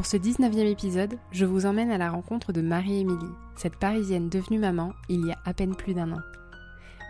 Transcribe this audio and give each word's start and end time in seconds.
Pour 0.00 0.06
ce 0.06 0.16
19e 0.16 0.66
épisode, 0.66 1.18
je 1.30 1.44
vous 1.44 1.66
emmène 1.66 1.90
à 1.90 1.98
la 1.98 2.10
rencontre 2.10 2.54
de 2.54 2.62
Marie-Émilie, 2.62 3.34
cette 3.54 3.76
Parisienne 3.76 4.30
devenue 4.30 4.58
maman 4.58 4.94
il 5.10 5.26
y 5.26 5.30
a 5.30 5.36
à 5.44 5.52
peine 5.52 5.76
plus 5.76 5.92
d'un 5.92 6.12
an. 6.12 6.20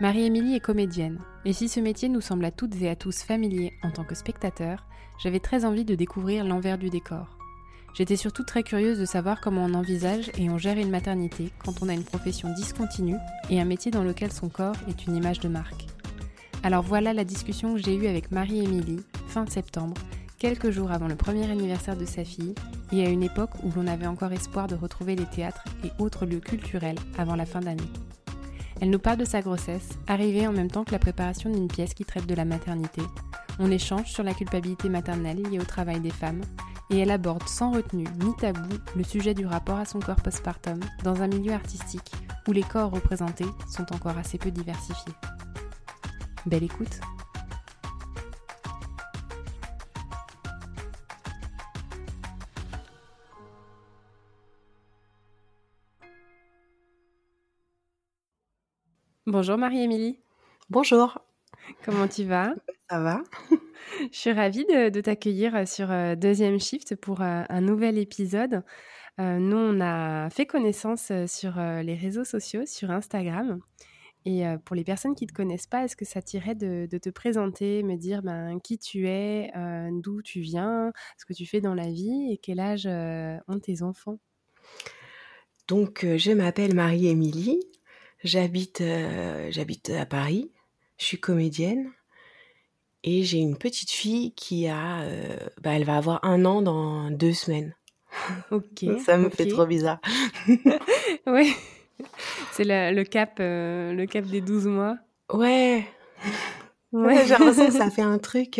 Marie-Émilie 0.01 0.55
est 0.55 0.59
comédienne, 0.59 1.21
et 1.45 1.53
si 1.53 1.69
ce 1.69 1.79
métier 1.79 2.09
nous 2.09 2.19
semble 2.19 2.43
à 2.43 2.51
toutes 2.51 2.75
et 2.81 2.89
à 2.89 2.97
tous 2.97 3.23
familier 3.23 3.71
en 3.81 3.91
tant 3.91 4.03
que 4.03 4.13
spectateur, 4.13 4.85
j'avais 5.23 5.39
très 5.39 5.63
envie 5.63 5.85
de 5.85 5.95
découvrir 5.95 6.43
l'envers 6.43 6.77
du 6.77 6.89
décor. 6.89 7.37
J'étais 7.93 8.17
surtout 8.17 8.43
très 8.43 8.61
curieuse 8.61 8.99
de 8.99 9.05
savoir 9.05 9.39
comment 9.39 9.63
on 9.63 9.73
envisage 9.73 10.29
et 10.37 10.49
on 10.49 10.57
gère 10.57 10.77
une 10.77 10.91
maternité 10.91 11.53
quand 11.63 11.81
on 11.81 11.87
a 11.87 11.93
une 11.93 12.03
profession 12.03 12.53
discontinue 12.53 13.19
et 13.49 13.61
un 13.61 13.65
métier 13.65 13.89
dans 13.89 14.03
lequel 14.03 14.33
son 14.33 14.49
corps 14.49 14.75
est 14.89 15.07
une 15.07 15.15
image 15.15 15.39
de 15.39 15.47
marque. 15.47 15.85
Alors 16.61 16.83
voilà 16.83 17.13
la 17.13 17.23
discussion 17.23 17.73
que 17.73 17.79
j'ai 17.81 17.95
eue 17.95 18.07
avec 18.07 18.31
Marie-Émilie 18.31 19.05
fin 19.27 19.45
septembre 19.45 19.95
quelques 20.41 20.71
jours 20.71 20.91
avant 20.91 21.07
le 21.07 21.15
premier 21.15 21.49
anniversaire 21.51 21.95
de 21.95 22.03
sa 22.03 22.25
fille 22.25 22.55
et 22.91 23.05
à 23.05 23.09
une 23.09 23.23
époque 23.23 23.51
où 23.63 23.71
l'on 23.75 23.87
avait 23.87 24.07
encore 24.07 24.31
espoir 24.31 24.67
de 24.67 24.75
retrouver 24.75 25.15
les 25.15 25.25
théâtres 25.25 25.63
et 25.83 25.91
autres 26.01 26.25
lieux 26.25 26.39
culturels 26.39 26.99
avant 27.17 27.35
la 27.35 27.45
fin 27.45 27.59
d'année. 27.59 27.81
Elle 28.81 28.89
nous 28.89 28.99
parle 28.99 29.17
de 29.17 29.25
sa 29.25 29.41
grossesse, 29.41 29.89
arrivée 30.07 30.47
en 30.47 30.53
même 30.53 30.71
temps 30.71 30.83
que 30.83 30.91
la 30.91 30.99
préparation 30.99 31.51
d'une 31.51 31.67
pièce 31.67 31.93
qui 31.93 32.03
traite 32.03 32.25
de 32.25 32.35
la 32.35 32.45
maternité. 32.45 33.01
On 33.59 33.69
échange 33.69 34.11
sur 34.11 34.23
la 34.23 34.33
culpabilité 34.33 34.89
maternelle 34.89 35.43
liée 35.43 35.59
au 35.59 35.65
travail 35.65 35.99
des 35.99 36.09
femmes, 36.09 36.41
et 36.89 36.97
elle 36.97 37.11
aborde 37.11 37.47
sans 37.47 37.71
retenue 37.71 38.07
ni 38.19 38.35
tabou 38.35 38.75
le 38.95 39.03
sujet 39.03 39.33
du 39.33 39.45
rapport 39.45 39.77
à 39.77 39.85
son 39.85 39.99
corps 39.99 40.21
postpartum 40.21 40.79
dans 41.03 41.21
un 41.21 41.27
milieu 41.27 41.53
artistique 41.53 42.11
où 42.47 42.51
les 42.51 42.63
corps 42.63 42.91
représentés 42.91 43.45
sont 43.69 43.93
encore 43.93 44.17
assez 44.17 44.37
peu 44.37 44.51
diversifiés. 44.51 45.13
Belle 46.45 46.63
écoute 46.63 46.99
Bonjour 59.31 59.57
Marie-Émilie. 59.57 60.19
Bonjour. 60.69 61.17
Comment 61.85 62.09
tu 62.09 62.25
vas? 62.25 62.53
Ça 62.89 62.99
va. 62.99 63.23
Je 64.11 64.17
suis 64.17 64.33
ravie 64.33 64.65
de, 64.65 64.99
t'accueillir 64.99 65.65
sur 65.65 65.89
euh, 65.89 66.15
Deuxième 66.15 66.59
Shift 66.59 66.97
pour 66.97 67.21
euh, 67.21 67.43
un 67.47 67.61
nouvel 67.61 67.97
épisode. 67.97 68.61
Euh, 69.21 69.39
nous, 69.39 69.55
on 69.55 69.79
a 69.79 70.29
fait 70.31 70.45
connaissance 70.45 71.13
sur 71.27 71.53
les 71.55 71.95
réseaux 71.95 72.25
sociaux, 72.25 72.65
sur 72.65 72.91
Instagram. 72.91 73.61
Et 74.25 74.43
pour 74.65 74.75
les 74.75 74.83
personnes 74.83 75.15
qui 75.15 75.23
ne 75.23 75.29
te 75.29 75.33
connaissent 75.33 75.65
pas, 75.65 75.85
est-ce 75.85 75.95
que 75.95 76.03
ça 76.03 76.21
t'irait 76.21 76.55
de, 76.55 76.85
te 76.85 77.09
présenter, 77.09 77.83
me 77.83 77.95
dire 77.95 78.23
ben, 78.23 78.59
qui 78.59 78.77
tu 78.77 79.07
es, 79.07 79.49
d'où 80.03 80.21
tu 80.21 80.41
viens, 80.41 80.91
ce 81.17 81.23
que 81.23 81.31
tu 81.31 81.45
fais 81.45 81.61
dans 81.61 81.73
la 81.73 81.87
vie 81.87 82.33
et 82.33 82.37
quel 82.37 82.59
âge 82.59 82.85
ont 82.85 83.59
tes 83.59 83.81
enfants? 83.81 84.19
Donc, 85.69 86.05
je 86.05 86.33
m'appelle 86.33 86.75
Marie-Émilie, 86.75 87.61
J'habite, 88.23 88.81
euh, 88.81 89.47
j'habite 89.49 89.89
à 89.89 90.05
Paris. 90.05 90.51
Je 90.97 91.05
suis 91.05 91.19
comédienne 91.19 91.91
et 93.03 93.23
j'ai 93.23 93.39
une 93.39 93.57
petite 93.57 93.89
fille 93.89 94.33
qui 94.33 94.67
a, 94.67 95.01
euh, 95.01 95.37
bah, 95.61 95.71
elle 95.73 95.85
va 95.85 95.97
avoir 95.97 96.23
un 96.23 96.45
an 96.45 96.61
dans 96.61 97.09
deux 97.09 97.33
semaines. 97.33 97.75
Ok. 98.51 98.85
Ça 99.05 99.17
me 99.17 99.29
fait 99.29 99.47
trop 99.47 99.65
bizarre. 99.65 99.99
oui. 101.27 101.53
C'est 102.51 102.65
le, 102.65 103.03
cap, 103.03 103.37
euh, 103.39 103.93
le 103.93 104.05
cap 104.05 104.25
des 104.25 104.41
12 104.41 104.67
mois. 104.67 104.97
Ouais. 105.31 105.87
Ouais, 106.91 107.23
j'ai 107.23 107.29
l'impression 107.29 107.67
que 107.67 107.73
ça 107.73 107.89
fait 107.89 108.01
un 108.01 108.17
truc 108.17 108.59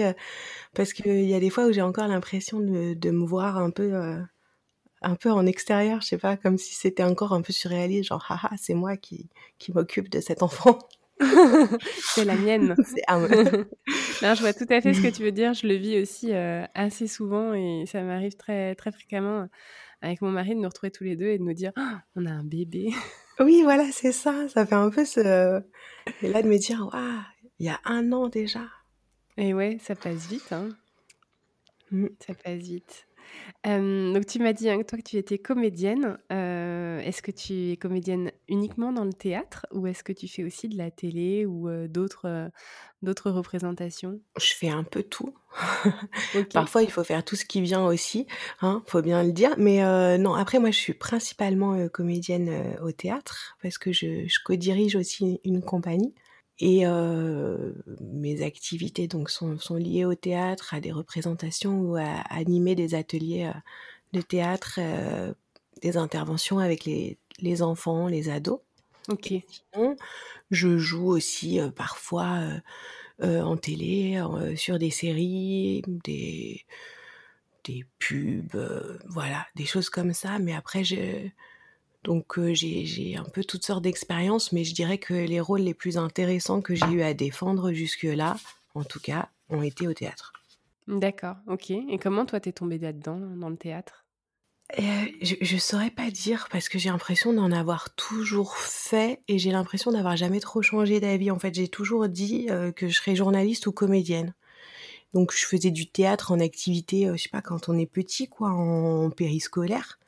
parce 0.74 0.94
qu'il 0.94 1.26
y 1.26 1.34
a 1.34 1.40
des 1.40 1.50
fois 1.50 1.66
où 1.66 1.74
j'ai 1.74 1.82
encore 1.82 2.08
l'impression 2.08 2.62
de, 2.62 2.94
de, 2.94 3.12
me 3.12 3.26
voir 3.26 3.58
un 3.58 3.72
peu 3.72 4.22
un 5.02 5.16
peu 5.16 5.32
en 5.32 5.46
extérieur, 5.46 6.02
je 6.02 6.08
sais 6.08 6.18
pas, 6.18 6.38
comme 6.38 6.58
si 6.58 6.76
c'était 6.76 7.04
encore 7.04 7.34
un 7.34 7.42
peu 7.42 7.54
surréaliste, 7.54 8.10
genre 8.10 8.26
haha, 8.30 8.52
c'est 8.58 8.74
moi 8.74 8.98
qui, 8.98 9.30
qui 9.58 9.72
m'occupe 9.72 10.10
de 10.10 10.20
cet 10.20 10.44
enfant. 10.44 10.80
c'est 12.16 12.26
la 12.26 12.36
mienne. 12.36 12.76
non, 13.10 14.36
je 14.36 14.42
vois 14.42 14.54
tout 14.54 14.66
à 14.70 14.82
fait 14.82 14.94
ce 14.94 15.02
que 15.02 15.16
tu 15.16 15.24
veux 15.24 15.32
dire. 15.32 15.54
Je 15.54 15.68
le 15.68 15.76
vis 15.76 16.02
aussi 16.02 16.34
euh, 16.34 16.66
assez 16.74 17.08
souvent 17.08 17.54
et 17.54 17.86
ça 17.86 18.02
m'arrive 18.02 18.36
très 18.36 18.76
très 18.76 18.92
fréquemment 18.92 19.48
avec 20.02 20.22
mon 20.22 20.32
mari 20.32 20.56
de 20.56 20.60
nous 20.60 20.68
retrouver 20.68 20.92
tous 20.92 21.04
les 21.04 21.16
deux 21.16 21.28
et 21.28 21.38
de 21.38 21.44
nous 21.44 21.54
dire 21.54 21.72
«Oh, 21.78 21.96
on 22.16 22.26
a 22.26 22.32
un 22.32 22.44
bébé. 22.44 22.92
Oui, 23.40 23.62
voilà, 23.64 23.86
c'est 23.92 24.12
ça. 24.12 24.48
Ça 24.50 24.66
fait 24.66 24.76
un 24.76 24.90
peu 24.90 25.06
ce 25.06 25.62
et 26.22 26.28
là 26.28 26.42
de 26.42 26.48
me 26.48 26.58
dire 26.58 26.90
waouh, 26.92 27.22
il 27.60 27.66
y 27.68 27.70
a 27.70 27.80
un 27.86 28.12
an 28.12 28.28
déjà. 28.28 28.68
Et 29.38 29.54
ouais, 29.54 29.78
ça 29.82 29.96
passe 29.96 30.28
vite. 30.28 30.52
Hein. 30.52 30.70
Mmh. 31.92 32.08
Ça 32.20 32.34
passe 32.34 32.60
vite 32.60 33.08
donc 33.66 34.26
tu 34.26 34.40
m'as 34.40 34.54
dit, 34.54 34.70
hein, 34.70 34.82
toi, 34.88 34.98
que 34.98 35.04
tu 35.04 35.18
étais 35.18 35.38
comédienne. 35.38 36.18
est-ce 36.30 37.22
que 37.22 37.32
tu 37.32 37.72
es 37.72 37.78
comédienne 37.78 38.32
uniquement 38.48 38.92
dans 38.92 39.06
le 39.06 39.14
théâtre 39.14 39.66
ou 39.72 39.88
est-ce 39.88 40.04
que 40.04 40.14
tu 40.14 40.28
fais 40.28 40.44
aussi 40.44 40.68
de 40.68 40.78
la 40.78 40.92
télé 40.92 41.46
ou 41.46 41.70
d'autres, 41.88 42.50
d'autres 43.02 43.32
représentations? 43.32 44.20
Je 44.40 44.54
fais 44.54 44.70
un 44.70 44.84
peu 44.84 45.04
tout. 45.04 45.34
Parfois, 46.54 46.82
il 46.84 46.92
faut 46.92 47.04
faire 47.04 47.24
tout 47.24 47.36
ce 47.36 47.46
qui 47.46 47.62
vient 47.62 47.86
aussi, 47.86 48.26
hein, 48.62 48.84
faut 48.88 49.02
bien 49.02 49.24
le 49.24 49.32
dire. 49.32 49.56
Mais 49.58 50.18
non, 50.18 50.34
après 50.34 50.60
moi, 50.60 50.72
je 50.72 50.78
suis 50.78 50.94
principalement, 50.94 51.88
comédienne, 51.90 52.76
au 52.84 52.92
théâtre 52.92 53.58
parce 53.62 53.78
que 53.78 53.92
je 53.92 54.26
je 54.28 54.40
co-dirige 54.44 54.96
aussi 54.96 55.40
une 55.44 55.62
compagnie. 55.62 56.14
Et 56.64 56.86
mes 58.00 58.44
activités 58.44 59.08
donc 59.08 59.32
sont, 59.32 59.58
sont, 59.58 59.76
liées 59.76 60.06
au 60.06 60.14
théâtre, 60.14 60.76
à 60.76 60.80
des 60.80 60.92
représentations 60.92 61.82
ou 61.82 61.96
à, 61.96 62.22
animer 62.30 62.76
des 62.76 62.94
ateliers 62.94 63.52
de 64.14 64.22
théâtre, 64.22 64.80
des 65.82 65.98
interventions 65.98 66.60
avec 66.60 66.86
les, 66.86 67.18
les, 67.40 67.64
enfants, 67.64 68.08
les 68.08 68.30
ados. 68.30 68.60
Ok. 69.10 69.34
je 70.52 70.78
joue 70.78 71.08
aussi 71.08 71.60
parfois 71.76 72.42
en 73.24 73.58
télé, 73.58 74.24
sur 74.56 74.78
des 74.78 74.92
séries, 74.92 75.82
des, 75.88 76.64
des 77.64 77.86
pubs, 77.98 79.00
voilà, 79.10 79.48
des 79.56 79.66
choses 79.66 79.90
comme 79.90 80.14
ça. 80.14 80.38
Mais 80.38 80.54
après, 80.54 80.84
je 80.84 81.28
donc 82.04 82.40
j'ai 82.54 83.16
un 83.18 83.24
peu 83.24 83.44
toutes 83.44 83.66
sortes 83.66 83.84
d'expériences, 83.84 84.52
mais 84.52 84.64
je 84.64 84.74
dirais 84.74 84.98
que 84.98 85.14
les 85.14 85.40
rôles 85.40 85.62
les 85.62 85.74
plus 85.74 85.98
intéressants 85.98 86.62
que 86.62 86.76
j'ai 86.76 86.88
eu 86.88 87.02
à 87.02 87.14
défendre 87.14 87.72
jusque-là, 87.72 88.38
en 88.76 88.84
tout 88.84 89.00
cas, 89.00 89.30
ont 89.50 89.62
été 89.62 89.88
au 89.88 89.94
théâtre. 89.94 90.34
D'accord, 90.88 91.36
ok. 91.48 91.70
Et 91.70 92.00
comment 92.02 92.26
toi 92.26 92.40
t'es 92.40 92.52
tombée 92.52 92.80
là-dedans, 92.80 93.20
dans 93.20 93.50
le 93.50 93.58
théâtre? 93.58 94.06
Je, 94.78 95.36
je 95.42 95.58
saurais 95.58 95.92
pas 95.92 96.10
dire 96.10 96.48
parce 96.50 96.70
que 96.70 96.80
j'ai 96.80 96.90
l'impression 96.90 97.34
d'en 97.34 97.52
avoir 97.52 97.94
toujours 97.96 98.56
fait 98.56 99.22
et 99.28 99.38
j'ai 99.38 99.52
l'impression 99.52 99.92
d'avoir 99.92 100.16
jamais 100.16 100.40
trop 100.40 100.62
changé 100.62 101.00
d'avis. 101.00 101.30
En 101.30 101.40
fait, 101.40 101.54
j'ai 101.54 101.68
toujours 101.68 102.08
dit 102.08 102.48
que 102.76 102.88
je 102.88 102.96
serais 102.96 103.16
journaliste 103.16 103.68
ou 103.68 103.72
comédienne. 103.72 104.34
Donc, 105.14 105.34
je 105.34 105.46
faisais 105.46 105.72
du 105.72 105.90
théâtre 105.90 106.32
en 106.32 106.40
activité, 106.40 107.10
je 107.12 107.22
sais 107.22 107.30
pas, 107.30 107.42
quand 107.42 107.68
on 107.68 107.78
est 107.78 107.86
petit, 107.86 108.30
quoi, 108.30 108.50
en 108.52 109.10
périscolaire 109.10 110.00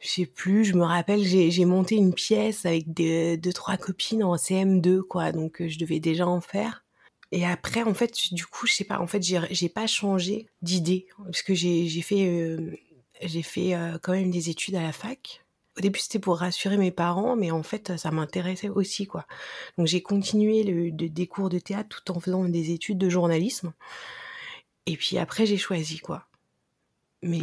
je 0.00 0.08
sais 0.08 0.26
plus, 0.26 0.64
je 0.64 0.74
me 0.74 0.84
rappelle, 0.84 1.22
j'ai 1.22 1.64
monté 1.66 1.96
une 1.96 2.14
pièce 2.14 2.64
avec 2.66 2.92
des, 2.92 3.36
deux, 3.36 3.52
trois 3.52 3.76
copines 3.76 4.24
en 4.24 4.36
CM2, 4.36 5.02
quoi, 5.02 5.30
donc 5.32 5.60
euh, 5.60 5.68
je 5.68 5.78
devais 5.78 6.00
déjà 6.00 6.26
en 6.26 6.40
faire. 6.40 6.84
Et 7.32 7.46
après, 7.46 7.82
en 7.82 7.94
fait, 7.94 8.32
du 8.32 8.46
coup, 8.46 8.66
je 8.66 8.72
sais 8.72 8.84
pas, 8.84 8.98
en 8.98 9.06
fait, 9.06 9.22
j'ai 9.22 9.68
pas 9.68 9.86
changé 9.86 10.46
d'idée, 10.62 11.06
parce 11.24 11.42
que 11.42 11.54
j'ai 11.54 11.88
fait 12.02 12.26
euh, 12.26 12.76
j'ai 13.22 13.42
fait 13.42 13.74
quand 14.02 14.12
même 14.12 14.30
des 14.30 14.50
études 14.50 14.74
à 14.76 14.82
la 14.82 14.92
fac. 14.92 15.44
Au 15.78 15.80
début, 15.80 16.00
c'était 16.00 16.18
pour 16.18 16.38
rassurer 16.38 16.76
mes 16.76 16.90
parents, 16.90 17.36
mais 17.36 17.50
en 17.50 17.62
fait, 17.62 17.96
ça 17.96 18.10
m'intéressait 18.10 18.68
aussi, 18.68 19.06
quoi. 19.06 19.26
Donc, 19.78 19.86
j'ai 19.86 20.02
continué 20.02 20.64
le, 20.64 20.90
des 20.90 21.26
cours 21.26 21.48
de 21.50 21.58
théâtre 21.58 22.02
tout 22.04 22.12
en 22.12 22.20
faisant 22.20 22.44
des 22.44 22.72
études 22.72 22.98
de 22.98 23.08
journalisme. 23.08 23.72
Et 24.86 24.96
puis 24.96 25.18
après, 25.18 25.46
j'ai 25.46 25.56
choisi, 25.58 25.98
quoi. 26.00 26.26
Mais, 27.22 27.40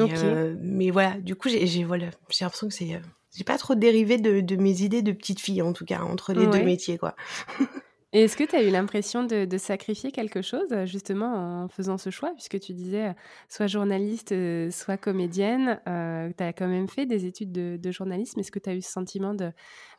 mais 0.62 0.90
voilà, 0.90 1.20
du 1.20 1.36
coup, 1.36 1.50
j'ai 1.50 1.84
voilà, 1.84 2.06
l'impression 2.40 2.68
que 2.68 2.74
c'est. 2.74 3.00
j'ai 3.36 3.44
pas 3.44 3.58
trop 3.58 3.76
dérivé 3.76 4.18
de, 4.18 4.42
de, 4.42 4.56
mes 4.56 4.82
idées 4.82 5.02
de 5.02 5.12
petite 5.12 5.40
fille, 5.40 5.62
en 5.62 5.74
tout 5.74 5.86
cas, 5.86 6.02
entre 6.02 6.34
les 6.34 6.48
deux 6.48 6.64
métiers, 6.64 6.98
quoi. 6.98 7.16
Et 8.14 8.22
est-ce 8.22 8.38
que 8.38 8.46
tu 8.46 8.56
as 8.56 8.64
eu 8.64 8.70
l'impression 8.70 9.24
de, 9.24 9.58
sacrifier 9.58 10.12
quelque 10.12 10.42
chose 10.42 10.74
justement 10.86 11.64
en 11.64 11.68
faisant 11.68 11.98
ce 11.98 12.10
choix? 12.10 12.32
Puisque 12.34 12.60
tu 12.60 12.74
disais 12.74 13.14
soit 13.50 13.68
journaliste, 13.68 14.34
soit 14.72 14.98
comédienne, 14.98 15.80
tu 15.86 16.44
as 16.44 16.54
quand 16.54 16.68
même 16.68 16.88
fait 16.88 17.06
des 17.06 17.26
études 17.26 17.52
de, 17.52 17.92
journalisme. 17.92 18.40
Est-ce 18.40 18.52
que 18.52 18.60
tu 18.60 18.70
as 18.70 18.76
eu 18.76 18.82
ce 18.82 18.92
sentiment 18.92 19.34
de, 19.34 19.52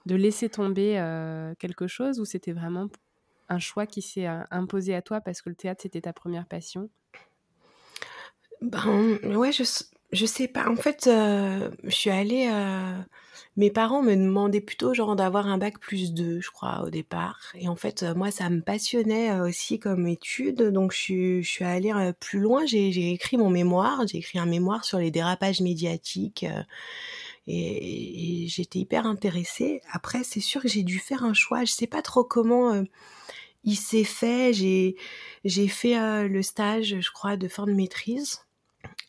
de 0.07 0.15
laisser 0.17 0.49
tomber 0.49 0.95
quelque 1.59 1.87
chose 1.87 2.19
ou 2.19 2.25
c'était 2.25 2.53
vraiment 2.53 2.89
un 3.51 3.59
choix 3.59 3.87
qui 3.87 4.01
s'est 4.01 4.27
imposé 4.51 4.95
à 4.95 5.03
toi 5.03 5.21
parce 5.21 5.43
que 5.43 5.51
le 5.51 5.55
théâtre 5.55 5.83
c'était 5.83 6.01
ta 6.01 6.15
première 6.15 6.47
passion? 6.47 6.89
Ben 8.60 9.19
ouais, 9.25 9.52
je, 9.52 9.64
je 10.12 10.26
sais 10.26 10.49
pas. 10.49 10.69
En 10.69 10.76
fait, 10.76 11.05
je 11.05 11.70
suis 11.90 12.10
allée 12.10 12.49
mes 13.58 13.70
parents 13.72 14.02
me 14.02 14.14
demandaient 14.14 14.60
plutôt 14.60 14.94
genre 14.94 15.16
d'avoir 15.16 15.49
un 15.49 15.58
bac 15.58 15.81
plus 15.81 16.12
2, 16.12 16.40
je 16.40 16.50
crois, 16.52 16.84
au 16.87 16.90
départ. 16.90 17.40
Et 17.56 17.69
en 17.69 17.75
fait, 17.75 18.05
euh, 18.05 18.14
moi, 18.14 18.31
ça 18.31 18.49
me 18.50 18.60
passionnait 18.60 19.32
euh, 19.32 19.49
aussi 19.49 19.81
comme 19.81 20.06
étude. 20.06 20.62
Donc, 20.62 20.93
je 20.93 20.96
suis, 20.96 21.43
je 21.43 21.50
suis 21.50 21.64
allée 21.64 21.93
euh, 21.93 22.12
plus 22.12 22.38
loin. 22.38 22.66
J'ai 22.66 23.10
écrit 23.10 23.37
mon 23.37 23.50
mémoire. 23.50 24.06
J'ai 24.06 24.19
écrit 24.19 24.38
un 24.38 24.46
mémoire 24.46 24.84
sur 24.84 24.99
les 24.99 25.10
dérapages 25.10 25.60
médiatiques. 25.60 26.46
et, 27.49 28.46
j'étais 28.46 28.78
hyper 28.78 29.06
intéressée. 29.06 29.81
Après, 29.90 30.22
c'est 30.22 30.40
sûr 30.40 30.62
que 30.62 30.69
j'ai 30.69 30.84
dû 30.84 31.00
faire 31.00 31.25
un 31.25 31.34
choix. 31.34 31.64
Je 31.64 31.72
sais 31.72 31.88
pas 31.88 32.02
trop 32.02 32.22
comment 32.22 32.84
il 33.64 33.76
s'est 33.76 34.05
fait. 34.05 34.52
J'ai 34.52 35.69
fait 35.69 36.28
le 36.28 36.43
stage, 36.43 37.00
je 37.00 37.10
crois, 37.10 37.37
de 37.37 37.49
fin 37.49 37.66
de 37.66 37.72
maîtrise. 37.72 38.43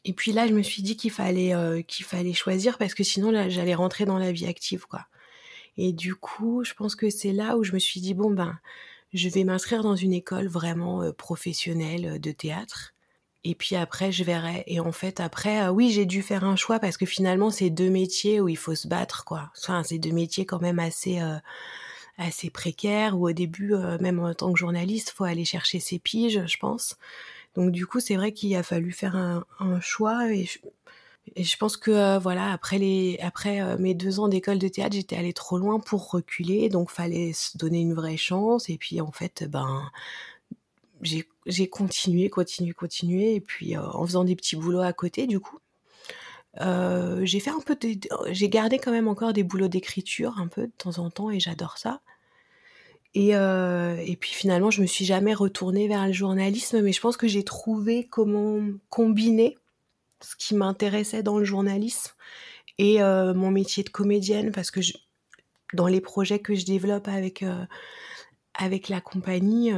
Et 0.06 0.14
puis 0.14 0.32
là, 0.32 0.48
je 0.48 0.54
me 0.54 0.62
suis 0.62 0.82
dit 0.82 0.96
qu'il 0.96 1.12
fallait 1.12 1.54
euh, 1.54 1.82
qu'il 1.82 2.06
fallait 2.06 2.34
choisir 2.34 2.78
parce 2.78 2.94
que 2.94 3.04
sinon 3.04 3.32
là, 3.32 3.50
j'allais 3.50 3.76
rentrer 3.76 4.06
dans 4.06 4.18
la 4.18 4.32
vie 4.32 4.46
active, 4.48 4.86
quoi. 4.88 5.06
Et 5.78 5.94
du 5.94 6.16
coup, 6.16 6.64
je 6.64 6.74
pense 6.74 6.96
que 6.96 7.10
c'est 7.10 7.34
là 7.34 7.58
où 7.58 7.64
je 7.64 7.74
me 7.74 7.80
suis 7.80 8.02
dit 8.02 8.14
bon 8.14 8.32
ben, 8.32 8.58
je 9.14 9.30
vais 9.30 9.44
m'inscrire 9.44 9.84
dans 9.84 9.96
une 9.96 10.14
école 10.14 10.48
vraiment 10.48 11.04
euh, 11.04 11.12
professionnelle 11.12 12.06
euh, 12.06 12.20
de 12.20 12.32
théâtre. 12.32 12.94
Et 13.46 13.56
puis 13.56 13.76
après, 13.76 14.12
je 14.12 14.24
verrai. 14.24 14.64
Et 14.68 14.80
en 14.82 14.92
fait, 14.92 15.20
après, 15.22 15.70
oui, 15.70 15.92
j'ai 15.92 16.06
dû 16.06 16.22
faire 16.22 16.44
un 16.44 16.58
choix 16.58 16.80
parce 16.80 16.98
que 16.98 17.06
finalement, 17.06 17.52
c'est 17.52 17.70
deux 17.70 17.90
métiers 17.90 18.42
où 18.42 18.50
il 18.50 18.58
faut 18.58 18.76
se 18.76 18.88
battre, 18.88 19.24
quoi. 19.24 19.52
Enfin, 19.58 19.82
c'est 19.84 19.98
deux 19.98 20.12
métiers 20.12 20.46
quand 20.46 20.62
même 20.62 20.80
assez 20.80 21.22
assez 22.18 22.50
précaires 22.50 23.18
où 23.18 23.30
au 23.30 23.32
début, 23.32 23.74
même 24.02 24.20
en 24.20 24.34
tant 24.34 24.52
que 24.52 24.60
journaliste, 24.60 25.12
faut 25.12 25.24
aller 25.24 25.46
chercher 25.46 25.80
ses 25.80 26.00
piges, 26.00 26.46
je 26.46 26.58
pense. 26.58 26.98
Donc 27.60 27.72
du 27.72 27.86
coup, 27.86 28.00
c'est 28.00 28.16
vrai 28.16 28.32
qu'il 28.32 28.56
a 28.56 28.64
fallu 28.64 28.94
faire 28.94 29.18
un, 29.18 29.82
choix 29.82 30.34
et 30.34 30.46
je, 31.36 31.58
pense 31.58 31.76
que 31.76 31.92
euh, 31.92 32.18
voilà, 32.18 32.54
après 32.54 33.62
euh, 33.62 33.78
mes 33.78 33.94
deux 33.94 34.22
ans 34.22 34.30
d'école 34.30 34.60
de 34.60 34.70
théâtre, 34.70 34.96
j'étais 34.96 35.18
allée 35.18 35.34
trop 35.34 35.58
loin 35.58 35.82
pour 35.82 36.10
reculer, 36.10 36.70
donc 36.70 36.90
fallait 36.90 37.34
se 37.34 37.58
donner 37.58 37.82
une 37.82 37.94
vraie 37.94 38.16
chance. 38.16 38.70
Et 38.70 38.78
puis 38.78 39.02
en 39.02 39.12
fait, 39.12 39.44
ben 39.50 39.92
j'ai 41.02 41.68
continué, 41.68 42.30
continué, 42.30 42.72
continué, 42.72 43.36
et 43.36 43.42
puis 43.42 43.76
euh, 43.76 43.82
en 43.92 44.06
faisant 44.06 44.24
des 44.24 44.38
petits 44.38 44.56
boulots 44.56 44.80
à 44.80 44.94
côté, 44.94 45.28
du 45.28 45.42
coup. 45.42 45.60
j'ai 46.56 47.40
fait 47.42 47.52
un 47.52 47.60
peu 47.60 47.78
j'ai 48.32 48.48
gardé 48.48 48.80
quand 48.80 48.92
même 48.92 49.10
encore 49.10 49.34
des 49.34 49.44
boulots 49.44 49.68
d'écriture 49.68 50.40
un 50.40 50.48
peu 50.48 50.68
de 50.68 50.72
temps 50.78 50.98
en 51.00 51.10
temps 51.10 51.30
et 51.30 51.42
j'adore 51.42 51.78
ça 51.78 52.00
et, 53.16 53.36
euh, 53.36 53.98
et 54.06 54.16
puis 54.16 54.32
finalement, 54.32 54.70
je 54.70 54.82
me 54.82 54.86
suis 54.88 55.06
jamais 55.06 55.34
retournée 55.34 55.88
vers 55.88 56.06
le 56.06 56.14
journalisme, 56.14 56.82
mais 56.82 56.92
je 56.92 57.02
pense 57.02 57.18
que 57.18 57.28
j'ai 57.28 57.44
trouvé 57.44 58.06
comment 58.06 58.62
combiner 58.90 59.58
ce 60.22 60.36
qui 60.36 60.54
m'intéressait 60.56 61.24
dans 61.24 61.40
le 61.40 61.46
journalisme 61.46 62.14
et 62.78 63.02
euh, 63.02 63.34
mon 63.34 63.52
métier 63.52 63.84
de 63.84 63.90
comédienne, 63.90 64.52
parce 64.52 64.72
que 64.72 64.80
dans 65.74 65.88
les 65.88 66.02
projets 66.02 66.40
que 66.40 66.56
je 66.56 66.66
développe 66.66 67.08
avec 67.08 67.44
euh, 67.44 67.66
avec 68.54 68.90
la 68.90 69.02
compagnie, 69.02 69.72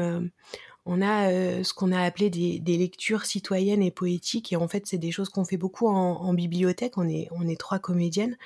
on 0.85 1.01
a 1.01 1.29
ce 1.63 1.73
qu'on 1.73 1.91
a 1.91 2.01
appelé 2.01 2.31
des, 2.31 2.59
des, 2.59 2.77
lectures 2.77 3.25
citoyennes 3.25 3.83
et 3.83 3.91
poétiques, 3.91 4.51
et 4.51 4.55
en 4.55 4.67
fait, 4.67 4.87
c'est 4.87 4.97
des 4.97 5.11
choses 5.11 5.29
qu'on 5.29 5.45
fait 5.45 5.57
beaucoup 5.57 5.87
en, 5.87 5.93
en, 5.93 6.33
bibliothèque. 6.33 6.97
On 6.97 7.07
est 7.07 7.27
on 7.31 7.47
est 7.47 7.59
trois 7.59 7.77
comédiennes, 7.79 8.37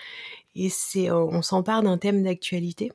et 0.56 0.70
c'est 0.70 1.10
on 1.10 1.42
s'empare 1.42 1.84
d'un 1.84 1.98
thème 1.98 2.24
d'actualité 2.24 2.92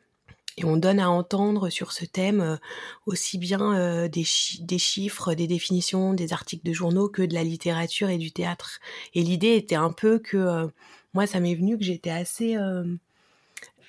et 0.60 0.64
on 0.64 0.76
donne 0.76 1.00
à 1.00 1.10
entendre 1.10 1.70
sur 1.70 1.92
ce 1.92 2.04
thème 2.04 2.40
euh, 2.40 2.56
aussi 3.06 3.38
bien 3.38 3.74
euh, 3.78 4.08
des, 4.08 4.24
chiffres, 4.24 5.34
des 5.34 5.46
définitions, 5.46 6.12
des 6.12 6.32
articles 6.32 6.66
de 6.66 6.72
journaux 6.72 7.08
que 7.08 7.22
de 7.22 7.34
la 7.34 7.44
littérature 7.44 8.10
et 8.10 8.18
du 8.18 8.30
théâtre. 8.30 8.78
Et 9.14 9.22
l'idée 9.22 9.54
était 9.54 9.76
un 9.76 9.90
peu 9.90 10.18
que 10.18 10.36
euh, 10.36 10.66
moi, 11.14 11.26
ça 11.26 11.40
m'est 11.40 11.54
venu 11.54 11.78
que 11.78 11.84
j'étais 11.84 12.10
assez, 12.10 12.56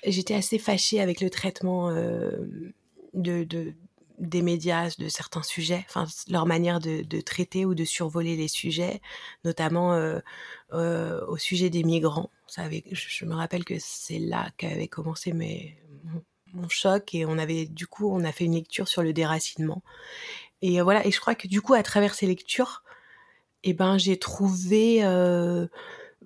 j'étais 0.04 0.34
assez 0.34 0.58
fâchée 0.58 1.00
avec 1.00 1.20
le 1.20 1.30
traitement 1.30 1.92
de, 1.92 2.64
de, 3.14 3.74
des 4.18 4.42
médias 4.42 4.92
de 4.98 5.08
certains 5.08 5.44
sujets, 5.44 5.84
enfin 5.88 6.06
leur 6.28 6.46
manière 6.46 6.80
de, 6.80 7.20
traiter 7.20 7.64
ou 7.64 7.76
de 7.76 7.84
survoler 7.84 8.34
les 8.34 8.48
sujets, 8.48 9.00
notamment 9.44 9.96
au 10.72 11.36
sujet 11.36 11.70
des 11.70 11.84
migrants. 11.84 12.30
Ça 12.48 12.62
avait, 12.62 12.82
je, 12.90 13.24
me 13.24 13.34
rappelle 13.34 13.64
que 13.64 13.76
c'est 13.78 14.18
là 14.18 14.50
qu'avaient 14.56 14.88
commencé 14.88 15.32
mes 15.32 15.78
mon 16.52 16.68
choc 16.68 17.14
et 17.14 17.24
on 17.24 17.38
avait 17.38 17.66
du 17.66 17.86
coup 17.86 18.10
on 18.10 18.24
a 18.24 18.32
fait 18.32 18.44
une 18.44 18.54
lecture 18.54 18.88
sur 18.88 19.02
le 19.02 19.12
déracinement 19.12 19.82
et 20.60 20.80
euh, 20.80 20.84
voilà 20.84 21.06
et 21.06 21.10
je 21.10 21.20
crois 21.20 21.34
que 21.34 21.48
du 21.48 21.60
coup 21.60 21.74
à 21.74 21.82
travers 21.82 22.14
ces 22.14 22.26
lectures 22.26 22.82
eh 23.64 23.72
ben 23.74 23.98
j'ai 23.98 24.18
trouvé 24.18 25.04
euh, 25.04 25.66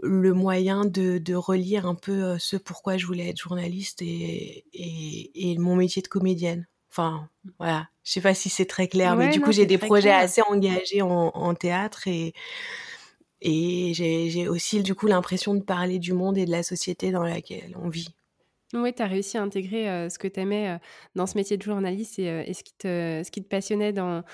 le 0.02 0.32
moyen 0.32 0.84
de, 0.84 1.18
de, 1.18 1.34
relire 1.34 1.86
un 1.86 1.94
peu 1.94 2.24
euh, 2.24 2.38
ce 2.38 2.56
pourquoi 2.56 2.96
je 2.96 3.06
voulais 3.06 3.28
être 3.28 3.40
journaliste 3.40 4.02
et, 4.02 4.64
et, 4.72 5.50
et, 5.52 5.58
mon 5.58 5.76
métier 5.76 6.02
de 6.02 6.08
comédienne. 6.08 6.66
Enfin, 6.90 7.28
voilà. 7.58 7.88
Je 8.04 8.12
sais 8.12 8.20
pas 8.20 8.34
si 8.34 8.48
c'est 8.48 8.66
très 8.66 8.88
clair, 8.88 9.16
mais 9.16 9.30
du 9.30 9.40
coup, 9.40 9.52
j'ai 9.52 9.66
des 9.66 9.78
projets 9.78 10.12
assez 10.12 10.42
engagés 10.42 11.02
en, 11.02 11.30
en, 11.34 11.54
théâtre 11.54 12.06
et, 12.06 12.34
et 13.40 13.92
j'ai 13.94 14.48
aussi, 14.48 14.82
du 14.82 14.94
coup, 14.94 15.06
l'impression 15.06 15.54
de 15.54 15.62
parler 15.62 15.98
du 15.98 16.12
monde 16.12 16.38
et 16.38 16.46
de 16.46 16.50
la 16.50 16.62
société 16.62 17.10
dans 17.10 17.24
laquelle 17.24 17.76
on 17.82 17.88
vit. 17.88 18.14
Oui, 18.74 18.92
tu 18.92 19.00
as 19.00 19.06
réussi 19.06 19.38
à 19.38 19.42
intégrer 19.42 20.10
ce 20.10 20.18
que 20.18 20.26
tu 20.26 20.40
aimais 20.40 20.78
dans 21.14 21.26
ce 21.26 21.38
métier 21.38 21.56
de 21.56 21.62
journaliste 21.62 22.18
et, 22.18 22.52
ce, 22.52 22.64
qui 22.64 22.74
te, 22.74 23.22
ce 23.24 23.30
qui 23.30 23.42
te 23.42 23.48
passionnait 23.48 23.92
dans, 23.92 24.24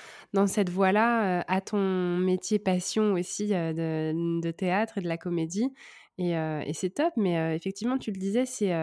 cette 0.47 0.69
voie-là 0.69 1.41
à 1.47 1.61
ton 1.61 2.17
métier 2.17 2.57
passion 2.57 3.13
aussi 3.13 3.49
de, 3.49 4.51
théâtre 4.51 4.97
et 4.97 5.01
de 5.01 5.07
la 5.07 5.17
comédie. 5.17 5.71
Et, 6.17 6.33
c'est 6.73 6.95
top, 6.95 7.13
mais 7.15 7.55
effectivement, 7.55 7.99
tu 7.99 8.11
le 8.11 8.17
disais, 8.17 8.47
c'est 8.47 8.73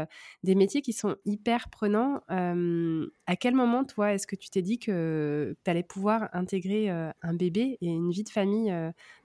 des 0.45 0.55
métiers 0.55 0.83
qui 0.83 0.93
sont 0.93 1.17
hyper 1.25 1.69
prenants. 1.69 2.21
à 2.29 3.37
quel 3.37 3.55
moment, 3.57 3.85
toi, 3.85 4.13
est-ce 4.13 4.29
que 4.29 4.37
tu 4.37 4.51
t'es 4.51 4.63
dit 4.63 4.79
que 4.79 5.57
tu 5.65 5.71
allais 5.71 5.83
pouvoir 5.83 6.29
intégrer 6.33 6.91
un 6.91 7.35
bébé 7.35 7.77
et 7.81 7.89
une 7.89 8.13
vie 8.13 8.25
de 8.25 8.31
famille 8.31 8.73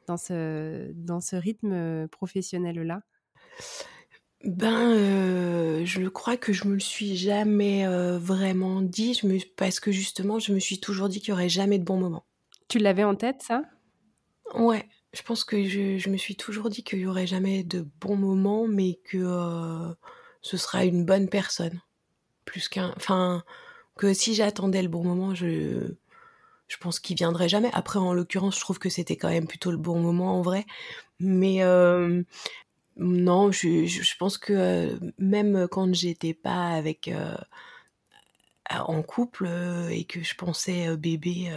dans 0.08 0.18
ce 0.18 1.36
rythme 1.36 2.08
professionnel-là? 2.08 3.02
Ben, 4.46 4.92
euh, 4.92 5.86
je 5.86 6.08
crois 6.08 6.38
que 6.38 6.54
je 6.54 6.68
me 6.68 6.76
le 6.76 6.80
suis 6.80 7.18
jamais 7.18 7.88
euh, 7.88 8.20
vraiment 8.20 8.82
dit, 8.82 9.16
je 9.16 9.26
me, 9.26 9.40
parce 9.56 9.80
que 9.80 9.92
justement, 9.92 10.38
je 10.38 10.54
me 10.54 10.60
suis 10.60 10.80
toujours 10.80 11.10
dit 11.10 11.20
qu'il 11.20 11.30
y 11.30 11.34
aurait 11.34 11.50
jamais 11.50 11.80
de 11.80 11.84
bon 11.84 11.98
moment. 11.98 12.26
Tu 12.68 12.78
l'avais 12.78 13.04
en 13.04 13.16
tête, 13.16 13.42
ça? 13.42 13.64
Ouais, 14.54 14.88
je 15.14 15.24
pense 15.24 15.44
que 15.44 15.64
je, 15.66 15.98
je, 15.98 16.10
me 16.10 16.18
suis 16.18 16.36
toujours 16.36 16.70
dit 16.70 16.84
qu'il 16.84 17.00
y 17.00 17.08
aurait 17.08 17.26
jamais 17.26 17.64
de 17.64 17.88
bon 18.00 18.16
moment, 18.16 18.68
mais 18.68 19.00
que 19.04 19.18
euh, 19.18 19.92
ce 20.44 20.58
sera 20.58 20.86
une 20.86 21.06
bonne 21.06 21.28
personne, 21.28 21.82
plus 22.46 22.70
qu'un, 22.70 22.94
enfin, 22.98 23.44
que 23.98 24.14
si 24.14 24.36
j'attendais 24.36 24.84
le 24.84 24.90
bon 24.90 25.04
moment, 25.04 25.34
je, 25.34 25.96
je 26.68 26.78
pense 26.78 27.00
qu'il 27.00 27.16
viendrait 27.16 27.50
jamais. 27.50 27.72
Après, 27.74 27.98
en 27.98 28.14
l'occurrence, 28.14 28.56
je 28.56 28.62
trouve 28.62 28.78
que 28.78 28.90
c'était 28.90 29.16
quand 29.16 29.30
même 29.30 29.48
plutôt 29.48 29.72
le 29.72 29.78
bon 29.78 30.00
moment 30.00 30.38
en 30.38 30.44
vrai, 30.44 30.66
mais 31.20 31.64
non, 32.98 33.52
je, 33.52 33.86
je, 33.86 34.18
pense 34.18 34.38
que 34.38 34.54
euh, 34.54 35.00
même 35.18 35.68
quand 35.70 35.94
j'étais 35.94 36.34
pas 36.34 36.70
avec 36.70 37.10
euh, 37.10 37.36
en 38.70 39.02
couple 39.02 39.46
euh, 39.48 39.90
et 39.90 40.06
que 40.06 40.24
je 40.24 40.36
pensais 40.36 40.96
bébé, 40.96 41.52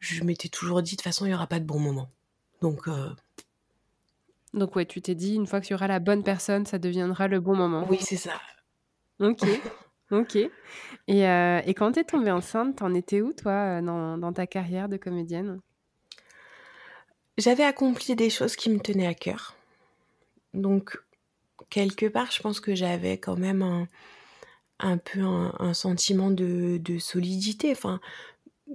je 0.00 0.24
m'étais 0.24 0.48
toujours 0.48 0.82
dit 0.82 0.92
de 0.92 0.96
toute 0.96 1.04
façon 1.04 1.26
il 1.26 1.32
y 1.32 1.34
aura 1.34 1.46
pas 1.46 1.60
de 1.60 1.66
bon 1.66 1.78
moment. 1.78 2.08
Donc 2.62 2.88
donc 4.54 4.76
ouais, 4.76 4.86
tu 4.86 5.02
t'es 5.02 5.14
dit 5.14 5.34
une 5.34 5.46
fois 5.46 5.60
qu'il 5.60 5.72
y 5.72 5.74
aura 5.74 5.88
la 5.88 5.98
bonne 5.98 6.22
personne, 6.22 6.64
ça 6.64 6.78
deviendra 6.78 7.28
le 7.28 7.40
bon 7.40 7.54
moment. 7.54 7.86
Oui, 7.90 7.98
c'est 8.00 8.16
ça. 8.16 8.40
Ok. 9.20 9.42
ok. 10.10 10.36
Et, 11.08 11.20
et 11.20 11.74
quand 11.74 11.92
t'es 11.92 12.04
tombée 12.04 12.30
enceinte, 12.30 12.76
t'en 12.76 12.94
étais 12.94 13.20
où 13.20 13.34
toi 13.34 13.82
dans, 13.82 14.16
dans 14.16 14.32
ta 14.32 14.46
carrière 14.46 14.88
de 14.88 14.96
comédienne? 14.96 15.60
J'avais 17.36 17.64
accompli 17.64 18.16
des 18.16 18.30
choses 18.30 18.56
qui 18.56 18.70
me 18.70 18.78
tenaient 18.78 19.06
à 19.06 19.12
cœur. 19.12 19.56
Donc, 20.56 20.98
quelque 21.70 22.06
part, 22.06 22.30
je 22.32 22.40
pense 22.40 22.60
que 22.60 22.74
j'avais 22.74 23.18
quand 23.18 23.36
même 23.36 23.62
un, 23.62 23.88
un 24.80 24.98
peu 24.98 25.20
un, 25.20 25.74
sentiment 25.74 26.30
de, 26.30 26.80
solidité. 26.98 27.72
Enfin, 27.72 28.00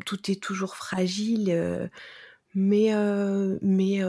tout 0.06 0.32
est 0.32 0.42
toujours 0.42 0.76
fragile, 0.76 1.90
mais, 2.56 2.92
mais 3.62 4.02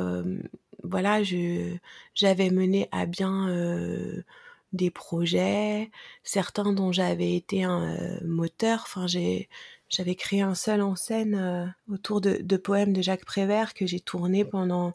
voilà, 0.82 1.22
je, 1.22 1.76
j'avais 2.14 2.50
mené 2.50 2.88
à 2.92 3.06
bien 3.06 3.48
des 4.72 4.90
projets, 4.90 5.90
certains 6.22 6.72
dont 6.72 6.92
j'avais 6.92 7.34
été 7.34 7.64
un 7.64 7.96
moteur. 8.24 8.84
Enfin, 8.86 9.06
j'avais 9.06 10.14
créé 10.16 10.42
un 10.42 10.54
seul 10.54 10.82
en 10.82 10.96
scène 10.96 11.74
autour 11.88 12.20
de, 12.20 12.38
de, 12.42 12.56
poèmes 12.56 12.92
de 12.92 13.02
Jacques 13.02 13.24
Prévert 13.24 13.74
que 13.74 13.86
j'ai 13.86 14.00
tourné 14.00 14.44
pendant, 14.44 14.94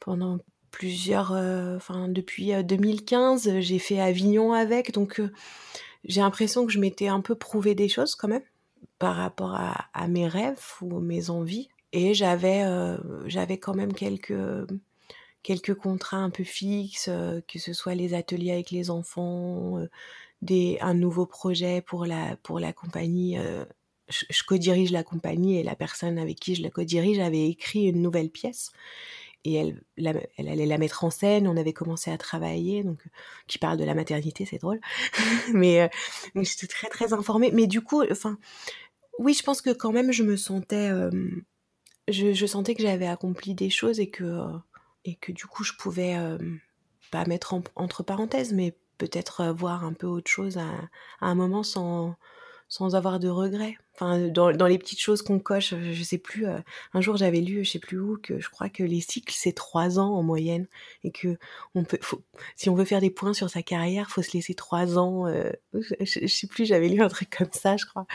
pendant 0.00 0.38
plusieurs, 0.76 1.32
enfin, 1.76 2.08
depuis 2.08 2.52
2015, 2.62 3.60
j'ai 3.60 3.78
fait 3.78 3.98
Avignon 3.98 4.52
avec, 4.52 4.92
donc 4.92 5.22
j'ai 6.04 6.20
l'impression 6.20 6.66
que 6.66 6.72
je 6.72 6.78
m'étais 6.78 7.08
un 7.08 7.20
peu 7.20 7.34
prouvé 7.34 7.74
des 7.74 7.88
choses 7.88 8.14
quand 8.14 8.28
même 8.28 8.42
par 8.98 9.16
rapport 9.16 9.54
à, 9.54 10.08
mes 10.08 10.28
rêves 10.28 10.60
ou 10.82 11.00
mes 11.00 11.30
envies. 11.30 11.68
Et 11.92 12.12
j'avais, 12.12 12.64
j'avais 13.26 13.56
quand 13.56 13.74
même 13.74 13.94
quelques 13.94 14.34
quelques 15.46 15.76
contrats 15.76 16.16
un 16.16 16.30
peu 16.30 16.42
fixes, 16.42 17.06
euh, 17.08 17.40
que 17.46 17.60
ce 17.60 17.72
soit 17.72 17.94
les 17.94 18.14
ateliers 18.14 18.50
avec 18.50 18.72
les 18.72 18.90
enfants, 18.90 19.78
euh, 19.78 19.88
des, 20.42 20.76
un 20.80 20.92
nouveau 20.92 21.24
projet 21.24 21.82
pour 21.82 22.04
la, 22.04 22.36
pour 22.42 22.58
la 22.58 22.72
compagnie. 22.72 23.38
Euh, 23.38 23.64
je 24.08 24.42
co-dirige 24.42 24.90
la 24.90 25.04
compagnie 25.04 25.56
et 25.56 25.62
la 25.62 25.76
personne 25.76 26.18
avec 26.18 26.40
qui 26.40 26.56
je 26.56 26.62
la 26.62 26.70
co-dirige 26.70 27.20
avait 27.20 27.48
écrit 27.48 27.84
une 27.84 28.02
nouvelle 28.02 28.30
pièce 28.30 28.72
et 29.46 29.74
elle, 29.96 30.08
allait 30.48 30.66
la 30.66 30.78
mettre 30.78 31.04
en 31.04 31.10
scène. 31.10 31.46
On 31.48 31.56
avait 31.56 31.72
commencé 31.72 32.10
à 32.10 32.18
travailler, 32.18 32.82
donc 32.82 32.98
qui 33.46 33.58
parle 33.58 33.78
de 33.78 33.84
la 33.84 33.94
maternité, 33.94 34.44
c'est 34.44 34.58
drôle. 34.58 34.80
mais, 35.54 35.90
j'étais 36.34 36.66
très 36.66 36.88
très 36.88 37.12
informée. 37.12 37.50
Mais 37.52 37.66
du 37.66 37.80
coup, 37.80 38.02
enfin, 38.10 38.38
oui, 39.18 39.34
je 39.34 39.42
pense 39.42 39.62
que 39.62 39.70
quand 39.70 39.92
même 39.92 40.12
je 40.12 40.22
me 40.22 40.36
sentais, 40.36 40.90
je, 42.08 42.32
je, 42.32 42.46
sentais 42.46 42.74
que 42.74 42.82
j'avais 42.82 43.06
accompli 43.06 43.54
des 43.54 43.70
choses 43.70 44.00
et 44.00 44.10
que 44.10 44.42
et 45.04 45.14
que 45.14 45.32
du 45.32 45.46
coup 45.46 45.64
je 45.64 45.72
pouvais 45.74 46.16
pas 47.10 47.24
mettre 47.26 47.54
entre 47.76 48.02
parenthèses, 48.02 48.52
mais 48.52 48.74
peut-être 48.98 49.46
voir 49.52 49.84
un 49.84 49.92
peu 49.92 50.06
autre 50.06 50.30
chose 50.30 50.58
à, 50.58 50.88
un 51.20 51.34
moment 51.34 51.62
sans, 51.62 52.16
sans 52.68 52.94
avoir 52.94 53.20
de 53.20 53.28
regrets. 53.28 53.76
Enfin, 53.94 54.28
dans, 54.28 54.52
dans 54.52 54.66
les 54.66 54.78
petites 54.78 55.00
choses 55.00 55.22
qu'on 55.22 55.38
coche, 55.38 55.74
je 55.74 56.02
sais 56.02 56.18
plus. 56.18 56.46
un 56.46 57.00
jour, 57.00 57.16
j'avais 57.16 57.40
lu, 57.40 57.64
je 57.64 57.70
sais 57.70 57.78
plus 57.78 57.98
où, 57.98 58.18
que 58.18 58.40
je 58.40 58.50
crois 58.50 58.68
que 58.68 58.82
les 58.82 59.00
cycles 59.00 59.34
c'est 59.34 59.52
trois 59.52 59.98
ans 59.98 60.14
en 60.14 60.22
moyenne 60.22 60.66
et 61.02 61.10
que 61.10 61.38
on 61.74 61.84
peut, 61.84 61.98
si 62.56 62.68
on 62.68 62.74
veut 62.74 62.84
faire 62.84 63.00
des 63.00 63.10
points 63.10 63.32
sur 63.32 63.48
sa 63.48 63.62
carrière, 63.62 64.10
faut 64.10 64.22
se 64.22 64.32
laisser 64.32 64.54
trois 64.54 64.98
ans. 64.98 65.26
je, 65.72 66.26
sais 66.26 66.46
plus, 66.46 66.66
j'avais 66.66 66.88
lu 66.88 67.00
un 67.00 67.08
truc 67.08 67.30
comme 67.30 67.52
ça, 67.52 67.76
je 67.76 67.86
crois. 67.86 68.06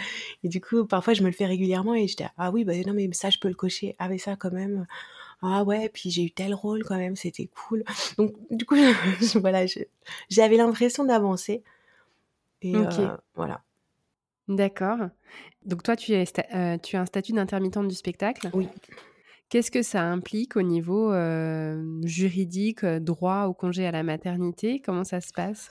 Et 0.44 0.50
du 0.50 0.62
coup, 0.62 0.86
parfois, 0.86 1.14
je 1.14 1.24
me 1.24 1.28
le 1.28 1.34
fais 1.34 1.48
régulièrement 1.48 1.96
et 1.96 2.08
j'étais 2.08 2.28
ah 2.38 2.52
oui, 2.52 2.64
bah 2.64 2.74
non 2.86 2.94
mais 2.94 3.10
ça, 3.14 3.30
je 3.32 3.40
peux 3.40 3.48
le 3.48 3.56
cocher. 3.56 3.96
Ah 3.98 4.08
mais 4.08 4.20
ça 4.20 4.36
quand 4.36 4.52
même 4.52 4.86
ah 5.42 5.64
ouais, 5.64 5.90
puis 5.90 6.12
j'ai 6.12 6.24
eu 6.24 6.32
tel 6.32 6.54
rôle 6.54 6.84
quand 6.84 6.98
même, 6.98 7.16
c'était 7.16 7.48
cool. 7.48 7.84
Donc 8.18 8.36
du 8.52 8.66
coup, 8.66 8.76
voilà, 9.42 9.66
j'avais 10.30 10.58
l'impression 10.58 11.04
d'avancer. 11.04 11.64
Et 12.62 12.76
euh, 12.76 13.18
voilà. 13.36 13.64
D'accord. 14.56 15.00
Donc 15.66 15.84
toi, 15.84 15.96
tu, 15.96 16.14
es 16.14 16.26
euh, 16.54 16.78
tu 16.78 16.96
as 16.96 17.02
un 17.02 17.06
statut 17.06 17.34
d'intermittente 17.34 17.88
du 17.88 17.96
spectacle 17.96 18.50
Oui. 18.54 18.68
Qu'est-ce 19.50 19.72
que 19.72 19.82
ça 19.82 20.04
implique 20.04 20.56
au 20.56 20.62
niveau 20.62 21.12
euh, 21.12 21.84
juridique, 22.04 22.86
droit 22.86 23.46
au 23.46 23.54
congé 23.54 23.86
à 23.86 23.92
la 23.92 24.02
maternité? 24.02 24.82
Comment 24.84 25.04
ça 25.04 25.20
se 25.20 25.34
passe? 25.34 25.70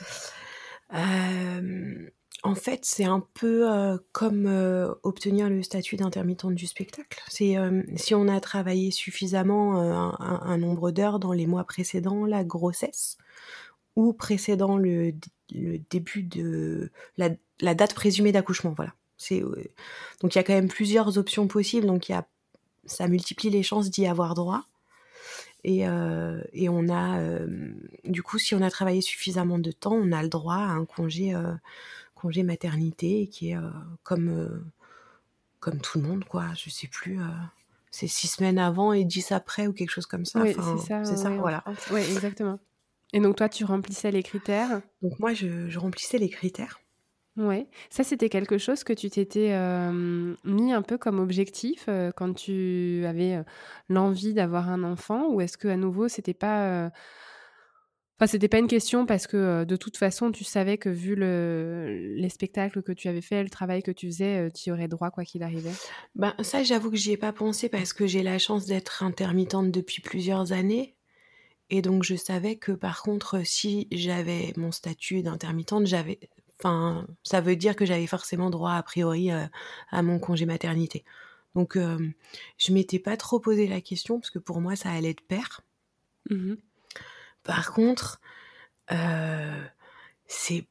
En 2.43 2.55
fait, 2.55 2.81
c'est 2.85 3.05
un 3.05 3.25
peu 3.35 3.99
comme 4.13 4.47
obtenir 5.03 5.49
le 5.49 5.63
statut 5.63 5.97
d'intermittente 5.97 6.55
du 6.55 6.67
spectacle. 6.67 7.23
C'est 7.29 7.57
si 7.97 8.15
on 8.15 8.29
a 8.29 8.41
travaillé 8.41 8.91
suffisamment 8.91 9.81
un, 10.21 10.59
nombre 10.59 10.91
d'heures 10.91 11.19
dans 11.19 11.33
les 11.33 11.47
mois 11.47 11.65
précédant 11.65 12.27
la 12.27 12.45
grossesse 12.45 13.17
ou 13.97 14.13
précédant 14.13 14.77
le, 14.77 15.13
début 15.91 16.23
de 16.23 16.91
la, 17.17 17.75
date 17.75 17.95
présumée 17.95 18.33
d'accouchement. 18.33 18.73
Voilà. 18.77 18.95
C'est 19.17 19.41
donc 20.21 20.35
il 20.35 20.37
y 20.37 20.39
a 20.39 20.43
quand 20.43 20.55
même 20.55 20.69
plusieurs 20.69 21.19
options 21.19 21.47
possibles. 21.47 21.87
Donc 21.87 22.09
y 22.09 22.13
a, 22.13 22.27
ça 22.87 23.09
multiplie 23.09 23.51
les 23.51 23.63
chances 23.63 23.91
d'y 23.91 24.07
avoir 24.07 24.35
droit. 24.35 24.65
Et, 25.63 25.81
et, 25.81 26.69
on 26.71 26.89
a, 26.89 27.21
du 28.05 28.23
coup, 28.23 28.39
si 28.39 28.55
on 28.55 28.63
a 28.63 28.71
travaillé 28.71 29.03
suffisamment 29.03 29.59
de 29.59 29.73
temps, 29.73 29.93
on 29.93 30.11
a 30.11 30.23
le 30.23 30.31
droit 30.31 30.55
à 30.55 30.71
un 30.71 30.87
congé 30.87 31.35
congé 32.21 32.43
maternité 32.43 33.29
qui 33.29 33.51
est 33.51 33.57
euh, 33.57 33.71
comme, 34.03 34.29
euh, 34.29 34.63
comme 35.59 35.81
tout 35.81 36.01
le 36.01 36.07
monde, 36.07 36.25
quoi. 36.25 36.49
Je 36.55 36.71
sais 36.71 36.87
plus. 36.89 37.21
Euh, 37.21 37.27
c'est 37.91 38.07
six 38.07 38.29
semaines 38.29 38.59
avant 38.59 38.93
et 38.93 39.05
dix 39.05 39.33
après 39.33 39.67
ou 39.67 39.73
quelque 39.73 39.91
chose 39.91 40.07
comme 40.07 40.25
ça. 40.25 40.41
Oui, 40.41 40.55
c'est 40.55 40.87
ça. 40.87 41.05
C'est 41.05 41.17
ça, 41.17 41.31
voilà. 41.31 41.65
Oui, 41.91 42.01
exactement. 42.01 42.59
Et 43.13 43.21
donc 43.21 43.37
toi, 43.37 43.49
tu 43.49 43.65
remplissais 43.65 44.11
les 44.11 44.23
critères? 44.23 44.83
Donc 45.03 45.19
moi, 45.19 45.35
je, 45.35 45.79
remplissais 45.79 46.19
les 46.19 46.29
critères. 46.29 46.81
Ouais, 47.37 47.69
ça 47.91 48.03
c'était 48.03 48.29
quelque 48.29 48.59
chose 48.59 48.83
que 48.83 48.93
tu 48.93 49.09
t'étais 49.09 49.57
mis 50.45 50.73
un 50.73 50.83
peu 50.83 50.99
comme 50.99 51.21
objectif 51.21 51.89
quand 52.17 52.35
tu 52.35 53.05
avais 53.07 53.43
l'envie 53.89 54.35
d'avoir 54.35 54.69
un 54.69 54.83
enfant 54.83 55.29
ou 55.29 55.41
est-ce 55.41 55.57
que 55.57 55.69
à 55.69 55.77
nouveau 55.77 56.09
c'était 56.09 56.35
pas 56.35 56.91
Enfin, 58.21 58.27
c'était 58.27 58.49
pas 58.49 58.59
une 58.59 58.69
question 58.69 59.07
parce 59.07 59.27
que 59.27 59.65
de 59.65 59.77
toute 59.77 59.97
façon, 59.97 60.31
tu 60.31 60.45
savais 60.45 60.77
que 60.77 60.91
vu 60.91 61.15
le, 61.15 62.13
les 62.17 62.29
spectacles 62.29 62.83
que 62.83 62.93
tu 62.93 63.09
avais 63.09 63.23
fait, 63.23 63.43
le 63.43 63.49
travail 63.49 63.83
que 63.83 63.93
tu 63.93 64.09
faisais, 64.09 64.51
tu 64.51 64.69
y 64.69 64.73
aurais 64.73 64.89
droit 64.89 65.11
quoi 65.11 65.25
qu'il 65.25 65.43
arrivait? 65.43 65.73
Ben, 66.15 66.35
ça, 66.43 66.63
j'avoue 66.63 66.91
que 66.91 66.99
j'y 66.99 67.13
ai 67.13 67.17
pas 67.17 67.33
pensé 67.33 67.71
parce 67.71 67.95
que 67.95 68.07
j'ai 68.07 68.23
la 68.23 68.39
chance 68.39 68.67
d'être 68.67 69.03
intermittente 69.03 69.71
depuis 69.71 70.03
plusieurs 70.03 70.53
années. 70.53 70.99
Et 71.71 71.83
donc, 71.83 72.03
je 72.03 72.17
savais 72.17 72.57
que 72.57 72.73
par 72.73 73.03
contre, 73.03 73.43
si 73.45 73.89
j'avais 73.93 74.53
mon 74.57 74.73
statut 74.73 75.23
d'intermittente, 75.23 75.87
j'avais. 75.87 76.19
Enfin, 76.59 77.07
ça 77.23 77.41
veut 77.41 77.57
dire 77.57 77.75
que 77.75 77.87
j'avais 77.87 78.07
forcément 78.07 78.51
droit, 78.51 78.73
a 78.73 78.83
priori, 78.83 79.31
à 79.31 80.03
mon 80.03 80.19
congé 80.19 80.45
maternité. 80.45 81.05
Donc, 81.55 81.79
je 81.79 82.73
m'étais 82.73 82.99
pas 82.99 83.17
trop 83.17 83.41
posé 83.41 83.67
la 83.67 83.81
question 83.81 84.21
parce 84.21 84.29
que 84.31 84.39
pour 84.39 84.61
moi, 84.61 84.77
ça 84.77 84.91
allait 84.91 85.15
de 85.15 85.23
pair. 85.23 85.63
Mmh 86.29 86.57
par 87.43 87.73
contre, 87.73 88.21
euh, 88.93 89.65
c'est 90.27 90.67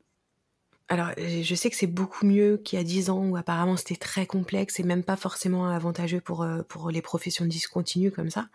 alors, 0.91 1.12
je 1.18 1.53
sais 1.53 1.70
que 1.70 1.75
c'est 1.75 1.86
beaucoup 1.86 2.25
mieux 2.25 2.58
qu'il 2.58 2.79
y 2.79 2.82
a 2.82 2.84
10 2.84 3.12
ans 3.12 3.24
où 3.24 3.36
apparemment 3.36 3.77
c'était 3.77 3.96
très 3.96 4.25
complexe 4.25 4.79
et 4.79 4.84
même 4.84 5.03
pas 5.03 5.15
forcément 5.15 5.68
avantageux 5.70 6.20
pour, 6.20 6.41
euh, 6.41 6.63
pour 6.63 6.89
les 6.89 7.03
professions 7.03 7.46
discontinues 7.46 8.12
comme 8.12 8.32
ça. 8.32 8.50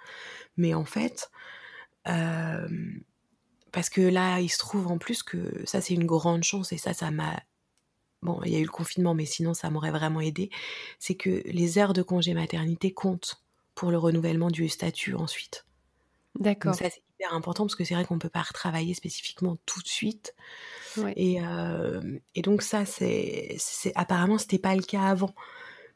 Mais 0.56 0.74
en 0.74 0.84
fait, 0.84 1.30
euh, 1.30 1.63
parce 2.04 3.90
que 3.90 4.00
là, 4.00 4.40
il 4.40 4.48
se 4.48 4.58
trouve 4.58 4.88
en 4.88 4.98
plus 4.98 5.22
que 5.22 5.62
ça, 5.66 5.80
c'est 5.80 5.94
une 5.94 6.06
grande 6.06 6.44
chance 6.44 6.72
et 6.72 6.78
ça, 6.78 6.94
ça 6.94 7.10
m'a. 7.10 7.42
Bon, 8.22 8.40
il 8.44 8.52
y 8.52 8.56
a 8.56 8.58
eu 8.58 8.64
le 8.64 8.70
confinement, 8.70 9.14
mais 9.14 9.26
sinon, 9.26 9.52
ça 9.52 9.68
m'aurait 9.68 9.90
vraiment 9.90 10.20
aidé. 10.20 10.50
C'est 10.98 11.14
que 11.14 11.42
les 11.44 11.78
heures 11.78 11.92
de 11.92 12.02
congé 12.02 12.32
maternité 12.32 12.92
comptent 12.92 13.42
pour 13.74 13.90
le 13.90 13.98
renouvellement 13.98 14.50
du 14.50 14.68
statut 14.68 15.14
ensuite. 15.14 15.66
D'accord 16.38 16.74
important 17.32 17.64
parce 17.64 17.76
que 17.76 17.84
c'est 17.84 17.94
vrai 17.94 18.04
qu'on 18.04 18.18
peut 18.18 18.28
pas 18.28 18.42
retravailler 18.42 18.94
spécifiquement 18.94 19.56
tout 19.66 19.82
de 19.82 19.88
suite. 19.88 20.34
Et, 21.16 21.40
et, 22.34 22.42
donc 22.42 22.62
ça, 22.62 22.84
c'est, 22.84 23.56
c'est 23.58 23.92
apparemment 23.94 24.38
c'était 24.38 24.58
pas 24.58 24.74
le 24.74 24.82
cas 24.82 25.02
avant. 25.02 25.34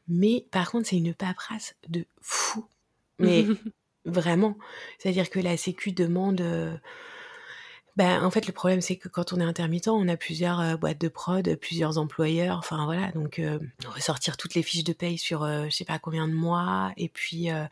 Mais 0.07 0.45
par 0.51 0.71
contre, 0.71 0.87
c'est 0.87 0.97
une 0.97 1.13
paperasse 1.13 1.75
de 1.87 2.05
fou. 2.21 2.65
Mais 3.19 3.45
vraiment, 4.05 4.57
c'est-à-dire 4.97 5.29
que 5.29 5.39
la 5.39 5.57
Sécu 5.57 5.91
demande 5.91 6.79
ben, 7.99 8.23
en 8.23 8.31
fait, 8.31 8.47
le 8.47 8.53
problème, 8.53 8.79
c'est 8.79 8.95
que 8.95 9.09
quand 9.09 9.33
on 9.33 9.41
est 9.41 9.43
intermittent, 9.43 9.89
on 9.89 10.07
a 10.07 10.15
plusieurs 10.15 10.61
euh, 10.61 10.77
boîtes 10.77 11.01
de 11.01 11.09
prod, 11.09 11.53
plusieurs 11.57 11.97
employeurs, 11.97 12.57
enfin 12.57 12.85
voilà, 12.85 13.11
donc 13.11 13.39
euh, 13.39 13.59
on 13.85 13.91
va 13.91 13.99
sortir 13.99 14.37
toutes 14.37 14.55
les 14.55 14.63
fiches 14.63 14.85
de 14.85 14.93
paye 14.93 15.17
sur 15.17 15.43
euh, 15.43 15.65
je 15.65 15.71
sais 15.71 15.83
pas 15.83 15.99
combien 15.99 16.25
de 16.25 16.33
mois, 16.33 16.93
et 16.95 17.09
puis 17.09 17.47
il 17.47 17.67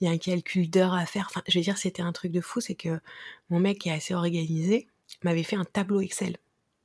y 0.00 0.08
a 0.08 0.10
un 0.10 0.18
calcul 0.18 0.68
d'heures 0.68 0.94
à 0.94 1.06
faire. 1.06 1.28
Enfin, 1.30 1.42
je 1.46 1.56
veux 1.56 1.62
dire, 1.62 1.78
c'était 1.78 2.02
un 2.02 2.10
truc 2.10 2.32
de 2.32 2.40
fou, 2.40 2.60
c'est 2.60 2.74
que 2.74 2.98
mon 3.48 3.60
mec 3.60 3.78
qui 3.78 3.90
est 3.90 3.92
assez 3.92 4.12
organisé 4.12 4.88
m'avait 5.22 5.44
fait 5.44 5.54
un 5.54 5.64
tableau 5.64 6.00
Excel 6.00 6.38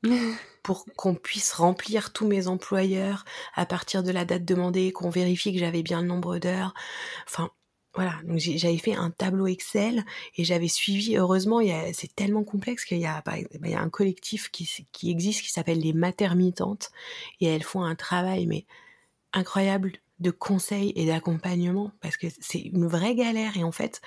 pour 0.64 0.86
qu'on 0.96 1.16
puisse 1.16 1.54
remplir 1.54 2.14
tous 2.14 2.28
mes 2.28 2.48
employeurs 2.48 3.26
à 3.56 3.66
partir 3.66 4.04
de 4.04 4.12
la 4.12 4.26
date 4.26 4.46
demandée, 4.46 4.92
qu'on 4.92 5.10
vérifie 5.10 5.54
que 5.54 5.60
j'avais 5.60 5.82
bien 5.82 6.02
le 6.02 6.08
nombre 6.08 6.38
d'heures. 6.38 6.76
Enfin, 7.28 7.50
voilà, 7.96 8.20
donc 8.26 8.40
j'avais 8.40 8.78
fait 8.78 8.94
un 8.94 9.10
tableau 9.10 9.48
Excel 9.48 10.04
et 10.36 10.44
j'avais 10.44 10.68
suivi, 10.68 11.16
heureusement, 11.16 11.62
c'est 11.94 12.14
tellement 12.14 12.44
complexe 12.44 12.84
qu'il 12.84 13.00
y, 13.00 13.06
a, 13.06 13.24
il 13.38 13.70
y 13.70 13.74
a 13.74 13.82
un 13.82 13.90
collectif 13.90 14.52
qui, 14.52 14.68
existe 15.10 15.42
qui 15.42 15.52
s'appelle 15.52 15.80
les 15.80 15.94
Matermitantes 15.94 16.92
et 17.40 17.46
elles 17.46 17.64
font 17.64 17.84
un 17.84 17.96
travail 17.96 18.48
mais 18.48 18.66
incroyable 19.32 19.94
de 20.20 20.32
conseils 20.32 20.92
et 20.96 21.06
d'accompagnement 21.06 21.92
parce 22.02 22.18
que 22.18 22.28
c'est 22.40 22.60
une 22.60 22.88
vraie 22.88 23.16
galère 23.16 23.58
et 23.58 23.64
en 23.64 23.72
fait 23.72 24.02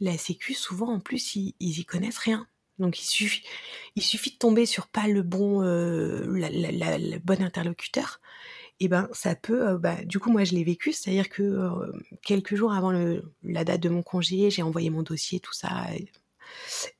la 0.00 0.18
sécu 0.18 0.52
souvent 0.52 0.92
en 0.92 1.00
plus 1.00 1.36
ils, 1.36 1.54
ils 1.58 1.78
y 1.78 1.84
connaissent 1.86 2.18
rien 2.18 2.46
Donc 2.78 3.00
il 3.00 3.04
suffit, 3.04 3.44
il 3.94 4.02
suffit 4.02 4.32
de 4.32 4.38
tomber 4.38 4.66
sur 4.66 4.88
pas 4.88 5.06
le 5.06 5.22
bon, 5.22 5.62
euh, 5.62 6.26
la, 6.28 7.18
bon 7.18 7.42
interlocuteur. 7.42 8.20
Et 8.80 8.88
ben 8.88 9.08
ça 9.12 9.34
peut, 9.36 9.68
euh, 9.68 9.78
bah, 9.78 10.04
du 10.04 10.18
coup 10.18 10.30
moi 10.30 10.44
je 10.44 10.54
l'ai 10.54 10.64
vécu, 10.64 10.92
c'est-à-dire 10.92 11.28
que 11.28 11.42
euh, 11.42 11.92
quelques 12.22 12.56
jours 12.56 12.72
avant 12.72 12.92
la 13.42 13.64
date 13.64 13.80
de 13.80 13.88
mon 13.88 14.02
congé, 14.02 14.50
j'ai 14.50 14.62
envoyé 14.62 14.90
mon 14.90 15.02
dossier, 15.02 15.40
tout 15.40 15.52
ça. 15.52 15.86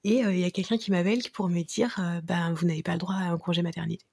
Et 0.05 0.19
il 0.21 0.39
y 0.39 0.45
a 0.45 0.51
quelqu'un 0.51 0.79
qui 0.79 0.91
m'appelle 0.91 1.21
pour 1.33 1.49
me 1.49 1.63
dire, 1.63 2.01
ben 2.25 2.53
vous 2.55 2.67
n'avez 2.67 2.83
pas 2.83 2.93
le 2.93 2.99
droit 2.99 3.15
à 3.15 3.31
un 3.31 3.39
congé 3.39 3.63
maternité. 3.63 4.05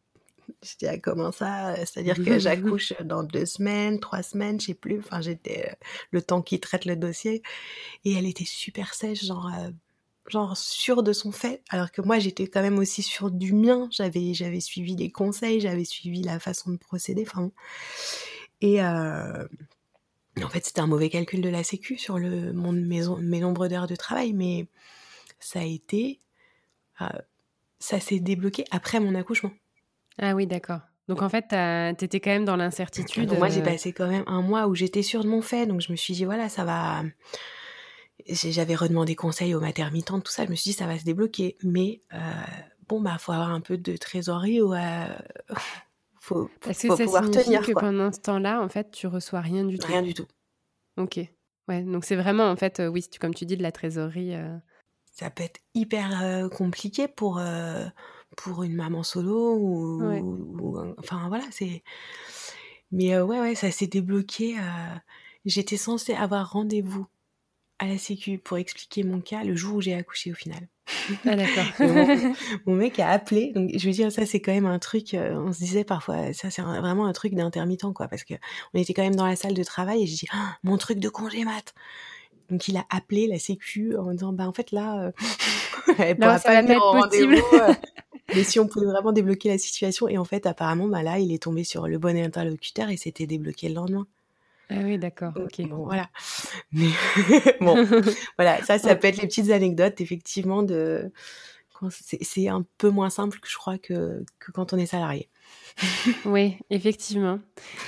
Je 0.64 0.76
dis, 0.78 0.88
ah, 0.88 0.98
comment 0.98 1.32
ça? 1.32 1.76
C'est-à-dire 1.78 2.24
que 2.24 2.38
j'accouche 2.38 2.94
dans 3.04 3.24
deux 3.24 3.46
semaines, 3.46 4.00
trois 4.00 4.22
semaines, 4.22 4.60
je 4.60 4.68
sais 4.68 4.74
plus. 4.74 5.00
Enfin, 5.00 5.22
j'étais 5.22 5.74
le 6.12 6.22
temps 6.22 6.42
qui 6.42 6.60
traite 6.60 6.86
le 6.86 6.96
dossier. 6.96 7.42
Et 8.04 8.14
elle 8.14 8.26
était 8.28 8.46
super 8.46 8.94
sèche, 8.94 9.24
genre, 9.26 9.50
genre 10.28 10.56
sûre 10.56 11.04
de 11.04 11.14
son 11.14 11.32
fait, 11.32 11.64
alors 11.70 11.92
que 11.92 12.02
moi 12.02 12.20
j'étais 12.20 12.48
quand 12.48 12.62
même 12.62 12.78
aussi 12.78 13.02
sûre 13.02 13.32
du 13.32 13.54
mien. 13.54 13.88
J'avais 13.92 14.34
j'avais 14.34 14.60
suivi 14.60 14.96
les 14.96 15.12
conseils, 15.12 15.60
j'avais 15.60 15.86
suivi 15.86 16.22
la 16.22 16.40
façon 16.40 16.72
de 16.72 16.78
procéder. 16.78 17.26
Enfin, 17.28 17.52
et 18.62 18.84
euh, 18.84 19.48
en 20.42 20.50
fait 20.50 20.66
c'était 20.66 20.82
un 20.82 20.88
mauvais 20.88 21.10
calcul 21.10 21.42
de 21.42 21.50
la 21.50 21.64
Sécu 21.64 21.98
sur 21.98 22.20
le 22.20 22.54
mon, 22.54 22.72
mes, 22.72 23.02
mes 23.20 23.40
nombres 23.40 23.68
d'heures 23.68 23.88
de 23.88 23.96
travail, 23.96 24.34
mais 24.34 24.68
ça 25.40 25.60
a 25.60 25.64
été 25.64 26.20
euh, 27.02 27.08
ça 27.80 28.00
s'est 28.00 28.20
débloqué 28.20 28.66
après 28.72 29.00
mon 29.00 29.16
accouchement. 29.16 29.52
Ah 30.20 30.36
oui, 30.36 30.46
d'accord. 30.46 30.82
Donc 31.08 31.24
en 31.24 31.30
fait, 31.30 31.48
t'étais 31.98 32.20
quand 32.20 32.30
même 32.30 32.46
dans 32.46 32.56
l'incertitude. 32.56 33.34
Moi, 33.38 33.50
j'ai 33.50 33.62
euh 33.62 33.66
passé 33.66 33.92
quand 33.92 34.08
même 34.08 34.24
un 34.28 34.42
mois 34.42 34.68
où 34.68 34.76
j'étais 34.76 35.02
sûre 35.02 35.24
de 35.24 35.30
mon 35.30 35.42
fait, 35.42 35.66
donc 35.66 35.82
je 35.82 35.92
me 35.92 35.98
suis 35.98 36.14
dit 36.14 36.24
voilà, 36.26 36.48
ça 36.48 36.64
va, 36.64 37.04
j'avais 38.28 38.76
redemandé 38.76 39.16
conseil 39.16 39.56
aux 39.56 39.60
maternitantes, 39.60 40.24
tout 40.24 40.32
ça. 40.32 40.46
Je 40.46 40.52
me 40.52 40.56
suis 40.56 40.72
dit, 40.72 40.78
ça 40.78 40.88
va 40.88 40.98
se 40.98 41.04
débloquer. 41.04 41.58
Mais 41.64 42.02
euh, 42.14 42.18
bon, 42.88 43.02
bah, 43.02 43.18
faut 43.20 43.32
avoir 43.32 43.52
un 43.52 43.62
peu 43.62 43.78
de 43.78 43.96
trésorerie 43.98 44.62
ou 44.62 44.74
euh, 44.74 45.06
faut, 46.20 46.50
Est-ce 46.68 46.88
que 46.88 46.96
ça 46.96 47.04
pouvoir 47.04 47.30
tenir. 47.30 47.66
que 47.66 47.74
pendant 47.74 48.12
ce 48.12 48.20
temps-là, 48.22 48.62
en 48.62 48.70
fait, 48.70 48.92
tu 48.92 49.08
reçois 49.08 49.42
rien 49.42 49.64
du 49.64 49.78
tout 49.78 49.88
Rien 49.88 50.02
du 50.02 50.14
tout. 50.14 50.28
Ok. 50.98 51.20
Ouais, 51.68 51.84
donc 51.84 52.06
c'est 52.06 52.16
vraiment, 52.16 52.50
en 52.50 52.56
fait, 52.56 52.80
euh, 52.80 52.88
oui, 52.88 53.06
comme 53.20 53.34
tu 53.34 53.46
dis, 53.46 53.58
de 53.58 53.64
la 53.64 53.72
trésorerie. 53.72 54.34
Ça 55.14 55.30
peut 55.30 55.44
être 55.44 55.60
hyper 55.74 56.50
compliqué 56.52 57.08
pour, 57.08 57.42
pour 58.38 58.64
une 58.64 58.76
maman 58.76 59.04
solo 59.04 59.56
ou, 59.56 60.96
enfin 60.98 61.28
voilà, 61.28 61.44
c'est. 61.52 61.84
Mais 62.92 63.20
ouais, 63.20 63.40
ouais, 63.40 63.56
ça 63.56 63.72
s'est 63.72 63.88
débloqué. 63.88 64.56
J'étais 65.46 65.78
censée 65.78 66.14
avoir 66.14 66.52
rendez-vous 66.52 67.08
à 67.82 67.88
la 67.88 67.98
Sécu 67.98 68.38
pour 68.38 68.58
expliquer 68.58 69.04
mon 69.04 69.20
cas 69.22 69.44
le 69.44 69.56
jour 69.56 69.78
où 69.78 69.82
j'ai 69.82 69.96
accouché 69.96 70.32
au 70.32 70.36
final. 70.36 70.68
Ah 71.26 71.36
d'accord. 71.36 71.66
mon, 72.68 72.76
mec 72.76 73.00
a 73.00 73.10
appelé, 73.10 73.52
donc 73.54 73.72
je 73.76 73.86
veux 73.88 73.94
dire 73.94 74.12
ça 74.12 74.26
c'est 74.28 74.40
quand 74.40 74.52
même 74.52 74.68
un 74.68 74.78
truc. 74.78 75.16
Euh, 75.16 75.34
on 75.36 75.52
se 75.52 75.58
disait 75.60 75.84
parfois 75.84 76.32
ça 76.34 76.52
c'est 76.52 76.62
vraiment 76.62 77.08
un 77.08 77.14
truc 77.14 77.34
d'intermittent 77.34 77.92
quoi 77.94 78.08
parce 78.08 78.24
que 78.24 78.36
on 78.74 78.80
était 78.80 78.94
quand 78.94 79.02
même 79.02 79.16
dans 79.16 79.26
la 79.26 79.36
salle 79.36 79.56
de 79.56 79.64
travail 79.64 80.04
et 80.04 80.06
j'ai 80.06 80.16
dit 80.16 80.28
«Ah, 80.32 80.58
mon 80.64 80.78
truc 80.78 81.00
de 81.00 81.10
congé 81.10 81.44
mat. 81.44 81.74
Donc 82.52 82.68
il 82.68 82.78
a 82.78 82.86
appelé 82.92 83.26
la 83.26 83.40
Sécu 83.40 83.98
en 83.98 84.12
disant 84.12 84.32
bah 84.32 84.48
en 84.48 84.54
fait 84.54 84.72
là, 84.72 85.06
euh, 85.06 85.12
elle 85.98 86.18
pourra 86.18 86.38
pas 86.38 86.62
venir 86.62 86.78
au 86.78 86.92
rendez-vous. 86.92 87.56
Euh, 87.56 87.74
mais 88.36 88.44
si 88.44 88.60
on 88.60 88.68
pouvait 88.68 88.86
vraiment 88.86 89.12
débloquer 89.12 89.50
la 89.50 89.58
situation 89.58 90.08
et 90.08 90.20
en 90.20 90.26
fait 90.26 90.46
apparemment 90.46 90.88
bah 90.88 91.02
là 91.02 91.18
il 91.18 91.34
est 91.34 91.42
tombé 91.42 91.64
sur 91.64 91.88
le 91.88 91.98
bon 91.98 92.16
interlocuteur 92.16 92.90
et 92.90 92.98
c'était 92.98 93.26
débloqué 93.26 93.70
le 93.70 93.76
lendemain. 93.76 94.06
Ah 94.72 94.80
oui, 94.84 94.98
d'accord. 94.98 95.34
Ok. 95.36 95.62
Bon, 95.68 95.84
voilà. 95.86 96.10
Mais 96.72 96.88
bon, 97.60 97.86
voilà, 98.38 98.64
ça, 98.64 98.80
ça 98.80 98.96
peut 98.96 99.08
être 99.08 99.22
les 99.22 99.28
petites 99.28 99.52
anecdotes, 99.52 100.00
effectivement, 100.02 100.64
de. 100.64 101.12
C'est 101.90 102.48
un 102.48 102.66
peu 102.78 102.90
moins 102.90 103.10
simple 103.10 103.40
que 103.40 103.50
je 103.50 103.58
crois 103.58 103.78
que, 103.78 104.24
que 104.40 104.52
quand 104.52 104.74
on 104.74 104.78
est 104.78 104.86
salarié. 104.86 105.30
oui, 106.26 106.58
effectivement. 106.70 107.40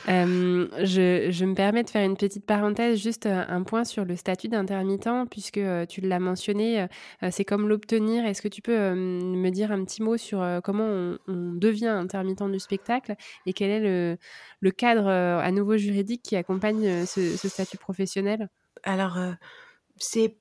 je, 0.07 1.45
me 1.45 1.53
permets 1.53 1.83
de 1.83 1.89
faire 1.89 2.05
une 2.05 2.17
petite 2.17 2.45
parenthèse, 2.45 3.01
juste 3.01 3.25
un 3.25 3.63
point 3.63 3.83
sur 3.83 4.05
le 4.05 4.15
statut 4.15 4.47
d'intermittent, 4.47 5.29
puisque 5.29 5.61
tu 5.89 6.01
l'as 6.01 6.19
mentionné, 6.19 6.87
c'est 7.31 7.45
comme 7.45 7.67
l'obtenir. 7.67 8.25
Est-ce 8.25 8.41
que 8.41 8.47
tu 8.47 8.61
peux 8.61 8.95
me 8.95 9.49
dire 9.49 9.71
un 9.71 9.83
petit 9.83 10.01
mot 10.01 10.17
sur 10.17 10.45
comment 10.63 11.17
on, 11.27 11.53
devient 11.53 11.87
intermittent 11.87 12.51
du 12.51 12.59
spectacle 12.59 13.15
et 13.45 13.53
quel 13.53 13.69
est 13.69 14.17
le, 14.61 14.71
cadre 14.71 15.07
à 15.07 15.51
nouveau 15.51 15.77
juridique 15.77 16.23
qui 16.23 16.35
accompagne 16.35 17.05
ce, 17.05 17.35
statut 17.47 17.77
professionnel? 17.77 18.49
Alors, 18.83 19.17
c'est 19.97 20.37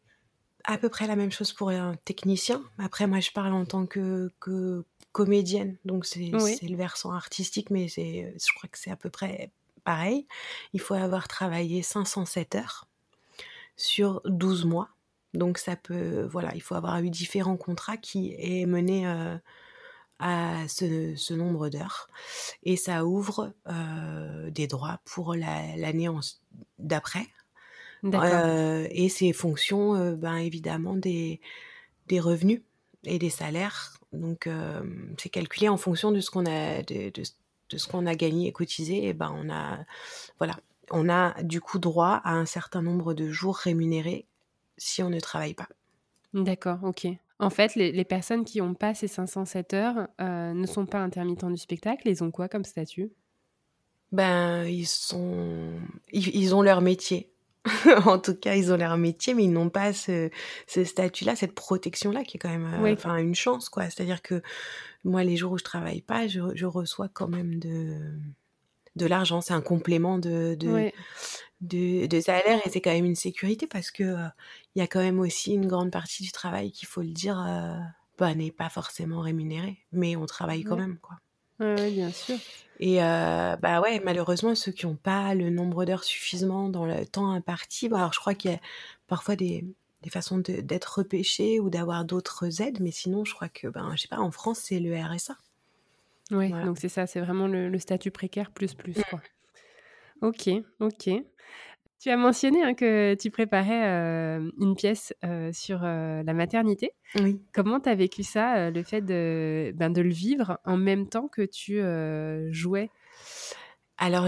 à 0.64 0.78
peu 0.78 0.88
près 0.88 1.06
la 1.06 1.16
même 1.16 1.32
chose 1.32 1.52
pour 1.52 1.70
un 1.70 1.94
technicien. 2.04 2.62
Après, 2.78 3.06
moi, 3.06 3.20
je 3.20 3.30
parle 3.30 3.52
en 3.52 3.64
tant 3.64 3.86
que, 3.86 4.30
que 4.40 4.84
comédienne, 5.12 5.76
donc 5.84 6.06
c'est 6.06 6.20
le 6.20 6.76
versant 6.76 7.12
artistique, 7.12 7.70
mais 7.70 7.88
je 7.88 8.54
crois 8.54 8.68
que 8.68 8.78
c'est 8.78 8.90
à 8.90 8.96
peu 8.96 9.10
près 9.10 9.50
pareil. 9.84 10.26
Il 10.72 10.80
faut 10.80 10.94
avoir 10.94 11.28
travaillé 11.28 11.82
507 11.82 12.54
heures 12.54 12.88
sur 13.76 14.22
12 14.24 14.64
mois. 14.64 14.88
Donc 15.34 15.58
ça 15.58 15.76
peut, 15.76 16.22
voilà, 16.30 16.54
il 16.54 16.62
faut 16.62 16.74
avoir 16.74 17.00
eu 17.00 17.10
différents 17.10 17.56
contrats 17.56 17.96
qui 17.96 18.34
aient 18.38 18.66
mené 18.66 19.06
euh, 19.06 19.36
à 20.18 20.68
ce, 20.68 21.32
nombre 21.34 21.68
d'heures. 21.68 22.08
Et 22.62 22.76
ça 22.76 23.04
ouvre 23.04 23.52
euh, 23.68 24.50
des 24.50 24.66
droits 24.66 25.00
pour 25.04 25.34
l'année 25.34 26.08
d'après. 26.78 27.26
Euh, 28.04 28.86
et 28.90 29.08
c'est 29.08 29.32
fonction, 29.32 30.12
ben, 30.14 30.36
évidemment, 30.36 30.96
des, 30.96 31.40
des 32.08 32.20
revenus 32.20 32.62
et 33.04 33.18
des 33.18 33.30
salaires 33.30 33.94
donc, 34.12 34.48
c'est 35.18 35.30
calculé 35.30 35.68
en 35.68 35.76
fonction 35.76 36.12
de 36.12 36.20
ce 36.20 36.30
qu'on 36.30 36.44
a, 36.46 36.82
de, 36.82 37.12
ce 37.70 37.88
qu'on 37.88 38.06
a 38.06 38.14
gagné 38.14 38.48
et 38.48 38.52
cotisé. 38.52 39.06
Et 39.06 39.14
ben, 39.14 39.34
on 39.34 39.50
a, 39.50 39.78
voilà, 40.38 40.56
on 40.90 41.08
a 41.08 41.40
du 41.42 41.60
coup 41.60 41.78
droit 41.78 42.20
à 42.24 42.34
un 42.34 42.46
certain 42.46 42.82
nombre 42.82 43.14
de 43.14 43.30
jours 43.30 43.56
rémunérés 43.56 44.26
si 44.76 45.02
on 45.02 45.10
ne 45.10 45.20
travaille 45.20 45.54
pas. 45.54 45.68
D'accord, 46.34 46.78
ok. 46.82 47.06
En 47.38 47.50
fait, 47.50 47.74
les, 47.74 48.04
personnes 48.04 48.44
qui 48.44 48.58
n'ont 48.58 48.74
pas 48.74 48.94
ces 48.94 49.08
507 49.08 49.74
heures 49.74 50.08
ne 50.20 50.66
sont 50.66 50.86
pas 50.86 50.98
intermittents 50.98 51.50
du 51.50 51.56
spectacle. 51.56 52.08
Ils 52.08 52.22
ont 52.22 52.30
quoi 52.30 52.48
comme 52.48 52.64
statut? 52.64 53.10
Ben, 54.12 54.64
ils 54.64 54.86
sont, 54.86 55.80
ils 56.12 56.54
ont 56.54 56.62
leur 56.62 56.82
métier. 56.82 57.31
en 58.06 58.18
tout 58.18 58.34
cas, 58.34 58.56
ils 58.56 58.72
ont 58.72 58.76
leur 58.76 58.96
métier, 58.96 59.34
mais 59.34 59.44
ils 59.44 59.52
n'ont 59.52 59.70
pas 59.70 59.92
ce, 59.92 60.30
statut-là, 60.66 61.36
cette 61.36 61.54
protection-là, 61.54 62.24
qui 62.24 62.36
est 62.36 62.40
quand 62.40 62.48
même 62.48 62.84
euh, 62.84 62.92
enfin 62.92 63.16
une 63.16 63.34
chance, 63.34 63.68
quoi. 63.68 63.84
C'est-à-dire 63.84 64.22
que 64.22 64.42
moi, 65.04 65.22
les 65.22 65.36
jours 65.36 65.52
où 65.52 65.58
je 65.58 65.64
travaille 65.64 66.00
pas, 66.00 66.26
je, 66.26 66.64
reçois 66.64 67.08
quand 67.08 67.28
même 67.28 67.58
de, 67.58 67.98
de 68.96 69.06
l'argent. 69.06 69.40
C'est 69.40 69.54
un 69.54 69.60
complément 69.60 70.18
de, 70.18 70.56
de, 71.60 72.20
salaire 72.20 72.60
et 72.64 72.70
c'est 72.70 72.80
quand 72.80 72.92
même 72.92 73.04
une 73.04 73.14
sécurité 73.14 73.66
parce 73.66 73.90
que 73.90 74.02
euh, 74.02 74.28
y 74.74 74.80
a 74.80 74.86
quand 74.86 75.00
même 75.00 75.20
aussi 75.20 75.52
une 75.52 75.66
grande 75.66 75.92
partie 75.92 76.24
du 76.24 76.32
travail 76.32 76.72
qu'il 76.72 76.88
faut 76.88 77.02
le 77.02 77.12
dire, 77.12 77.40
euh, 77.46 77.78
bah, 78.18 78.34
n'est 78.34 78.50
pas 78.50 78.70
forcément 78.70 79.20
rémunéré, 79.20 79.78
mais 79.92 80.16
on 80.16 80.26
travaille 80.26 80.64
quand 80.64 80.76
même, 80.76 80.98
quoi. 80.98 81.16
Oui, 81.60 81.90
bien 81.92 82.10
sûr. 82.10 82.36
Et 82.80 82.96
bah 82.96 83.80
ouais, 83.80 84.00
malheureusement, 84.04 84.54
ceux 84.54 84.72
qui 84.72 84.86
n'ont 84.86 84.96
pas 84.96 85.34
le 85.34 85.50
nombre 85.50 85.84
d'heures 85.84 86.04
suffisamment 86.04 86.68
dans 86.68 86.84
le 86.84 87.06
temps 87.06 87.30
imparti, 87.30 87.88
bah, 87.88 87.98
alors 87.98 88.12
je 88.12 88.18
crois 88.18 88.34
qu'il 88.34 88.50
y 88.50 88.54
a 88.54 88.60
parfois 89.06 89.36
des, 89.36 89.64
des 90.02 90.10
façons 90.10 90.38
d'être 90.38 90.98
repêché 90.98 91.60
ou 91.60 91.70
d'avoir 91.70 92.04
d'autres 92.04 92.60
aides, 92.60 92.80
mais 92.80 92.90
sinon, 92.90 93.24
je 93.24 93.34
crois 93.34 93.48
que, 93.48 93.68
ben, 93.68 93.92
je 93.94 94.02
sais 94.02 94.08
pas, 94.08 94.18
en 94.18 94.30
France, 94.30 94.58
c'est 94.58 94.80
le 94.80 94.96
RSA. 94.96 95.36
Oui, 96.30 96.50
donc 96.50 96.78
c'est 96.78 96.88
ça, 96.88 97.06
c'est 97.06 97.20
vraiment 97.20 97.46
le, 97.46 97.78
statut 97.78 98.10
précaire 98.10 98.50
plus 98.50 98.74
plus. 98.74 98.96
Mmh. 98.96 99.02
Quoi. 99.10 99.20
Ok, 100.22 100.48
ok. 100.80 101.10
Tu 102.02 102.10
as 102.10 102.16
mentionné 102.16 102.64
hein, 102.64 102.74
que 102.74 103.14
tu 103.14 103.30
préparais 103.30 104.40
une 104.58 104.74
pièce 104.74 105.14
sur 105.52 105.82
la 105.82 106.32
maternité. 106.32 106.90
Oui. 107.20 107.40
Comment 107.52 107.78
tu 107.78 107.88
as 107.88 107.94
vécu 107.94 108.24
ça, 108.24 108.72
le 108.72 108.82
fait 108.82 109.02
de, 109.02 109.72
ben, 109.76 109.88
de 109.88 110.00
le 110.00 110.10
vivre 110.10 110.58
en 110.64 110.76
même 110.76 111.08
temps 111.08 111.28
que 111.28 111.42
tu 111.42 111.80
jouais? 112.52 112.90
Alors, 113.98 114.26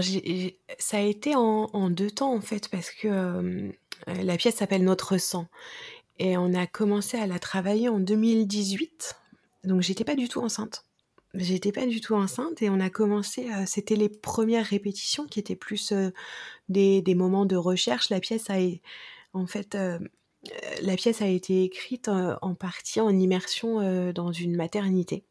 ça 0.79 0.97
a 0.99 1.01
été 1.01 1.35
en, 1.35 1.89
deux 1.89 2.09
temps, 2.09 2.33
en 2.33 2.39
fait, 2.39 2.69
parce 2.69 2.91
que 2.91 3.73
la 4.07 4.37
pièce 4.37 4.55
s'appelle 4.55 4.85
Notre 4.85 5.17
sang. 5.17 5.47
Et 6.17 6.37
on 6.37 6.53
a 6.53 6.67
commencé 6.67 7.17
à 7.17 7.27
la 7.27 7.39
travailler 7.39 7.89
en 7.89 7.99
2018. 7.99 9.17
Donc, 9.65 9.81
j'étais 9.81 10.05
pas 10.05 10.15
du 10.15 10.29
tout 10.29 10.39
enceinte. 10.39 10.85
J'étais 11.37 11.73
pas 11.73 11.85
du 11.85 11.99
tout 11.99 12.15
enceinte 12.15 12.61
et 12.61 12.69
on 12.69 12.79
a 12.79 12.89
commencé, 12.89 13.51
euh, 13.51 13.65
c'était 13.65 13.95
les 13.95 14.07
premières 14.09 14.65
répétitions 14.65 15.25
qui 15.25 15.39
étaient 15.39 15.55
plus 15.55 15.91
euh, 15.91 16.11
des, 16.69 17.03
moments 17.15 17.45
de 17.45 17.57
recherche. 17.57 18.09
La 18.09 18.21
pièce 18.21 18.49
a, 18.49 18.57
euh, 19.75 19.99
été 21.21 21.63
écrite 21.63 22.09
en 22.09 22.55
partie 22.55 23.01
en 23.01 23.09
immersion 23.09 24.11
dans 24.13 24.31
une 24.31 24.55
maternité. 24.55 25.25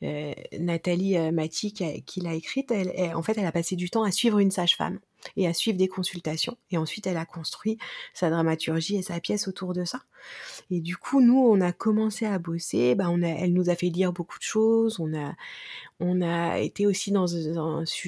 Nathalie 0.00 1.16
Mati 1.32 1.72
qui, 1.72 2.20
l'a 2.20 2.34
écrite, 2.34 2.72
en 2.72 3.22
fait, 3.22 3.38
elle 3.38 3.46
a 3.46 3.52
passé 3.52 3.76
du 3.76 3.90
temps 3.90 4.02
à 4.04 4.10
suivre 4.10 4.38
une 4.38 4.50
sage-femme. 4.50 4.98
Et 5.36 5.46
à 5.46 5.52
suivre 5.52 5.78
des 5.78 5.88
consultations. 5.88 6.56
Et 6.70 6.78
ensuite, 6.78 7.06
elle 7.06 7.16
a 7.16 7.26
construit 7.26 7.78
sa 8.14 8.30
dramaturgie 8.30 8.96
et 8.96 9.02
sa 9.02 9.20
pièce 9.20 9.48
autour 9.48 9.72
de 9.72 9.84
ça. 9.84 10.02
Et 10.70 10.80
du 10.80 10.96
coup, 10.96 11.20
nous, 11.20 11.38
on 11.38 11.60
a 11.60 11.72
commencé 11.72 12.26
à 12.26 12.38
bosser. 12.38 12.94
Bah, 12.94 13.06
on 13.10 13.22
a, 13.22 13.28
elle 13.28 13.52
nous 13.52 13.70
a 13.70 13.74
fait 13.74 13.88
lire 13.88 14.12
beaucoup 14.12 14.38
de 14.38 14.44
choses. 14.44 15.00
On 15.00 15.14
a, 15.14 15.34
on 16.00 16.20
a 16.20 16.58
été 16.58 16.86
aussi 16.86 17.10
dans, 17.12 17.26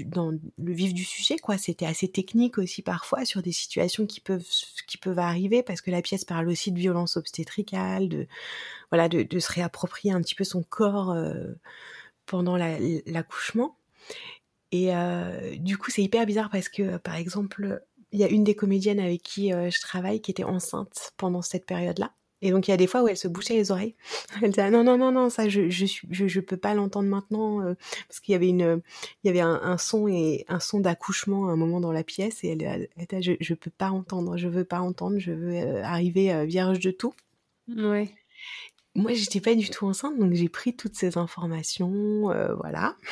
dans, 0.07 0.31
le 0.31 0.73
vif 0.73 0.95
du 0.95 1.05
sujet, 1.05 1.39
quoi. 1.39 1.59
C'était 1.59 1.87
assez 1.87 2.09
technique 2.09 2.59
aussi 2.59 2.83
parfois 2.83 3.25
sur 3.25 3.43
des 3.43 3.53
situations 3.53 4.07
qui 4.07 4.21
peuvent, 4.21 4.47
qui 4.87 4.99
peuvent 4.99 5.19
arriver 5.19 5.63
parce 5.63 5.81
que 5.81 5.91
la 5.91 6.03
pièce 6.03 6.25
parle 6.25 6.49
aussi 6.49 6.73
de 6.73 6.79
violence 6.79 7.17
obstétricale, 7.17 8.09
de, 8.09 8.27
voilà, 8.91 9.09
de 9.09 9.39
se 9.39 9.53
réapproprier 9.53 10.13
un 10.13 10.21
petit 10.21 10.35
peu 10.35 10.45
son 10.45 10.63
corps 10.63 11.11
euh, 11.11 11.53
pendant 12.27 12.57
l'accouchement. 12.57 13.77
Et 14.73 14.95
euh, 14.95 15.57
du 15.57 15.77
coup, 15.79 15.91
c'est 15.91 16.03
hyper 16.03 16.27
bizarre 16.27 16.51
parce 16.51 16.69
que, 16.69 16.97
par 16.99 17.17
exemple, 17.17 17.83
il 18.13 18.21
y 18.21 18.25
a 18.25 18.29
une 18.29 18.45
des 18.45 18.55
comédiennes 18.55 19.01
avec 19.01 19.23
qui 19.23 19.53
euh, 19.53 19.71
je 19.71 19.81
travaille 19.81 20.21
qui 20.21 20.31
était 20.31 20.45
enceinte 20.45 21.13
pendant 21.17 21.43
cette 21.43 21.67
période-là. 21.67 22.13
Et 22.43 22.53
donc 22.53 22.69
il 22.69 22.71
y 22.71 22.75
a 22.75 22.79
des 22.79 22.87
fois 22.87 23.03
où 23.03 23.09
elle 23.09 23.19
se 23.19 23.29
bouchait 23.29 23.55
les 23.55 23.71
oreilles. 23.71 23.95
Elle 24.43 24.49
disait 24.49 24.63
ah, 24.63 24.71
non 24.71 24.83
non 24.83 24.97
non 24.97 25.13
non 25.13 25.29
ça 25.29 25.51
je 25.51 25.69
je 25.69 25.85
je, 26.09 26.41
peux 26.41 26.57
pas 26.57 26.73
l'entendre 26.73 27.07
maintenant 27.07 27.61
euh, 27.61 27.75
parce 28.09 28.21
qu'il 28.21 28.33
y 28.33 28.35
avait 28.35 28.49
une 28.49 28.81
il 29.23 29.27
y 29.27 29.29
avait 29.29 29.41
un, 29.41 29.77
son 29.77 30.09
et 30.09 30.47
un 30.49 30.59
son 30.59 30.81
d'accouchement 30.81 31.49
à 31.49 31.53
un 31.53 31.57
moment 31.57 31.81
dans 31.81 31.93
la 31.93 32.03
pièce 32.03 32.43
et 32.43 32.57
elle, 32.59 32.89
était 32.97 33.21
je 33.21 33.33
je 33.41 33.53
peux 33.53 33.71
pas 33.71 33.91
entendre 33.91 34.39
je 34.39 34.49
veux 34.49 34.65
pas 34.65 34.81
entendre 34.81 35.19
je 35.19 35.33
veux 35.33 35.83
arriver 35.83 36.47
vierge 36.47 36.81
de 36.81 36.91
tout. 36.91 37.13
Ouais. 37.69 38.11
Moi 38.95 39.13
j'étais 39.15 39.41
pas 39.41 39.55
du 39.55 39.71
tout 39.71 39.87
enceinte 39.87 40.19
donc 40.19 40.35
j'ai 40.35 40.49
pris 40.49 40.75
toutes 40.75 40.97
ces 40.97 41.17
informations 41.17 42.23
voilà. 42.59 42.97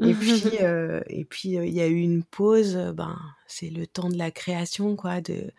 Et 0.00 0.14
puis, 0.14 0.42
euh, 0.60 1.00
et 1.08 1.24
puis 1.24 1.50
il 1.50 1.74
y 1.74 1.80
a 1.80 1.88
eu 1.88 1.98
une 1.98 2.22
pause. 2.22 2.76
Ben, 2.94 3.18
c'est 3.46 3.70
le 3.70 3.86
temps 3.86 4.08
de 4.08 4.16
la 4.16 4.30
création, 4.30 4.96
quoi, 4.96 5.20
de 5.20 5.50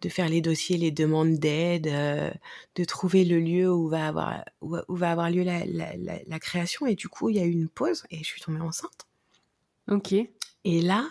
de 0.00 0.08
faire 0.08 0.28
les 0.28 0.40
dossiers, 0.40 0.76
les 0.76 0.92
demandes 0.92 1.38
d'aide, 1.38 1.88
de 2.76 2.84
trouver 2.84 3.24
le 3.24 3.40
lieu 3.40 3.72
où 3.72 3.88
va 3.88 4.06
avoir 4.06 4.44
où, 4.60 4.76
va 4.88 5.10
avoir 5.10 5.28
lieu 5.30 5.42
la, 5.42 5.64
la, 5.66 5.92
la, 5.96 6.38
création. 6.38 6.86
Et 6.86 6.94
du 6.94 7.08
coup, 7.08 7.30
il 7.30 7.36
y 7.36 7.40
a 7.40 7.44
eu 7.44 7.50
une 7.50 7.68
pause 7.68 8.04
et 8.10 8.18
je 8.18 8.24
suis 8.24 8.40
tombée 8.40 8.60
enceinte. 8.60 9.06
Ok. 9.90 10.12
Et 10.12 10.80
là, 10.80 11.08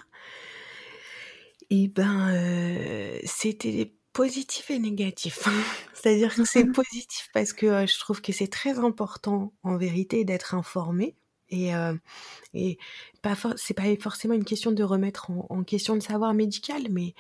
et 1.70 1.90
ben, 1.90 2.30
euh, 2.34 3.20
c'était 3.26 3.94
positif 4.18 4.72
et 4.72 4.80
négatif. 4.80 5.44
C'est-à-dire 5.94 6.34
que 6.34 6.44
c'est 6.44 6.66
positif 6.74 7.30
parce 7.34 7.54
que 7.54 7.86
je 7.86 8.00
trouve 8.00 8.20
que 8.20 8.34
c'est 8.34 8.48
très 8.48 8.80
important 8.80 9.54
en 9.62 9.78
vérité 9.78 10.26
d'être 10.26 10.56
informé 10.56 11.16
et, 11.50 11.76
euh, 11.76 11.94
et 12.56 12.80
pas 13.22 13.36
c'est 13.56 13.76
pas 13.76 13.84
forcément 14.02 14.34
une 14.34 14.44
question 14.44 14.72
de 14.72 14.84
remettre 14.84 15.30
en, 15.30 15.46
en, 15.50 15.64
question 15.64 15.94
le 15.94 16.02
savoir 16.02 16.34
médical, 16.34 16.88
mais, 16.90 17.14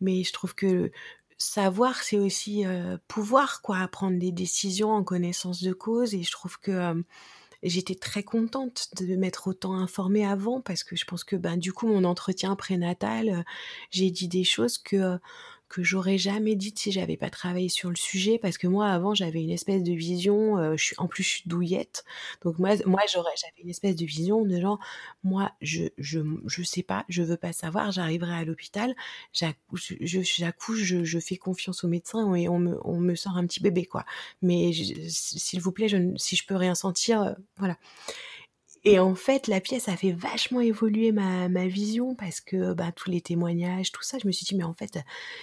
mais 0.00 0.22
je 0.22 0.32
trouve 0.32 0.54
que 0.54 0.92
savoir, 1.38 2.02
c'est 2.04 2.18
aussi 2.18 2.64
euh, 2.64 2.96
pouvoir, 3.08 3.60
quoi, 3.60 3.86
prendre 3.88 4.18
des 4.18 4.30
décisions 4.30 4.92
en 4.92 5.02
connaissance 5.02 5.60
de 5.60 5.72
cause. 5.72 6.14
Et 6.14 6.22
je 6.22 6.30
trouve 6.30 6.58
que 6.60 6.70
euh, 6.70 7.02
j'étais 7.64 7.96
très 7.96 8.22
contente 8.22 8.88
de 8.96 9.16
m'être 9.16 9.48
autant 9.48 9.74
informée 9.74 10.24
avant, 10.24 10.60
parce 10.60 10.84
que 10.84 10.94
je 10.94 11.04
pense 11.04 11.24
que, 11.24 11.34
ben, 11.34 11.56
du 11.56 11.72
coup, 11.72 11.88
mon 11.88 12.04
entretien 12.04 12.54
prénatal, 12.56 13.44
j'ai 13.90 14.10
dit 14.12 14.28
des 14.28 14.44
choses 14.44 14.78
que 14.78 15.18
que 15.68 15.82
j'aurais 15.82 16.18
jamais 16.18 16.54
dit 16.56 16.72
si 16.76 16.92
j'avais 16.92 17.16
pas 17.16 17.30
travaillé 17.30 17.68
sur 17.68 17.90
le 17.90 17.96
sujet 17.96 18.38
parce 18.38 18.58
que 18.58 18.66
moi 18.66 18.88
avant 18.88 19.14
j'avais 19.14 19.42
une 19.42 19.50
espèce 19.50 19.82
de 19.82 19.92
vision 19.92 20.58
euh, 20.58 20.76
je 20.76 20.84
suis 20.84 20.96
en 20.98 21.08
plus 21.08 21.22
je 21.22 21.28
suis 21.28 21.42
douillette. 21.46 22.04
Donc 22.42 22.58
moi 22.58 22.70
moi 22.86 23.00
j'aurais 23.12 23.32
j'avais 23.40 23.62
une 23.62 23.70
espèce 23.70 23.96
de 23.96 24.04
vision 24.04 24.44
de 24.44 24.60
genre 24.60 24.78
moi 25.22 25.52
je 25.60 25.84
je 25.98 26.20
je 26.46 26.62
sais 26.62 26.82
pas 26.82 27.04
je 27.08 27.22
veux 27.22 27.36
pas 27.36 27.52
savoir 27.52 27.92
j'arriverai 27.92 28.34
à 28.34 28.44
l'hôpital 28.44 28.94
j'accouche 29.32 29.94
je, 30.00 30.20
j'accouche 30.22 30.82
je, 30.82 31.04
je, 31.04 31.18
fais 31.18 31.36
confiance 31.36 31.84
au 31.84 31.88
médecin 31.88 32.34
et 32.34 32.48
on 32.48 32.58
me 32.58 32.78
on 32.84 32.98
me 33.00 33.14
sort 33.14 33.36
un 33.36 33.46
petit 33.46 33.60
bébé 33.60 33.86
quoi. 33.86 34.04
Mais 34.42 34.72
s'il 35.08 35.60
vous 35.60 35.72
plaît 35.72 35.88
je, 35.88 35.96
si 36.16 36.36
je 36.36 36.46
peux 36.46 36.56
rien 36.56 36.74
sentir 36.74 37.22
euh, 37.22 37.32
voilà 37.56 37.78
et 38.84 38.98
en 38.98 39.14
fait, 39.14 39.46
la 39.48 39.60
pièce 39.60 39.88
a 39.88 39.96
fait 39.96 40.12
vachement 40.12 40.60
évoluer 40.60 41.10
ma, 41.10 41.48
ma 41.48 41.66
vision 41.66 42.14
parce 42.14 42.40
que 42.40 42.74
bah, 42.74 42.92
tous 42.92 43.10
les 43.10 43.22
témoignages, 43.22 43.92
tout 43.92 44.02
ça, 44.02 44.18
je 44.18 44.26
me 44.26 44.32
suis 44.32 44.44
dit, 44.44 44.54
mais 44.54 44.64
en 44.64 44.74
fait, 44.74 44.98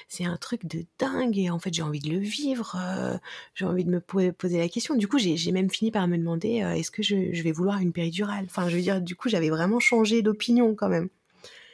c'est 0.07 0.25
un 0.25 0.37
truc 0.37 0.65
de 0.67 0.85
dingue 0.99 1.37
et 1.39 1.49
en 1.49 1.57
fait, 1.57 1.73
j'ai 1.73 1.81
envie 1.81 1.99
de 1.99 2.09
le 2.09 2.19
vivre, 2.19 2.77
euh, 2.79 3.17
j'ai 3.55 3.65
envie 3.65 3.83
de 3.83 3.89
me 3.89 3.99
poser 3.99 4.59
la 4.59 4.69
question. 4.69 4.95
Du 4.95 5.07
coup, 5.07 5.17
j'ai 5.17 5.51
même 5.51 5.71
fini 5.71 5.89
par 5.89 6.07
me 6.07 6.17
demander, 6.17 6.61
euh, 6.61 6.73
est-ce 6.73 6.91
que 6.91 7.01
je, 7.01 7.33
je, 7.33 7.41
vais 7.41 7.51
vouloir 7.51 7.79
une 7.79 7.93
péridurale? 7.93 8.45
Enfin, 8.45 8.69
je 8.69 8.75
veux 8.75 8.81
dire, 8.81 9.01
du 9.01 9.15
coup, 9.15 9.27
j'avais 9.27 9.49
vraiment 9.49 9.79
changé 9.79 10.21
d'opinion 10.21 10.75
quand 10.75 10.89
même. 10.89 11.09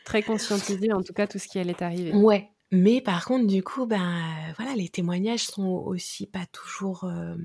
Très 0.05 0.23
conscientisé, 0.23 0.93
en 0.93 1.03
tout 1.03 1.13
cas, 1.13 1.27
tout 1.27 1.37
ce 1.37 1.49
qui 1.49 1.59
allait 1.59 1.83
arriver. 1.83 2.13
Ouais. 2.13 2.49
Mais 2.71 3.01
par 3.01 3.25
contre, 3.25 3.47
du 3.47 3.63
coup, 3.63 3.85
ben 3.85 4.21
voilà, 4.57 4.73
les 4.75 4.89
témoignages 4.89 5.45
sont 5.45 5.67
aussi 5.67 6.27
pas 6.27 6.45
toujours 6.51 7.05
euh, 7.05 7.35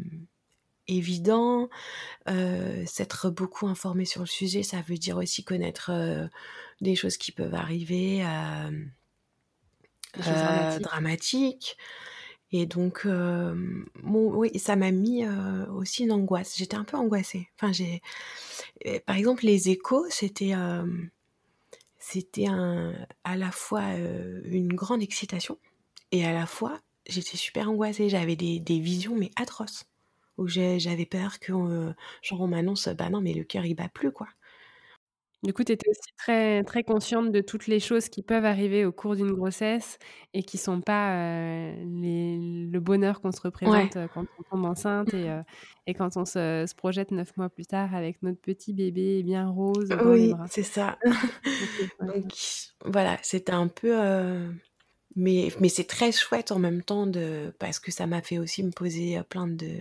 évident. 0.88 1.68
Euh, 2.28 2.84
S'être 2.86 3.30
beaucoup 3.30 3.66
informé 3.66 4.04
sur 4.04 4.20
le 4.20 4.26
sujet, 4.26 4.62
ça 4.62 4.80
veut 4.82 4.98
dire 4.98 5.16
aussi 5.16 5.44
connaître 5.44 5.90
euh, 5.92 6.26
des 6.80 6.94
choses 6.96 7.16
qui 7.16 7.32
peuvent 7.32 7.54
arriver, 7.54 8.24
dramatiques. 10.80 11.76
Et 12.54 12.66
donc, 12.66 13.06
bon, 13.06 14.34
oui, 14.34 14.58
ça 14.58 14.76
m'a 14.76 14.90
mis 14.90 15.26
aussi 15.26 16.04
une 16.04 16.12
angoisse. 16.12 16.56
J'étais 16.58 16.76
un 16.76 16.84
peu 16.84 16.98
angoissée. 16.98 17.48
Enfin, 17.56 17.72
j'ai, 17.72 18.02
par 19.06 19.16
exemple, 19.16 19.46
les 19.46 19.70
échos, 19.70 20.04
c'était, 20.10 20.52
c'était 21.98 22.46
un, 22.48 22.94
à 23.24 23.36
la 23.36 23.50
fois 23.52 23.94
une 24.44 24.74
grande 24.74 25.02
excitation 25.02 25.56
et 26.10 26.26
à 26.26 26.32
la 26.32 26.46
fois 26.46 26.78
j'étais 27.06 27.38
super 27.38 27.70
angoissée. 27.70 28.08
J'avais 28.10 28.36
des, 28.36 28.60
des 28.60 28.80
visions 28.80 29.16
mais 29.16 29.30
atroces 29.36 29.86
où 30.38 30.46
j'avais 30.46 31.06
peur 31.06 31.38
que 31.38 31.52
euh, 31.52 31.92
genre 32.22 32.40
on 32.42 32.48
m'annonce 32.48 32.88
bah 32.88 33.10
non 33.10 33.20
mais 33.20 33.34
le 33.34 33.44
cœur 33.44 33.64
il 33.64 33.74
bat 33.74 33.88
plus 33.88 34.12
quoi. 34.12 34.28
Du 35.44 35.52
coup, 35.52 35.64
tu 35.64 35.72
étais 35.72 35.90
aussi 35.90 36.14
très, 36.16 36.62
très 36.62 36.84
consciente 36.84 37.32
de 37.32 37.40
toutes 37.40 37.66
les 37.66 37.80
choses 37.80 38.08
qui 38.08 38.22
peuvent 38.22 38.44
arriver 38.44 38.84
au 38.84 38.92
cours 38.92 39.16
d'une 39.16 39.32
grossesse 39.32 39.98
et 40.34 40.44
qui 40.44 40.56
sont 40.56 40.80
pas 40.80 41.16
euh, 41.16 41.74
les, 41.84 42.38
le 42.70 42.78
bonheur 42.78 43.20
qu'on 43.20 43.32
se 43.32 43.40
représente 43.40 43.98
quand 44.14 44.24
on 44.38 44.42
tombe 44.44 44.64
enceinte 44.66 45.12
et, 45.14 45.36
et 45.88 45.94
quand 45.94 46.16
on 46.16 46.24
se, 46.24 46.64
se, 46.68 46.74
projette 46.76 47.10
neuf 47.10 47.36
mois 47.36 47.48
plus 47.48 47.66
tard 47.66 47.92
avec 47.92 48.22
notre 48.22 48.40
petit 48.40 48.72
bébé 48.72 49.24
bien 49.24 49.48
rose. 49.48 49.88
oui, 50.04 50.32
c'est 50.48 50.62
ça. 50.62 50.96
Donc 52.00 52.32
voilà, 52.84 53.18
c'était 53.22 53.50
un 53.50 53.66
peu 53.66 53.96
mais, 55.16 55.53
mais 55.61 55.68
c'est 55.68 55.85
très 55.87 56.12
chouette 56.12 56.53
en 56.53 56.59
même 56.59 56.83
temps 56.83 57.07
de, 57.07 57.55
parce 57.59 57.79
que 57.79 57.90
ça 57.90 58.07
m'a 58.07 58.22
fait 58.22 58.38
aussi 58.38 58.62
me 58.62 58.70
poser 58.70 59.18
euh, 59.18 59.22
plein 59.22 59.46
de, 59.46 59.79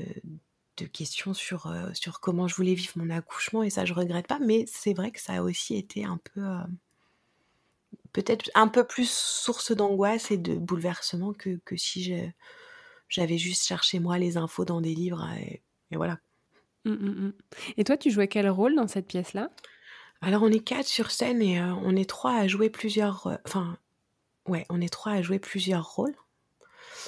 de 0.78 0.86
questions 0.86 1.34
sur, 1.34 1.68
euh, 1.68 1.90
sur 1.94 2.20
comment 2.20 2.48
je 2.48 2.56
voulais 2.56 2.74
vivre 2.74 2.94
mon 2.96 3.10
accouchement 3.10 3.64
et 3.64 3.70
ça 3.70 3.86
je 3.86 3.94
regrette 3.94 4.28
pas 4.28 4.40
mais 4.40 4.66
c'est 4.68 4.94
vrai 4.94 5.12
que 5.12 5.22
ça 5.22 5.34
a 5.34 5.42
aussi 5.42 5.76
été 5.76 6.04
un 6.04 6.20
peu 6.34 6.42
euh, 6.42 6.64
peut-être 8.12 8.50
un 8.56 8.68
peu 8.68 8.86
plus 8.86 9.10
source 9.10 9.72
d'angoisse 9.72 10.32
et 10.32 10.38
de 10.38 10.56
bouleversement 10.56 11.34
que, 11.34 11.60
que 11.64 11.78
si 11.78 12.14
j'avais 13.08 13.38
juste 13.38 13.66
cherché 13.66 14.00
moi 14.00 14.18
les 14.18 14.38
infos 14.38 14.66
dans 14.66 14.82
des 14.82 14.94
livres 14.94 15.28
et, 15.38 15.62
voilà. 15.94 16.20
Mmh, 16.86 16.92
mmh, 16.92 17.28
mmh. 17.28 17.34
Et 17.78 17.84
toi 17.84 17.96
tu 17.96 18.10
jouais 18.10 18.28
quel 18.28 18.50
rôle 18.50 18.76
dans 18.76 18.88
cette 18.88 19.08
pièce 19.08 19.34
là 19.34 19.50
alors 20.22 20.44
on 20.44 20.52
est 20.52 20.64
quatre 20.64 20.88
sur 20.88 21.10
scène 21.10 21.42
et 21.42 21.62
on 21.62 21.96
est 21.96 22.10
trois 22.10 22.36
à 22.36 22.48
jouer 22.48 22.70
plusieurs 22.70 23.40
enfin 23.46 23.78
Ouais, 24.52 24.66
on 24.70 24.82
est 24.82 24.92
trois 24.92 25.14
à 25.14 25.22
jouer 25.22 25.40
plusieurs 25.40 25.90
rôles. 25.96 26.14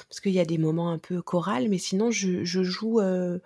Parce 0.08 0.22
qu'il 0.22 0.32
y 0.32 0.40
a 0.40 0.46
des 0.46 0.58
moments 0.58 0.92
un 0.92 0.98
peu 0.98 1.22
chorales, 1.22 1.68
mais 1.68 1.78
sinon 1.78 2.10
je, 2.10 2.46
je 2.46 2.64
joue 2.64 3.02
euh, 3.02 3.40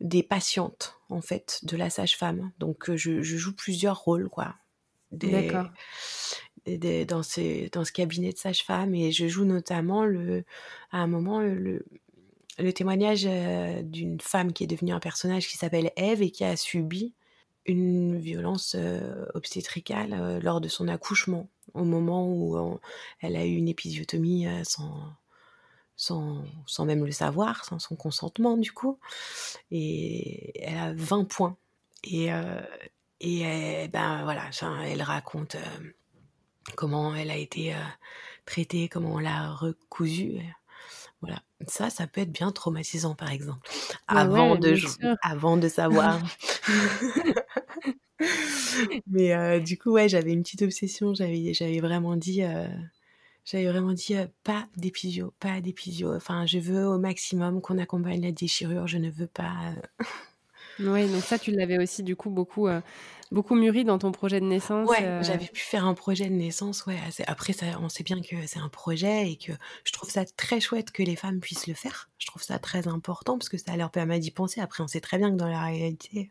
des 0.00 0.22
patientes, 0.22 0.96
en 1.08 1.20
fait, 1.20 1.58
de 1.64 1.76
la 1.76 1.90
sage-femme. 1.90 2.52
Donc 2.60 2.88
euh, 2.88 2.96
je, 2.96 3.20
je, 3.20 3.36
joue 3.36 3.52
plusieurs 3.52 3.98
rôles, 3.98 4.28
quoi. 4.28 4.54
D'accord. 5.10 5.70
dans, 6.66 7.24
ce, 7.24 7.68
dans 7.70 7.84
ce 7.84 7.90
cabinet 7.90 8.32
de 8.32 8.38
sage-femme. 8.38 8.94
Et 8.94 9.10
je 9.10 9.26
joue 9.26 9.44
notamment, 9.44 10.04
le, 10.04 10.44
à 10.92 10.98
un 10.98 11.08
moment, 11.08 11.40
le, 11.40 11.84
le 12.60 12.72
témoignage 12.72 13.26
euh, 13.26 13.82
d'une 13.82 14.20
femme 14.20 14.52
qui 14.52 14.62
est 14.62 14.68
devenue 14.68 14.92
un 14.92 15.00
personnage 15.00 15.48
qui 15.48 15.56
s'appelle 15.56 15.90
Eve 15.96 16.22
et 16.22 16.30
qui 16.30 16.44
a 16.44 16.56
subi 16.56 17.12
une 17.66 18.20
violence 18.20 18.76
obstétricale 19.34 20.40
lors 20.42 20.60
de 20.60 20.68
son 20.68 20.86
accouchement 20.86 21.48
au 21.74 21.84
moment 21.84 22.28
où 22.28 22.78
elle 23.20 23.36
a 23.36 23.44
eu 23.44 23.54
une 23.54 23.68
épisiotomie 23.68 24.46
sans, 24.64 25.12
sans, 25.96 26.44
sans, 26.66 26.84
même 26.84 27.04
le 27.04 27.12
savoir, 27.12 27.64
sans 27.64 27.78
son 27.78 27.96
consentement 27.96 28.56
du 28.56 28.72
coup. 28.72 28.98
Et 29.70 30.60
elle 30.62 30.78
a 30.78 30.92
20 30.94 31.24
points. 31.24 31.56
Et, 32.04 32.30
et 33.20 33.88
ben 33.88 34.24
voilà, 34.24 34.50
elle 34.84 35.02
raconte 35.02 35.56
comment 36.76 37.14
elle 37.14 37.30
a 37.30 37.36
été 37.36 37.74
traitée, 38.46 38.88
comment 38.88 39.14
on 39.14 39.18
l'a 39.18 39.52
recousue. 39.52 40.40
Voilà, 41.20 41.40
ça, 41.68 41.88
ça 41.88 42.08
peut 42.08 42.22
être 42.22 42.32
bien 42.32 42.50
traumatisant 42.50 43.14
par 43.14 43.30
exemple, 43.30 43.70
avant, 44.08 44.56
de, 44.56 44.76
avant 45.22 45.56
de 45.56 45.68
savoir. 45.68 46.20
Mais 49.06 49.60
du 49.60 49.78
coup, 49.78 49.92
ouais, 49.92 50.08
j'avais 50.08 50.32
une 50.32 50.42
petite 50.42 50.62
obsession. 50.62 51.14
J'avais, 51.14 51.54
j'avais 51.54 51.80
vraiment 51.80 52.16
dit, 52.16 52.42
j'avais 53.44 53.66
vraiment 53.66 53.92
dit 53.92 54.14
pas 54.44 54.66
d'épisio, 54.76 55.32
pas 55.40 55.60
d'épisio. 55.60 56.14
Enfin, 56.14 56.46
je 56.46 56.58
veux 56.58 56.86
au 56.86 56.98
maximum 56.98 57.60
qu'on 57.60 57.78
accompagne 57.78 58.22
la 58.22 58.32
déchirure. 58.32 58.86
Je 58.86 58.98
ne 58.98 59.10
veux 59.10 59.26
pas. 59.26 59.74
oui, 60.78 61.10
donc 61.10 61.22
ça, 61.22 61.38
tu 61.38 61.50
l'avais 61.50 61.78
aussi 61.78 62.02
du 62.02 62.16
coup 62.16 62.30
beaucoup 62.30 62.68
beaucoup 63.32 63.54
mûri 63.54 63.84
dans 63.84 63.98
ton 63.98 64.12
projet 64.12 64.40
de 64.40 64.46
naissance. 64.46 64.88
Ouais, 64.88 65.02
euh. 65.02 65.22
j'avais 65.22 65.46
pu 65.46 65.62
faire 65.62 65.84
un 65.86 65.94
projet 65.94 66.26
de 66.26 66.34
naissance. 66.34 66.86
Ouais, 66.86 66.98
après, 67.26 67.52
ça, 67.52 67.66
on 67.80 67.88
sait 67.88 68.04
bien 68.04 68.20
que 68.20 68.36
c'est 68.46 68.60
un 68.60 68.68
projet 68.68 69.30
et 69.30 69.36
que 69.36 69.52
je 69.84 69.92
trouve 69.92 70.10
ça 70.10 70.24
très 70.24 70.60
chouette 70.60 70.92
que 70.92 71.02
les 71.02 71.16
femmes 71.16 71.40
puissent 71.40 71.66
le 71.66 71.74
faire. 71.74 72.10
Je 72.18 72.26
trouve 72.26 72.42
ça 72.42 72.58
très 72.58 72.86
important 72.86 73.38
parce 73.38 73.48
que 73.48 73.58
ça 73.58 73.76
leur 73.76 73.90
permet 73.90 74.20
d'y 74.20 74.30
penser. 74.30 74.60
Après, 74.60 74.82
on 74.82 74.88
sait 74.88 75.00
très 75.00 75.18
bien 75.18 75.30
que 75.30 75.36
dans 75.36 75.48
la 75.48 75.64
réalité, 75.64 76.30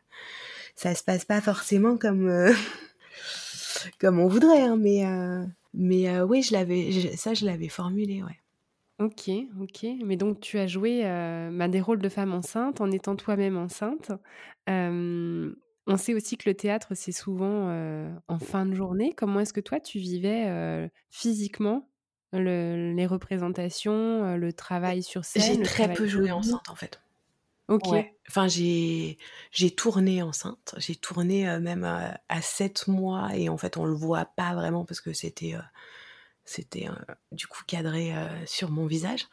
ça 0.76 0.96
se 0.96 1.04
passe 1.04 1.26
pas 1.26 1.42
forcément 1.42 1.98
comme 1.98 2.28
euh, 2.28 2.54
comme 4.00 4.20
on 4.20 4.28
voudrait. 4.28 4.62
Hein, 4.62 4.78
mais 4.78 5.06
euh, 5.06 5.46
mais 5.74 6.22
oui, 6.22 6.42
je 6.44 6.54
l'avais, 6.54 7.16
ça, 7.16 7.34
je 7.34 7.46
l'avais 7.46 7.70
formulé. 7.70 8.24
Ouais. 8.24 8.40
Ok, 9.00 9.30
ok. 9.62 9.88
Mais 10.06 10.18
donc 10.18 10.40
tu 10.40 10.60
as 10.60 10.68
joué 10.68 11.02
bah, 11.04 11.68
des 11.68 11.82
rôles 11.82 12.02
de 12.02 12.10
femme 12.10 12.34
enceinte 12.34 12.82
en 12.82 12.92
étant 12.92 13.16
toi-même 13.16 13.58
enceinte. 13.58 14.12
On 14.68 15.98
sait 15.98 16.14
aussi 16.14 16.38
que 16.38 16.48
le 16.48 16.56
théâtre, 16.56 16.94
c'est 16.94 17.12
souvent 17.12 17.74
en 18.28 18.40
fin 18.40 18.66
de 18.66 18.76
journée. 18.76 19.14
Comment 19.16 19.40
est-ce 19.40 19.54
que 19.54 19.62
toi, 19.62 19.80
tu 19.80 19.98
vivais 19.98 20.90
physiquement 21.10 21.88
les 22.34 23.06
représentations, 23.08 24.36
le 24.36 24.54
travail 24.54 25.04
sur 25.04 25.26
scène 25.26 25.44
J'ai 25.44 25.62
très 25.64 25.94
peu 25.94 26.06
joué 26.06 26.32
enceinte, 26.32 26.70
en 26.70 26.76
fait. 26.76 27.02
Enfin, 28.28 28.48
j'ai 28.48 29.18
tourné 29.76 30.22
enceinte. 30.22 30.76
J'ai 30.78 30.96
tourné 30.96 31.60
même 31.60 31.84
à, 31.84 32.42
7 32.42 32.88
mois 32.88 33.36
et 33.36 33.50
en 33.50 33.58
fait, 33.58 33.78
on 33.78 33.86
le 33.86 33.94
voit 33.94 34.26
pas 34.26 34.54
vraiment 34.54 34.86
parce 34.86 35.02
que 35.02 35.14
c'était 35.14 35.56
c'était 36.44 36.88
du 37.32 37.48
coup 37.48 37.64
cadré 37.68 38.14
sur 38.46 38.72
mon 38.72 38.86
visage. 38.86 39.28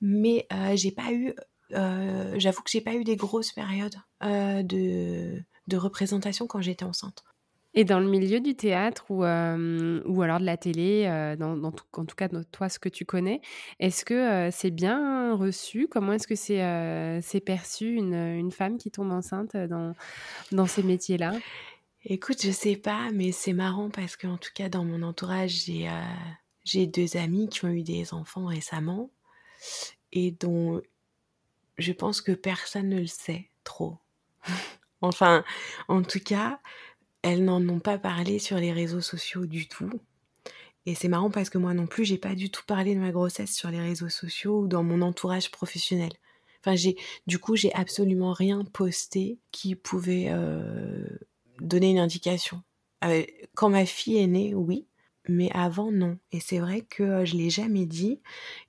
Mais 0.00 0.46
j'ai 0.74 0.92
pas 0.92 1.12
eu, 1.12 1.34
j'avoue 1.70 2.62
que 2.62 2.70
j'ai 2.70 2.80
pas 2.80 2.94
eu 2.94 3.04
des 3.04 3.16
grosses 3.16 3.52
périodes 3.52 3.96
de 4.20 5.42
de 5.68 5.76
représentation 5.76 6.46
quand 6.46 6.60
j'étais 6.60 6.84
enceinte. 6.84 7.24
Et 7.74 7.84
dans 7.84 8.00
le 8.00 8.08
milieu 8.08 8.40
du 8.40 8.54
théâtre 8.54 9.06
ou, 9.08 9.24
euh, 9.24 10.02
ou 10.04 10.20
alors 10.22 10.40
de 10.40 10.44
la 10.44 10.58
télé, 10.58 11.06
euh, 11.06 11.36
dans, 11.36 11.72
tout, 11.72 11.84
en 11.94 12.04
tout 12.04 12.14
cas 12.14 12.28
toi 12.28 12.68
ce 12.68 12.78
que 12.78 12.90
tu 12.90 13.06
connais, 13.06 13.40
est-ce 13.80 14.04
que 14.04 14.14
euh, 14.14 14.50
c'est 14.50 14.70
bien 14.70 15.34
reçu? 15.34 15.88
Comment 15.90 16.12
est-ce 16.12 16.26
que 16.26 16.34
c'est 16.34 17.40
perçu 17.40 17.94
une, 17.94 18.14
une, 18.14 18.50
femme 18.52 18.76
qui 18.76 18.90
tombe 18.90 19.10
enceinte 19.10 19.56
dans, 19.56 19.94
dans 20.52 20.66
ces 20.66 20.82
métiers-là? 20.82 21.32
Écoute, 22.04 22.42
je 22.42 22.50
sais 22.50 22.76
pas, 22.76 23.10
mais 23.14 23.32
c'est 23.32 23.54
marrant 23.54 23.88
parce 23.88 24.16
qu'en 24.16 24.36
tout 24.36 24.50
cas 24.54 24.68
dans 24.68 24.84
mon 24.84 25.02
entourage, 25.02 25.64
j'ai 25.64 25.88
j'ai 26.64 26.86
deux 26.86 27.16
amis 27.16 27.48
qui 27.48 27.64
ont 27.64 27.70
eu 27.70 27.82
des 27.82 28.12
enfants 28.12 28.46
récemment 28.46 29.10
et 30.12 30.30
dont 30.30 30.80
je 31.78 31.92
pense 31.92 32.20
que 32.20 32.32
personne 32.32 32.88
ne 32.88 33.00
le 33.00 33.06
sait 33.06 33.48
trop. 33.64 33.98
Enfin, 35.04 35.42
en 35.88 36.02
tout 36.02 36.20
cas, 36.20 36.60
elles 37.22 37.44
n'en 37.44 37.66
ont 37.68 37.80
pas 37.80 37.98
parlé 37.98 38.38
sur 38.38 38.58
les 38.58 38.72
réseaux 38.72 39.00
sociaux 39.00 39.46
du 39.46 39.68
tout. 39.68 39.90
Et 40.86 40.94
c'est 40.94 41.08
marrant 41.08 41.30
parce 41.30 41.48
que 41.48 41.58
moi 41.58 41.74
non 41.74 41.86
plus, 41.86 42.04
j'ai 42.04 42.18
pas 42.18 42.34
du 42.34 42.50
tout 42.50 42.64
parlé 42.66 42.94
de 42.94 43.00
ma 43.00 43.12
grossesse 43.12 43.54
sur 43.54 43.70
les 43.70 43.80
réseaux 43.80 44.08
sociaux 44.08 44.62
ou 44.62 44.68
dans 44.68 44.82
mon 44.82 45.00
entourage 45.00 45.50
professionnel. 45.50 46.12
Enfin, 46.60 46.76
j'ai, 46.76 46.96
du 47.26 47.38
coup, 47.38 47.56
j'ai 47.56 47.72
absolument 47.74 48.32
rien 48.32 48.64
posté 48.64 49.38
qui 49.50 49.74
pouvait 49.74 50.26
euh, 50.28 51.04
donner 51.60 51.90
une 51.90 51.98
indication. 51.98 52.62
Euh, 53.04 53.24
quand 53.54 53.70
ma 53.70 53.86
fille 53.86 54.18
est 54.18 54.26
née, 54.26 54.54
oui, 54.54 54.86
mais 55.28 55.50
avant, 55.52 55.90
non. 55.92 56.18
Et 56.30 56.40
c'est 56.40 56.58
vrai 56.58 56.82
que 56.82 57.02
euh, 57.02 57.24
je 57.24 57.36
l'ai 57.36 57.50
jamais 57.50 57.86
dit 57.86 58.20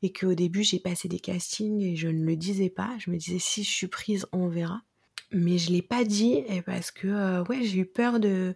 et 0.02 0.12
qu'au 0.12 0.34
début, 0.34 0.64
j'ai 0.64 0.80
passé 0.80 1.08
des 1.08 1.20
castings 1.20 1.82
et 1.82 1.96
je 1.96 2.08
ne 2.08 2.26
le 2.26 2.36
disais 2.36 2.70
pas. 2.70 2.96
Je 3.00 3.12
me 3.12 3.18
disais, 3.18 3.40
si 3.40 3.64
je 3.64 3.72
suis 3.72 3.88
prise, 3.88 4.28
on 4.32 4.48
verra 4.48 4.82
mais 5.34 5.58
je 5.58 5.72
l'ai 5.72 5.82
pas 5.82 6.04
dit 6.04 6.44
parce 6.66 6.92
que 6.92 7.08
euh, 7.08 7.44
j'ai 7.62 7.80
eu 7.80 7.86
peur 7.86 8.20
de, 8.20 8.56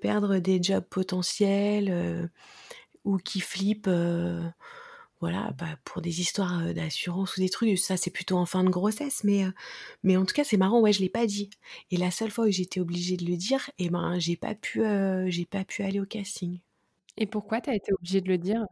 perdre 0.00 0.38
des 0.38 0.62
jobs 0.62 0.84
potentiels 0.84 1.88
euh, 1.90 2.26
ou 3.04 3.18
qui 3.18 3.40
flippent 3.40 3.86
euh, 3.88 4.42
voilà 5.20 5.52
bah, 5.58 5.78
pour 5.84 6.02
des 6.02 6.20
histoires 6.20 6.74
d'assurance 6.74 7.36
ou 7.36 7.40
des 7.40 7.48
trucs. 7.50 7.78
Ça 7.78 7.96
c'est 7.96 8.10
plutôt 8.10 8.36
en 8.36 8.46
fin 8.46 8.64
de 8.64 8.70
grossesse 8.70 9.24
mais 9.24 9.44
mais 10.02 10.16
en 10.16 10.24
tout 10.24 10.34
cas 10.34 10.44
c'est 10.44 10.56
marrant 10.56 10.80
ouais 10.80 10.92
je 10.92 11.00
l'ai 11.00 11.08
pas 11.10 11.26
dit. 11.26 11.50
Et 11.90 11.96
la 11.96 12.10
seule 12.10 12.30
fois 12.30 12.46
où 12.46 12.50
j'étais 12.50 12.80
obligée 12.80 13.16
de 13.16 13.24
le 13.26 13.36
dire 13.36 13.70
et 13.78 13.86
eh 13.86 13.90
ben 13.90 14.18
j'ai 14.18 14.36
pas 14.36 14.54
pu 14.54 14.82
j'ai 15.28 15.46
pas 15.46 15.64
pu 15.64 15.82
aller 15.82 16.00
au 16.00 16.06
casting. 16.06 16.60
Et 17.16 17.26
pourquoi 17.26 17.60
tu 17.60 17.70
as 17.70 17.74
été 17.74 17.92
obligée 17.92 18.20
de 18.20 18.28
le 18.28 18.38
dire? 18.38 18.64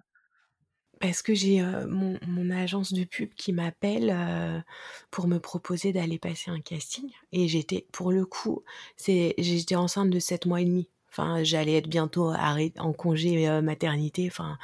Parce 1.00 1.22
que 1.22 1.34
j'ai 1.34 1.62
mon, 1.88 2.18
mon, 2.26 2.50
agence 2.50 2.92
de 2.92 3.04
pub 3.04 3.30
qui 3.34 3.52
m'appelle 3.52 4.64
pour 5.10 5.28
me 5.28 5.38
proposer 5.38 5.92
d'aller 5.92 6.18
passer 6.18 6.50
un 6.50 6.60
casting. 6.60 7.10
Et 7.32 7.48
j'étais, 7.48 7.86
pour 7.92 8.12
le 8.12 8.24
coup, 8.26 8.62
j'étais 9.06 9.76
enceinte 9.76 10.10
de 10.10 10.18
7 10.18 10.46
mois 10.46 10.60
et 10.60 10.64
demi. 10.64 10.88
Enfin, 11.10 11.42
j'allais 11.42 11.76
être 11.76 11.88
bientôt 11.88 12.32
en 12.32 12.92
congé 12.92 13.60
maternité. 13.60 14.28
Enfin, 14.30 14.58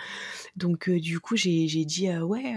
donc 0.56 0.90
du 0.90 1.20
coup, 1.20 1.36
j'ai, 1.36 1.66
dit 1.84 2.10
ouais, 2.10 2.54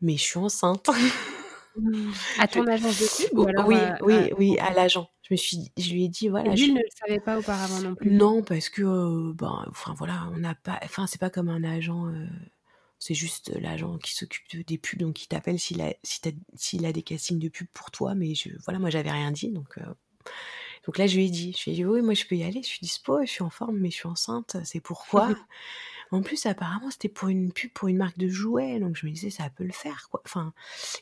mais 0.00 0.16
je 0.16 0.22
suis 0.22 0.38
enceinte. 0.38 0.90
À 2.38 2.46
ton 2.46 2.66
agence 2.66 3.00
de 3.00 3.28
pub 3.28 3.38
ou 3.38 3.46
alors 3.46 3.66
Oui, 3.66 3.76
oui, 4.02 4.32
oui, 4.38 4.58
à 4.58 4.72
l'agent. 4.72 5.08
Je 5.22 5.34
me 5.34 5.36
suis, 5.36 5.72
je 5.76 5.92
lui 5.92 6.04
ai 6.04 6.08
dit 6.08 6.28
voilà. 6.28 6.52
Et 6.52 6.56
lui 6.56 6.72
ne 6.72 6.80
le 6.80 6.88
savait 6.94 7.20
pas 7.20 7.38
auparavant 7.38 7.80
non 7.80 7.94
plus. 7.94 8.10
Non, 8.10 8.42
parce 8.42 8.68
que 8.68 8.82
euh, 8.82 9.32
ben, 9.34 9.64
enfin 9.68 9.94
voilà, 9.96 10.28
on 10.32 10.38
n'a 10.38 10.54
pas, 10.54 10.78
enfin 10.82 11.06
c'est 11.06 11.20
pas 11.20 11.30
comme 11.30 11.48
un 11.48 11.64
agent. 11.64 12.06
Euh, 12.08 12.26
c'est 12.98 13.14
juste 13.14 13.52
l'agent 13.60 13.98
qui 13.98 14.14
s'occupe 14.14 14.66
des 14.66 14.78
pubs, 14.78 14.98
donc 14.98 15.22
il 15.22 15.28
t'appelle 15.28 15.58
s'il 15.58 15.80
a, 15.82 15.94
s'il 16.54 16.86
a 16.86 16.92
des 16.92 17.02
castings 17.02 17.38
de 17.38 17.48
pub 17.48 17.66
pour 17.72 17.90
toi. 17.90 18.14
Mais 18.14 18.34
je, 18.34 18.50
voilà, 18.64 18.78
moi 18.78 18.90
j'avais 18.90 19.10
rien 19.10 19.30
dit, 19.30 19.50
donc. 19.50 19.78
Euh, 19.78 19.94
donc 20.86 20.98
là, 20.98 21.06
je 21.06 21.16
lui 21.16 21.26
ai 21.26 21.30
dit, 21.30 21.54
je 21.58 21.64
lui 21.64 21.72
ai 21.72 21.74
dit, 21.76 21.84
oui, 21.86 22.02
moi 22.02 22.12
je 22.12 22.26
peux 22.26 22.36
y 22.36 22.44
aller, 22.44 22.62
je 22.62 22.68
suis 22.68 22.80
dispo, 22.82 23.20
je 23.22 23.30
suis 23.30 23.42
en 23.42 23.48
forme, 23.48 23.78
mais 23.78 23.90
je 23.90 23.96
suis 23.96 24.08
enceinte, 24.08 24.56
c'est 24.64 24.80
pourquoi? 24.80 25.28
en 26.10 26.22
plus, 26.22 26.46
apparemment, 26.46 26.90
c'était 26.90 27.08
pour 27.08 27.28
une 27.28 27.52
pub 27.52 27.72
pour 27.72 27.88
une 27.88 27.96
marque 27.96 28.18
de 28.18 28.28
jouets, 28.28 28.80
donc 28.80 28.96
je 28.96 29.06
me 29.06 29.12
disais, 29.12 29.30
ça 29.30 29.50
peut 29.50 29.64
le 29.64 29.72
faire, 29.72 30.08
quoi. 30.10 30.22
Enfin, 30.24 30.52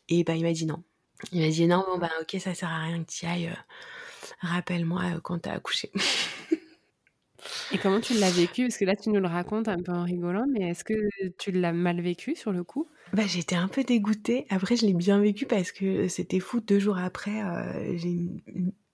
et 0.08 0.24
ben, 0.24 0.34
il 0.34 0.42
m'a 0.42 0.52
dit 0.52 0.66
non. 0.66 0.82
Il 1.32 1.40
m'a 1.42 1.48
dit, 1.48 1.66
non, 1.66 1.84
bon, 1.86 1.98
ben, 1.98 2.10
ok, 2.20 2.40
ça 2.40 2.54
sert 2.54 2.70
à 2.70 2.80
rien 2.80 3.04
que 3.04 3.10
tu 3.10 3.26
ailles 3.26 3.52
rappelle-moi 4.40 5.02
euh, 5.14 5.20
quand 5.20 5.38
t'as 5.40 5.52
accouché. 5.52 5.90
Et 7.72 7.78
comment 7.78 8.00
tu 8.00 8.14
l'as 8.14 8.30
vécu? 8.30 8.62
Parce 8.66 8.76
que 8.76 8.84
là, 8.84 8.96
tu 8.96 9.10
nous 9.10 9.20
le 9.20 9.26
racontes 9.26 9.68
un 9.68 9.78
peu 9.78 9.92
en 9.92 10.04
rigolant, 10.04 10.44
mais 10.48 10.70
est-ce 10.70 10.84
que 10.84 10.94
tu 11.38 11.50
l'as 11.50 11.72
mal 11.72 12.00
vécu 12.00 12.36
sur 12.36 12.52
le 12.52 12.62
coup? 12.64 12.88
Bah, 13.12 13.26
J'étais 13.26 13.56
un 13.56 13.68
peu 13.68 13.82
dégoûtée. 13.82 14.46
Après, 14.48 14.76
je 14.76 14.86
l'ai 14.86 14.94
bien 14.94 15.20
vécu 15.20 15.46
parce 15.46 15.72
que 15.72 16.08
c'était 16.08 16.40
fou. 16.40 16.60
Deux 16.60 16.78
jours 16.78 16.98
après, 16.98 17.42
euh, 17.42 17.96
j'ai 17.96 18.16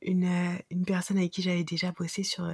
une, 0.01 0.25
euh, 0.25 0.59
une, 0.71 0.85
personne 0.85 1.18
avec 1.18 1.31
qui 1.31 1.42
j'avais 1.42 1.64
déjà 1.64 1.92
bossé 1.92 2.23
sur, 2.23 2.51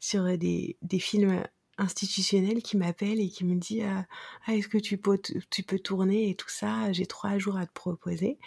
sur 0.00 0.38
des, 0.38 0.78
des 0.82 0.98
films 0.98 1.42
institutionnel 1.78 2.62
qui 2.62 2.76
m'appelle 2.76 3.20
et 3.20 3.28
qui 3.28 3.44
me 3.44 3.54
dit 3.56 3.82
ah 3.82 4.06
est-ce 4.52 4.68
que 4.68 4.78
tu 4.78 4.96
peux 4.96 5.20
tu 5.50 5.62
peux 5.62 5.78
tourner 5.78 6.30
et 6.30 6.34
tout 6.34 6.48
ça? 6.48 6.90
J'ai 6.92 7.06
trois 7.06 7.38
jours 7.38 7.58
à 7.58 7.66
te 7.66 7.72
proposer 7.72 8.38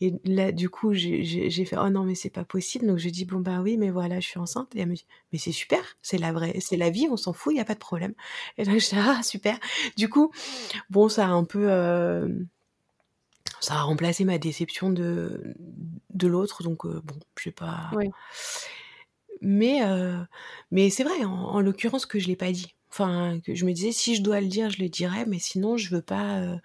et 0.00 0.14
là 0.24 0.50
du 0.50 0.68
coup 0.68 0.92
j'ai 0.92 1.64
fait 1.64 1.76
oh 1.78 1.90
non 1.90 2.02
mais 2.04 2.14
c'est 2.14 2.30
pas 2.30 2.44
possible 2.44 2.86
donc 2.86 2.98
je 2.98 3.08
dis 3.08 3.24
bon 3.24 3.40
bah 3.40 3.60
oui 3.60 3.76
mais 3.76 3.90
voilà 3.90 4.18
je 4.20 4.26
suis 4.26 4.40
enceinte 4.40 4.74
et 4.74 4.80
elle 4.80 4.88
me 4.88 4.94
dit 4.94 5.06
mais 5.32 5.38
c'est 5.38 5.52
super. 5.52 5.82
C'est 6.02 6.18
la 6.18 6.32
vraie 6.32 6.58
c'est 6.60 6.76
la 6.76 6.90
vie. 6.90 7.06
On 7.10 7.16
s'en 7.16 7.32
fout. 7.32 7.52
Il 7.54 7.58
y 7.58 7.60
a 7.60 7.64
pas 7.64 7.74
de 7.74 7.78
problème 7.78 8.14
et 8.58 8.64
donc 8.64 8.78
je 8.78 8.88
dis 8.88 8.96
ah 8.96 9.22
super 9.22 9.58
du 9.96 10.08
coup 10.08 10.32
bon 10.90 11.08
ça 11.08 11.26
a 11.26 11.30
un 11.30 11.44
peu 11.44 11.70
euh, 11.70 12.28
ça 13.60 13.74
a 13.74 13.82
remplacé 13.82 14.24
ma 14.24 14.38
déception 14.38 14.90
de 14.90 15.54
de 16.10 16.26
l'autre. 16.26 16.62
Donc 16.62 16.84
euh, 16.84 17.00
bon 17.04 17.14
je 17.38 17.44
sais 17.44 17.52
pas 17.52 17.90
mais, 19.42 19.84
euh, 19.84 20.16
mais 20.70 20.88
c'est 20.88 21.04
vrai, 21.04 21.24
en, 21.24 21.60
l'occurrence, 21.60 22.06
que 22.06 22.18
je 22.18 22.28
l'ai 22.28 22.36
pas 22.36 22.52
dit. 22.52 22.74
Enfin, 22.90 23.40
que 23.44 23.54
je 23.54 23.64
me 23.64 23.72
disais, 23.72 23.92
si 23.92 24.14
je 24.14 24.22
dois 24.22 24.40
le 24.40 24.46
dire, 24.46 24.70
je 24.70 24.80
le 24.80 24.88
dirais, 24.88 25.26
mais 25.26 25.38
sinon, 25.38 25.76
je 25.76 25.94
veux 25.94 26.02
pas. 26.02 26.40
Euh, 26.40 26.56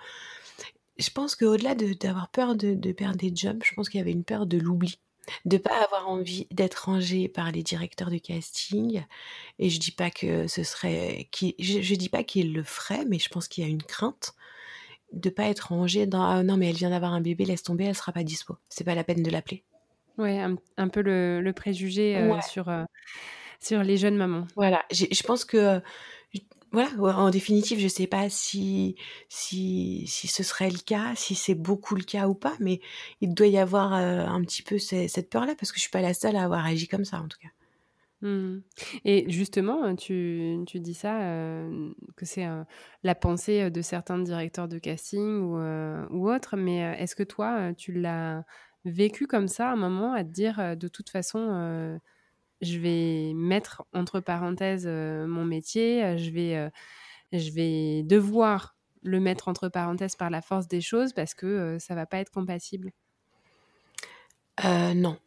je 0.97 1.09
pense 1.09 1.35
qu'au-delà 1.35 1.75
d'avoir 1.75 2.29
peur 2.29 2.55
de, 2.55 2.73
de, 2.75 2.91
perdre 2.91 3.17
des 3.17 3.31
jobs, 3.35 3.61
je 3.63 3.73
pense 3.73 3.89
qu'il 3.89 3.99
y 3.99 4.01
avait 4.01 4.11
une 4.11 4.23
peur 4.23 4.45
de 4.45 4.57
l'oubli. 4.57 4.99
De 5.45 5.57
pas 5.57 5.83
avoir 5.83 6.07
envie 6.07 6.47
d'être 6.51 6.85
rangé 6.85 7.27
par 7.27 7.51
les 7.51 7.63
directeurs 7.63 8.09
de 8.11 8.17
casting. 8.17 9.03
Et 9.59 9.69
je 9.69 9.79
dis 9.79 9.91
pas 9.91 10.09
que 10.11 10.47
ce 10.47 10.63
serait. 10.63 11.29
Je, 11.59 11.81
je 11.81 11.95
dis 11.95 12.09
pas 12.09 12.23
qu'il 12.23 12.53
le 12.53 12.63
ferait, 12.63 13.05
mais 13.05 13.19
je 13.19 13.29
pense 13.29 13.47
qu'il 13.47 13.63
y 13.63 13.67
a 13.67 13.69
une 13.69 13.83
crainte 13.83 14.35
de 15.13 15.29
pas 15.29 15.45
être 15.45 15.69
rangé 15.69 16.05
dans 16.05 16.23
ah 16.23 16.43
non 16.43 16.57
mais 16.57 16.69
elle 16.69 16.75
vient 16.75 16.89
d'avoir 16.89 17.13
un 17.13 17.21
bébé 17.21 17.45
laisse 17.45 17.63
tomber 17.63 17.85
elle 17.85 17.95
sera 17.95 18.11
pas 18.11 18.23
dispo 18.23 18.57
c'est 18.67 18.83
pas 18.83 18.93
la 18.93 19.05
peine 19.05 19.23
de 19.23 19.31
l'appeler 19.31 19.63
Ouais, 20.17 20.39
un, 20.39 20.87
peu 20.87 21.01
le, 21.01 21.51
préjugé 21.51 22.17
euh, 22.17 22.41
sur, 22.41 22.69
euh, 22.69 22.85
sur 23.59 23.83
les 23.83 23.97
jeunes 23.97 24.17
mamans. 24.17 24.47
Voilà, 24.55 24.83
je 24.91 25.23
pense 25.23 25.45
que, 25.45 25.79
voilà, 26.71 26.89
en 27.19 27.29
définitive, 27.29 27.79
je 27.79 27.87
sais 27.87 28.07
pas 28.07 28.27
si, 28.29 28.95
si, 29.29 30.05
si 30.07 30.27
ce 30.27 30.41
serait 30.41 30.71
le 30.71 30.79
cas, 30.79 31.13
si 31.15 31.35
c'est 31.35 31.55
beaucoup 31.55 31.95
le 31.95 32.03
cas 32.03 32.27
ou 32.27 32.33
pas, 32.33 32.55
mais 32.59 32.79
il 33.21 33.35
doit 33.35 33.47
y 33.47 33.59
avoir 33.59 33.93
euh, 33.93 34.25
un 34.25 34.41
petit 34.41 34.63
peu 34.63 34.79
cette 34.79 35.29
peur-là, 35.29 35.53
parce 35.55 35.71
que 35.71 35.77
je 35.77 35.81
suis 35.81 35.91
pas 35.91 36.01
la 36.01 36.15
seule 36.15 36.35
à 36.35 36.43
avoir 36.43 36.65
agi 36.65 36.87
comme 36.87 37.05
ça, 37.05 37.21
en 37.21 37.27
tout 37.27 37.39
cas. 37.39 37.49
Mmh 38.23 38.63
et 39.05 39.29
justement, 39.29 39.95
tu 39.95 40.57
tu 40.65 40.79
dis 40.79 40.95
ça, 40.95 41.19
que 42.15 42.25
c'est, 42.25 42.47
la 43.03 43.13
pensée, 43.13 43.69
de 43.69 43.81
certains 43.83 44.17
directeurs 44.17 44.67
de 44.67 44.79
casting 44.79 45.41
ou 45.41 45.59
ou 46.09 46.33
autres, 46.33 46.57
mais 46.57 46.79
est-ce 46.97 47.15
que 47.15 47.21
toi, 47.21 47.75
tu 47.75 47.91
l'as 47.91 48.43
vécu 48.89 49.27
comme 49.27 49.47
ça, 49.49 49.71
un 49.71 49.75
moment, 49.77 50.13
à 50.13 50.23
te 50.23 50.29
dire, 50.29 50.77
«De 50.77 50.87
toute 50.87 51.09
façon, 51.09 51.39
heu, 51.39 51.99
je 52.61 52.79
vais 52.79 53.33
mettre 53.35 53.85
entre 53.93 54.19
parenthèses, 54.21 54.87
heu, 54.87 55.27
mon 55.27 55.45
métier, 55.45 56.17
je 56.19 56.31
vais, 56.31 56.71
je 57.33 57.51
vais 57.53 58.03
devoir 58.03 58.77
le 59.03 59.19
mettre 59.21 59.47
entre 59.49 59.69
parenthèses 59.69 60.15
par 60.17 60.29
la 60.31 60.41
force 60.43 60.67
des 60.69 60.81
choses 60.81 61.13
parce 61.13 61.33
que, 61.35 61.77
ça 61.79 61.95
va 61.95 62.05
pas 62.07 62.19
être 62.19 62.31
compatible»? 62.31 62.91
Non. 64.63 65.17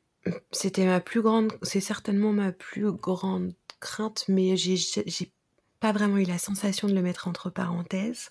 C'était 0.52 0.86
ma 0.86 1.00
plus 1.00 1.22
grande 1.22 1.52
c'est 1.62 1.80
certainement 1.80 2.32
ma 2.32 2.52
plus 2.52 2.92
grande 2.92 3.54
crainte, 3.80 4.24
mais 4.28 4.56
j'ai 4.56 5.32
pas 5.80 5.92
vraiment 5.92 6.18
eu 6.18 6.24
la 6.24 6.38
sensation 6.38 6.88
de 6.88 6.94
le 6.94 7.02
mettre 7.02 7.28
entre 7.28 7.50
parenthèses. 7.50 8.30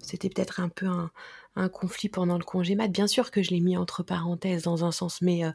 C'était 0.00 0.28
peut-être 0.30 0.60
un 0.60 0.68
peu 0.68 0.86
un 0.86 1.10
un 1.56 1.68
conflit 1.68 2.08
pendant 2.08 2.38
le 2.38 2.44
congé 2.44 2.76
mat. 2.76 2.86
Bien 2.88 3.08
sûr 3.08 3.32
que 3.32 3.42
je 3.42 3.50
l'ai 3.50 3.58
mis 3.60 3.76
entre 3.76 4.04
parenthèses 4.04 4.62
dans 4.62 4.84
un 4.84 4.92
sens, 4.92 5.20
mais 5.22 5.44
heu, 5.44 5.52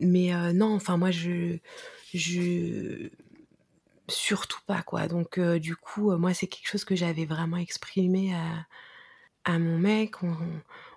mais 0.00 0.32
heu, 0.34 0.52
non, 0.52 0.74
enfin 0.74 0.96
moi 0.98 1.10
je 1.10 1.58
je 2.14 3.10
surtout 4.08 4.60
pas 4.66 4.82
quoi. 4.82 5.08
Donc 5.08 5.38
heu, 5.38 5.60
du 5.60 5.76
coup, 5.76 6.16
moi 6.16 6.34
c'est 6.34 6.46
quelque 6.46 6.68
chose 6.68 6.84
que 6.84 6.96
j'avais 6.96 7.24
vraiment 7.26 7.56
exprimé 7.58 8.34
à 8.34 8.66
à 9.44 9.58
mon 9.58 9.78
mec. 9.78 10.22
On 10.22 10.36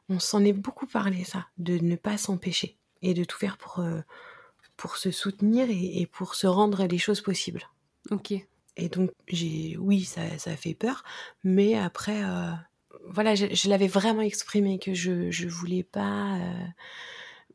on 0.10 0.20
s'en 0.20 0.44
est 0.46 0.54
beaucoup 0.54 0.88
parlé 0.88 1.24
ça, 1.26 1.48
de 1.60 1.78
ne 1.80 1.96
pas 1.96 2.18
s'empêcher 2.18 2.78
et 3.04 3.14
de 3.14 3.24
tout 3.24 3.38
faire 3.38 3.58
pour, 3.58 3.84
pour 4.78 4.98
se 4.98 5.12
soutenir 5.12 5.70
et 5.70 6.02
et 6.02 6.08
pour 6.08 6.36
se 6.36 6.48
rendre 6.48 6.86
les 6.88 6.98
choses 6.98 7.22
possibles. 7.22 7.64
OK. 8.12 8.34
Et 8.78 8.90
donc 8.90 9.12
j'ai 9.28 9.78
oui, 9.78 10.04
ça 10.04 10.38
ça 10.38 10.56
fait 10.56 10.74
peur, 10.74 11.04
mais 11.44 11.76
après, 11.76 12.22
heu, 12.24 12.52
voilà, 13.10 13.36
je 13.36 13.70
l'avais 13.70 13.88
vraiment 13.88 14.22
exprimé 14.22 14.80
que 14.80 14.94
je 14.94 15.32
je 15.32 15.48
voulais 15.48 15.84
pas, 15.84 16.38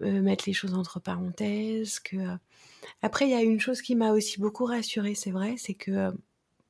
heu 0.03 0.07
heu, 0.09 0.22
mettre 0.22 0.44
les 0.48 0.53
choses 0.55 0.74
entre 0.74 1.00
parenthèses, 1.00 2.00
que, 2.00 2.16
après 3.03 3.27
il 3.27 3.33
y 3.33 3.35
a 3.35 3.42
une 3.42 3.61
chose 3.61 3.83
qui 3.83 3.96
m'a 3.96 4.12
aussi 4.12 4.40
beaucoup 4.40 4.66
rassurée, 4.66 5.14
c'est 5.16 5.33
vrai, 5.33 5.57
c'est 5.59 5.74
que, 5.74 6.12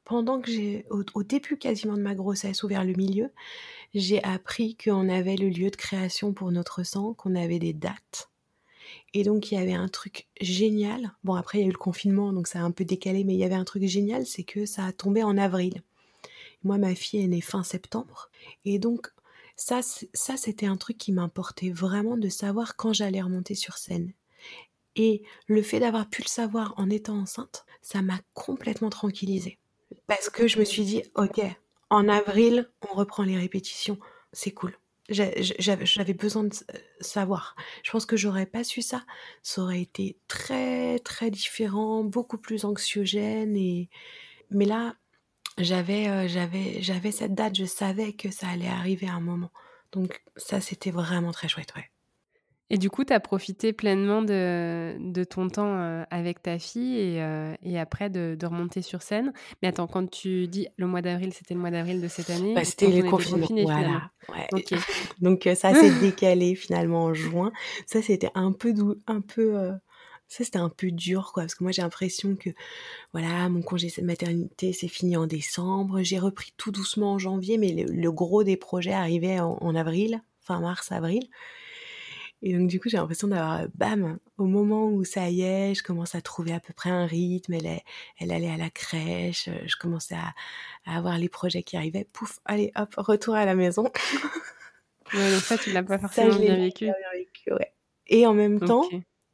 pendant 0.05 0.41
que 0.41 0.51
j'ai 0.53 0.87
au 0.91 1.05
au 1.15 1.25
début 1.25 1.59
quasiment 1.59 1.97
de 1.97 2.03
ma 2.03 2.15
grossesse 2.17 2.63
ou 2.65 2.69
vers 2.69 2.85
le 2.85 2.95
milieu, 2.95 3.31
j'ai 3.95 4.23
appris 4.25 4.77
qu'on 4.77 5.09
avait 5.11 5.37
le 5.37 5.49
lieu 5.51 5.71
de 5.71 5.77
création 5.77 6.35
pour 6.35 6.53
notre 6.53 6.85
sang, 6.85 7.15
qu'on 7.15 7.35
avait 7.37 7.61
des 7.61 7.75
dates 7.75 8.31
et 9.15 9.23
donc 9.25 9.51
il 9.53 9.57
y 9.57 9.59
avait 9.59 9.75
un 9.75 9.89
truc 9.89 10.29
génial. 10.41 11.13
Bon 11.25 11.35
après 11.35 11.59
il 11.59 11.63
y 11.63 11.65
a 11.65 11.69
eu 11.69 11.73
le 11.73 11.79
confinement, 11.79 12.33
donc 12.35 12.49
ça 12.49 12.61
a 12.61 12.65
un 12.65 12.73
peu 12.73 12.85
décalé, 12.85 13.25
mais 13.25 13.35
il 13.35 13.39
y 13.41 13.45
avait 13.45 13.55
un 13.55 13.65
truc 13.65 13.85
génial, 13.87 14.27
c'est 14.27 14.45
que 14.45 14.67
ça 14.67 14.85
a 14.87 14.93
tombé 14.93 15.23
en 15.23 15.39
avril. 15.39 15.83
Moi, 16.65 16.79
ma 16.79 16.95
fille 16.95 17.23
est 17.23 17.29
née 17.29 17.41
fin 17.41 17.63
septembre 17.63 18.31
et 18.65 18.79
donc 18.79 19.13
ça 19.57 19.81
ça 19.83 20.37
c'était 20.37 20.67
un 20.67 20.77
truc 20.77 20.99
qui 20.99 21.13
m'importait 21.13 21.71
vraiment 21.71 22.17
de 22.17 22.29
savoir 22.29 22.77
quand 22.77 22.93
j'allais 22.93 23.23
remonter 23.23 23.55
sur 23.55 23.79
scène 23.79 24.13
et 24.97 25.23
le 25.49 25.63
fait 25.63 25.81
d'avoir 25.81 26.09
pu 26.09 26.23
le 26.23 26.29
savoir 26.29 26.75
en 26.77 26.91
étant 26.91 27.19
enceinte, 27.19 27.65
ça 27.83 28.03
m'a 28.03 28.21
complètement 28.35 28.91
tranquillisée. 28.91 29.59
Parce 30.07 30.31
que 30.31 30.47
je 30.49 30.59
me 30.59 30.65
suis 30.65 30.85
dit: 30.85 31.03
«OK, 31.17 31.41
en 31.91 32.09
avril, 32.09 32.71
on 32.91 32.95
reprend 32.95 33.23
les 33.25 33.39
répétitions, 33.39 33.99
c'est 34.33 34.53
cool». 34.53 34.77
J'a 35.11 35.31
j'avais 35.39 36.15
besoin 36.15 36.45
de 36.45 36.55
savoir. 37.01 37.57
Je 37.83 37.91
pense 37.91 38.07
que 38.07 38.17
j'aurais 38.17 38.47
pas 38.47 38.65
su 38.65 38.81
ça, 38.83 39.05
ça 39.43 39.63
aurait 39.63 39.83
été 39.83 40.19
très, 40.29 40.99
très 41.01 41.31
différent, 41.31 42.05
beaucoup 42.05 42.39
plus 42.39 42.65
anxiogène 42.65 43.55
et 43.57 43.91
mais 44.51 44.67
là, 44.67 44.97
j'avais, 45.59 46.09
heu, 46.09 46.29
j'avais 46.29 46.83
j'avais 46.83 47.13
cette 47.13 47.35
date, 47.35 47.57
je 47.57 47.67
savais 47.67 48.15
que 48.15 48.31
ça 48.33 48.49
allait 48.51 48.69
arriver 48.69 49.09
à 49.09 49.15
un 49.15 49.21
moment. 49.21 49.53
Donc 49.93 50.23
ça, 50.37 50.61
c'était 50.61 50.93
vraiment 50.93 51.33
très 51.33 51.49
chouette, 51.49 51.75
ouais. 51.77 51.91
Et 52.71 52.79
du 52.79 52.89
coup, 52.91 53.05
tu 53.05 53.13
as 53.13 53.21
profité 53.21 53.73
pleinement 53.73 54.23
de 54.23 54.97
de 54.99 55.25
ton 55.25 55.49
temps, 55.49 55.77
heu, 55.79 56.05
avec 56.11 56.43
ta 56.43 56.59
fille 56.59 56.97
et 56.99 57.21
heu 57.23 57.55
et 57.63 57.79
après 57.79 58.09
de 58.11 58.37
de 58.39 58.47
remonter 58.47 58.81
sur 58.83 59.03
scène. 59.03 59.33
Mais 59.63 59.69
attends, 59.69 59.87
quand 59.87 60.11
tu 60.11 60.49
dis 60.49 60.69
le 60.77 60.87
mois 60.87 61.03
d'avril, 61.03 61.33
c'était 61.35 61.55
le 61.55 61.61
mois 61.61 61.71
d'avril 61.71 62.01
de 62.01 62.09
cette 62.09 62.31
année? 62.31 62.55
Bah, 62.55 62.65
c'était 62.65 62.91
le 62.91 63.03
confinement, 63.03 63.51
voilà, 63.59 64.11
ouais. 64.29 64.49
Donc 65.21 65.47
heu, 65.47 65.55
ça 65.55 65.75
s'est 65.75 65.91
décalé 65.91 66.55
finalement 66.55 67.05
en 67.07 67.15
juin. 67.15 67.53
Ça, 67.87 68.03
c'était 68.03 68.31
un 68.35 68.53
peu 68.53 68.73
dou 68.73 68.97
un 69.07 69.21
peu, 69.21 69.73
ça 70.29 70.45
c'était 70.45 70.59
un 70.59 70.71
peu 70.71 70.91
dur 70.93 71.33
quoi, 71.35 71.45
parce 71.45 71.55
que 71.55 71.65
moi 71.65 71.73
j'ai 71.73 71.83
l'impression 71.83 72.37
que, 72.37 72.51
voilà, 73.13 73.49
mon 73.51 73.63
congé 73.63 73.89
de 73.97 74.05
maternité 74.05 74.73
s'est 74.75 74.89
fini 74.89 75.17
en 75.17 75.27
décembre. 75.27 76.03
J'ai 76.03 76.19
repris 76.21 76.53
tout 76.59 76.73
doucement 76.73 77.15
en 77.15 77.19
janvier, 77.19 77.59
mais 77.59 77.73
le 77.73 77.93
le 77.93 78.13
gros 78.13 78.45
des 78.45 78.57
projets 78.59 78.93
arrivait 78.95 79.41
en 79.41 79.59
en 79.61 79.75
avril, 79.77 80.23
fin 80.41 80.61
mars-avril 80.61 81.29
et 82.45 82.57
donc 82.57 82.69
du 82.69 82.79
coup, 82.79 82.89
j'ai 82.89 82.99
l'impression 82.99 83.27
d'avoir, 83.29 83.67
bam, 83.75 84.19
au 84.39 84.45
moment 84.45 84.87
où 84.87 85.05
ça 85.05 85.31
y 85.31 85.43
est, 85.43 85.75
je 85.75 85.83
commence 85.83 86.15
à 86.15 86.21
trouver 86.21 86.53
à 86.53 86.61
peu 86.61 86.73
près 86.73 86.91
un 86.91 87.07
rythme, 87.07 87.55
elle 87.55 87.67
est 87.67 87.83
elle 88.19 88.31
allait 88.31 88.51
à 88.51 88.57
la 88.57 88.71
crèche, 88.71 89.49
je 89.67 89.77
commençais 89.77 90.15
à 90.15 90.35
à 90.87 90.97
avoir 90.99 91.19
les 91.19 91.29
projets 91.29 91.63
qui 91.63 91.77
arrivaient, 91.77 92.07
pouf, 92.13 92.39
allez 92.45 92.71
hop, 92.77 92.95
retour 92.99 93.35
à 93.35 93.45
la 93.45 93.55
maison. 93.55 93.91
Ouais, 95.13 95.31
donc 95.33 95.41
ça, 95.41 95.59
tu 95.59 95.71
l'as 95.71 95.83
pas 95.83 95.99
forcément 95.99 96.39
bien 96.39 96.57
vécu? 96.57 96.87
Ça, 96.87 96.93
l'ai 96.93 96.93
pas 96.93 96.99
bien 97.11 97.21
vécu, 97.25 97.53
ouais 97.53 97.75
et 98.07 98.27
en 98.27 98.35
même 98.35 98.61
temps, 98.61 98.89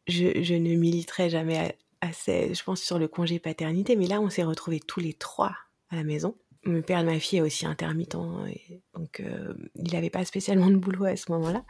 je 0.06 0.42
je 0.42 0.54
ne 0.54 0.74
militerai 0.76 1.30
jamais 1.30 1.76
assez, 2.00 2.54
je 2.54 2.62
pense, 2.62 2.80
sur 2.80 2.98
le 2.98 3.08
congé 3.08 3.38
paternité, 3.38 3.96
mais 3.96 4.06
là, 4.06 4.20
on 4.20 4.30
s'est 4.30 4.42
retrouvés 4.42 4.80
tous 4.80 5.00
les 5.00 5.12
3 5.12 5.56
à 5.90 5.96
la 5.96 6.04
maison. 6.04 6.36
Le 6.62 6.82
père 6.82 7.00
de 7.00 7.06
ma 7.06 7.18
fille 7.18 7.38
est 7.38 7.42
aussi 7.42 7.66
intermittent 7.66 8.16
et 8.48 8.82
donc 8.94 9.20
heu, 9.20 9.56
il 9.76 9.96
avait 9.96 10.10
pas 10.10 10.24
spécialement 10.24 10.68
de 10.68 10.76
boulot 10.76 11.06
à 11.06 11.16
ce 11.16 11.32
moment-là 11.32 11.64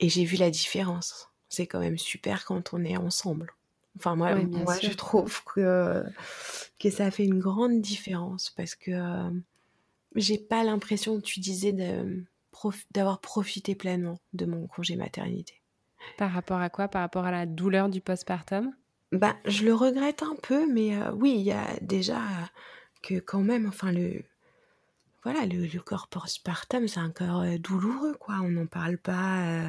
et 0.00 0.08
j'ai 0.08 0.24
vu 0.24 0.36
la 0.36 0.50
différence. 0.50 1.30
C'est 1.48 1.66
quand 1.66 1.80
même 1.80 1.98
super 1.98 2.44
quand 2.44 2.74
on 2.74 2.84
est 2.84 2.96
ensemble. 2.96 3.52
Enfin 3.98 4.16
moi 4.16 4.34
Oui, 4.34 4.46
moi 4.46 4.78
sûr. 4.78 4.90
je 4.90 4.92
trouve 4.92 5.42
que 5.44 6.04
que 6.78 6.90
ça 6.90 7.10
fait 7.10 7.24
une 7.24 7.38
grande 7.40 7.80
différence 7.80 8.50
parce 8.50 8.74
que, 8.74 8.90
heu, 8.92 9.42
j'ai 10.16 10.38
pas 10.38 10.64
l'impression, 10.64 11.20
tu 11.20 11.40
disais, 11.40 11.74
prof 12.52 12.84
d'avoir 12.92 13.20
profité 13.20 13.74
pleinement 13.76 14.20
de 14.34 14.46
mon 14.46 14.66
congé 14.68 14.96
maternité. 14.96 15.62
Par 16.18 16.32
rapport 16.32 16.60
à 16.60 16.68
quoi? 16.68 16.88
Par 16.88 17.00
rapport 17.00 17.24
à 17.24 17.30
la 17.30 17.46
douleur 17.46 17.88
du 17.88 18.02
postpartum? 18.02 18.74
Ben, 19.12 19.36
je 19.46 19.64
le 19.64 19.74
regrette 19.74 20.22
un 20.22 20.36
peu, 20.42 20.66
mais 20.70 20.94
heu, 20.94 21.12
oui, 21.14 21.34
il 21.38 21.42
y 21.42 21.52
a 21.52 21.78
déjà 21.80 22.20
que 23.02 23.18
quand 23.20 23.42
même, 23.42 23.66
enfin 23.66 23.92
le 23.92 24.22
voilà, 25.24 25.46
le 25.46 25.66
le 25.66 25.80
corps 25.80 26.08
postpartum, 26.08 26.88
c'est 26.88 27.00
un 27.00 27.10
corps, 27.10 27.42
heu, 27.42 27.58
douloureux 27.58 28.14
quoi. 28.18 28.36
On 28.42 28.48
n'en 28.50 28.66
parle 28.66 28.98
pas, 28.98 29.44
heu, 29.46 29.68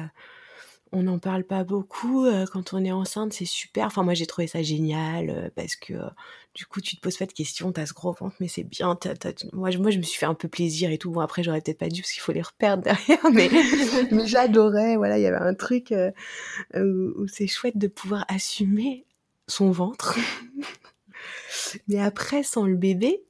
on 0.92 1.02
n'en 1.02 1.18
parle 1.18 1.44
pas 1.44 1.64
beaucoup, 1.64 2.26
heu, 2.26 2.44
quand 2.52 2.72
on 2.72 2.84
est 2.84 2.92
enceinte, 2.92 3.32
c'est 3.32 3.44
super. 3.44 3.86
Enfin 3.86 4.02
moi, 4.02 4.14
j'ai 4.14 4.26
trouvé 4.26 4.46
ça 4.46 4.62
génial, 4.62 5.52
parce 5.56 5.76
que, 5.76 5.94
du 6.54 6.66
coup, 6.66 6.80
tu 6.80 6.96
te 6.96 7.00
poses 7.00 7.16
pas 7.16 7.26
de 7.26 7.32
questions, 7.32 7.72
tu 7.72 7.80
as 7.80 7.86
ce 7.86 7.94
gros 7.94 8.12
ventre, 8.12 8.34
mais 8.40 8.48
c'est 8.48 8.64
bien, 8.64 8.98
as 9.04 9.28
as 9.28 9.44
moi 9.52 9.70
je 9.70 9.78
moi 9.78 9.90
je 9.90 9.98
me 9.98 10.02
suis 10.02 10.18
fait 10.18 10.26
un 10.26 10.34
peu 10.34 10.48
plaisir 10.48 10.90
et 10.90 10.98
tout. 10.98 11.10
Bon 11.10 11.20
après, 11.20 11.42
j'aurais 11.42 11.60
peut-être 11.60 11.78
pas 11.78 11.88
dû 11.88 12.02
parce 12.02 12.12
qu'il 12.12 12.22
faut 12.22 12.32
les 12.32 12.42
reperdre 12.42 12.82
derrière, 12.82 13.18
mais 13.32 13.50
mais 14.10 14.26
j'adorais, 14.26 14.96
voilà, 14.96 15.18
il 15.18 15.22
y 15.22 15.26
avait 15.26 15.36
un 15.36 15.54
truc, 15.54 15.92
heu, 15.92 16.12
où 16.74 17.26
c'est 17.28 17.46
chouette 17.46 17.78
de 17.78 17.86
pouvoir 17.88 18.24
assumer 18.28 19.06
son 19.46 19.70
ventre. 19.70 20.16
Mais 21.88 22.00
après, 22.00 22.42
sans 22.42 22.64
le 22.66 22.76
bébé, 22.76 23.24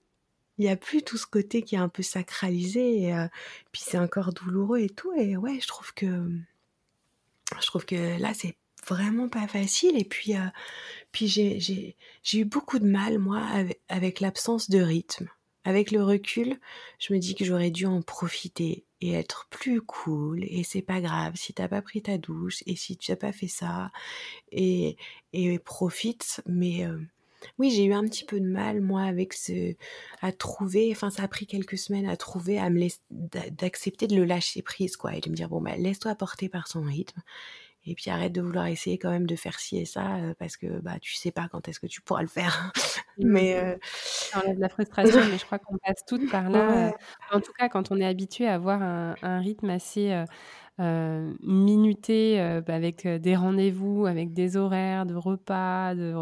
il 0.61 0.67
y 0.67 0.69
a 0.69 0.77
plus 0.77 1.03
tout 1.03 1.17
ce 1.17 1.27
côté 1.27 1.63
qui 1.63 1.75
est 1.75 1.79
un 1.79 1.89
peu 1.89 2.03
sacralisé 2.03 3.03
et 3.03 3.15
heu, 3.15 3.29
puis 3.73 3.83
c'est 3.85 3.97
un 3.97 4.07
corps 4.09 4.33
douloureux 4.33 4.81
et 4.81 4.91
tout 4.91 5.13
et 5.15 5.37
ouais, 5.37 5.59
je 5.61 5.67
trouve 5.67 5.93
que 5.95 6.07
je 7.61 7.67
trouve 7.67 7.85
que 7.85 8.19
là, 8.21 8.33
c'est 8.35 8.57
vraiment 8.87 9.29
pas 9.29 9.47
facile 9.47 9.99
et 9.99 10.05
puis, 10.05 10.35
heu, 10.35 10.51
puis 11.13 11.29
j'ai 11.29 11.97
eu 12.35 12.45
beaucoup 12.45 12.79
de 12.79 12.87
mal 12.87 13.19
moi 13.19 13.43
ave 13.53 13.73
avec 13.89 14.21
l'absence 14.21 14.71
de 14.71 14.81
rythme. 14.81 15.29
Avec 15.65 15.91
le 15.91 16.03
recul, 16.03 16.59
je 16.99 17.13
me 17.13 17.19
dis 17.19 17.35
que 17.35 17.45
j'aurais 17.45 17.71
dû 17.71 17.85
en 17.87 18.01
profiter 18.03 18.87
et 19.03 19.13
être 19.13 19.47
plus 19.51 19.83
cool 19.83 20.43
et 20.45 20.65
c'est 20.65 20.83
pas 20.83 21.03
grave 21.03 21.35
si 21.37 21.53
tu 21.53 21.61
as 21.63 21.69
pas 21.69 21.83
pris 21.83 22.03
ta 22.03 22.17
douche 22.19 22.63
et 22.67 22.77
si 22.77 22.97
tu 22.97 23.13
as 23.13 23.17
pas 23.17 23.33
fait 23.33 23.49
ça 23.49 23.91
et 24.53 24.97
et 25.35 25.59
profite. 25.59 26.43
Mais 26.47 26.87
heu, 26.87 27.07
oui, 27.59 27.71
j'ai 27.71 27.85
eu 27.85 27.93
un 27.95 28.05
petit 28.05 28.25
peu 28.25 28.41
de 28.41 28.47
mal 28.47 28.81
moi 28.81 29.03
avec 29.03 29.33
ce 29.35 29.75
à 30.23 30.33
trouver, 30.33 30.91
enfin 30.93 31.11
ça 31.11 31.25
a 31.25 31.29
pris 31.29 31.47
quelques 31.47 31.79
semaines 31.79 32.09
à 32.09 32.17
trouver, 32.17 32.59
à 32.59 32.71
me 32.71 32.79
laiss 32.79 33.01
d'a 33.11 33.51
d'accepter 33.51 34.07
de 34.07 34.17
le 34.17 34.25
lâcher 34.25 34.63
prise 34.63 34.97
quoi 34.97 35.15
et 35.17 35.21
de 35.21 35.31
me 35.31 35.35
dire: 35.37 35.49
«Bon 35.49 35.61
bah, 35.61 35.77
laisse-toi 35.77 36.15
porter 36.17 36.49
par 36.49 36.69
son 36.69 36.83
rythme 36.83 37.21
et 37.87 37.95
puis 37.97 38.11
arrête 38.11 38.33
de 38.33 38.43
vouloir 38.43 38.67
essayer 38.69 38.99
quand 38.99 39.11
même 39.11 39.27
de 39.27 39.37
faire 39.37 39.61
ci 39.61 39.79
et 39.79 39.87
ça, 39.87 40.19
heu, 40.21 40.35
parce 40.39 40.57
que, 40.59 40.81
bah, 40.81 40.99
tu 41.01 41.15
sais 41.17 41.33
pas 41.33 41.49
quand 41.51 41.69
est-ce 41.69 41.81
que 41.81 41.87
tu 41.89 42.03
pourras 42.03 42.23
le 42.23 42.29
faire». 42.29 42.73
Mmh. 43.19 43.29
Mais 43.29 43.55
heu 43.61 43.79
Ça 44.33 44.39
enlève 44.41 44.59
la 44.61 44.69
frustration, 44.69 45.25
mais 45.27 45.39
je 45.39 45.45
crois 45.45 45.59
qu'on 45.59 45.77
passe 45.79 46.05
toutes 46.07 46.29
par 46.29 46.51
là, 46.51 46.93
Ouais. 46.95 46.95
en 47.33 47.41
tout 47.41 47.53
cas 47.53 47.69
quand 47.69 47.91
on 47.91 47.97
est 48.01 48.07
habitué 48.07 48.47
à 48.47 48.55
avoir 48.55 48.81
un 48.83 49.17
un 49.23 49.41
rythme 49.41 49.71
assez, 49.71 50.13
heu 50.81 51.37
minuté 51.43 52.37
bah, 52.67 52.75
avec 52.75 53.07
des 53.07 53.37
rendez-vous, 53.37 54.07
avec 54.07 54.33
des 54.33 54.57
horaires 54.57 55.07
de 55.07 55.15
repas, 55.15 55.95
de, 55.95 56.15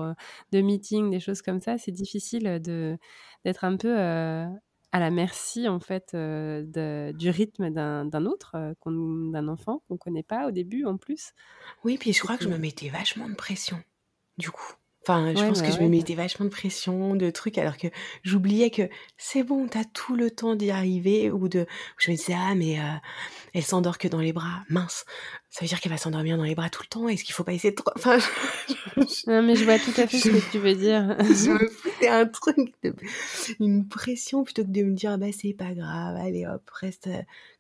de 0.52 0.60
meetings, 0.60 1.10
des 1.10 1.20
choses 1.20 1.42
comme 1.42 1.60
ça, 1.60 1.78
c'est 1.78 1.92
difficile 1.92 2.60
de 2.62 2.98
d'être 3.44 3.64
un 3.64 3.76
peu 3.76 3.96
à 3.96 5.00
la 5.00 5.10
merci 5.10 5.68
en 5.68 5.80
fait 5.80 6.14
de, 6.14 7.12
du 7.12 7.30
rythme 7.30 7.70
d'un 7.70 8.26
autre, 8.26 8.56
d'un 8.84 9.48
enfant 9.48 9.82
qu'on 9.88 9.96
connaît 9.96 10.22
pas 10.22 10.48
au 10.48 10.50
début 10.50 10.84
en 10.84 10.96
plus. 10.96 11.32
Oui, 11.84 11.98
puis 11.98 12.12
je 12.12 12.22
crois 12.22 12.36
que 12.36 12.44
je 12.44 12.48
me 12.48 12.58
mettais 12.58 12.88
vachement 12.88 13.28
de 13.28 13.34
pression, 13.34 13.82
du 14.38 14.50
coup. 14.50 14.74
Enfin, 15.08 15.32
je 15.34 15.42
pense 15.42 15.62
que 15.62 15.72
je 15.72 15.80
me 15.80 15.88
mettais 15.88 16.14
vachement 16.14 16.44
de 16.44 16.50
pression, 16.50 17.14
de 17.14 17.30
trucs, 17.30 17.56
alors 17.56 17.78
que 17.78 17.88
j'oubliais 18.24 18.68
que 18.68 18.82
c'est 19.16 19.42
bon, 19.42 19.66
t'as 19.66 19.84
tout 19.84 20.16
le 20.16 20.30
temps 20.30 20.54
d'y 20.54 20.70
arriver, 20.70 21.30
ou 21.30 21.48
de, 21.48 21.64
je 21.96 22.10
me 22.10 22.16
disais 22.16 22.34
ah 22.36 22.54
mais 22.54 22.78
elle 23.54 23.62
s'endort 23.62 23.96
que 23.96 24.06
dans 24.06 24.20
les 24.20 24.34
bras, 24.34 24.64
mince, 24.68 25.06
ça 25.48 25.60
veut 25.62 25.66
dire 25.66 25.80
qu'elle 25.80 25.92
va 25.92 25.96
s'endormir 25.96 26.36
dans 26.36 26.44
les 26.44 26.54
bras 26.54 26.68
tout 26.68 26.82
le 26.82 26.88
temps. 26.88 27.08
Est-ce 27.08 27.24
qu'il 27.24 27.34
faut 27.34 27.42
pas 27.42 27.54
essayer 27.54 27.72
de, 27.72 27.82
enfin, 27.96 28.18
non 29.26 29.42
mais 29.42 29.56
je 29.56 29.64
vois 29.64 29.78
tout 29.78 29.94
à 29.96 30.06
fait 30.06 30.18
ce 30.18 30.28
que 30.28 30.50
tu 30.52 30.58
veux 30.58 30.74
dire. 30.74 31.16
je 31.20 31.52
me 31.52 31.68
foutais 31.70 32.08
un 32.08 32.26
truc, 32.26 32.74
une 33.60 33.88
pression 33.88 34.44
plutôt 34.44 34.62
que 34.62 34.70
de 34.70 34.82
me 34.82 34.94
dire 34.94 35.16
bah 35.16 35.32
c'est 35.32 35.54
pas 35.54 35.72
grave, 35.72 36.16
allez 36.16 36.46
hop, 36.46 36.68
reste 36.70 37.08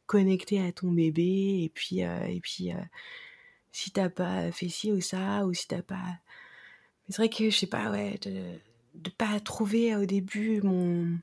connecté 0.04 0.60
à 0.60 0.70
ton 0.72 0.92
bébé 0.92 1.62
et 1.62 1.70
puis 1.72 2.00
et 2.00 2.40
puis 2.42 2.72
si 3.72 3.90
t'as 3.90 4.10
pas 4.10 4.52
fait 4.52 4.68
ci 4.68 4.92
ou 4.92 5.00
ça 5.00 5.46
ou 5.46 5.54
si 5.54 5.66
t'as 5.66 5.82
pas 5.82 6.18
c'est 7.08 7.16
vrai 7.16 7.28
que 7.28 7.50
je 7.50 7.56
sais 7.56 7.66
pas, 7.66 7.90
ouais, 7.90 8.18
de 8.22 8.30
ne 8.30 9.10
pas 9.16 9.38
trouver 9.40 9.96
au 9.96 10.04
début 10.04 10.60
mon, 10.62 11.18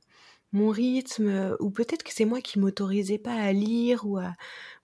mon 0.52 0.70
rythme, 0.70 1.56
ou 1.60 1.70
peut-être 1.70 2.04
que 2.04 2.14
c'est 2.14 2.26
moi 2.26 2.42
qui 2.42 2.60
m'autorisais 2.60 3.18
pas 3.18 3.36
à 3.36 3.52
lire 3.52 4.06
ou 4.06 4.18
à, 4.18 4.36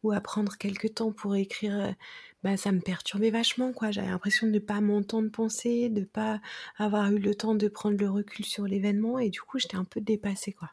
ou 0.03 0.11
à 0.11 0.21
prendre 0.21 0.57
quelques 0.57 0.95
temps 0.95 1.11
pour 1.11 1.35
écrire. 1.35 1.95
Bah, 2.43 2.57
ça 2.57 2.71
me 2.71 2.79
perturbait 2.79 3.29
vachement, 3.29 3.71
quoi. 3.71 3.91
J'avais 3.91 4.07
l'impression 4.07 4.47
de 4.47 4.53
ne 4.53 4.59
pas 4.59 4.81
m'entendre 4.81 5.29
penser, 5.29 5.89
de 5.89 6.03
pas 6.03 6.41
avoir 6.77 7.11
eu 7.11 7.19
le 7.19 7.35
temps 7.35 7.53
de 7.53 7.67
prendre 7.67 7.97
le 7.99 8.09
recul 8.09 8.45
sur 8.45 8.65
l'événement, 8.65 9.19
et 9.19 9.29
du 9.29 9.41
coup, 9.41 9.59
j'étais 9.59 9.77
un 9.77 9.83
peu 9.83 10.01
dépassée, 10.01 10.51
quoi. 10.51 10.69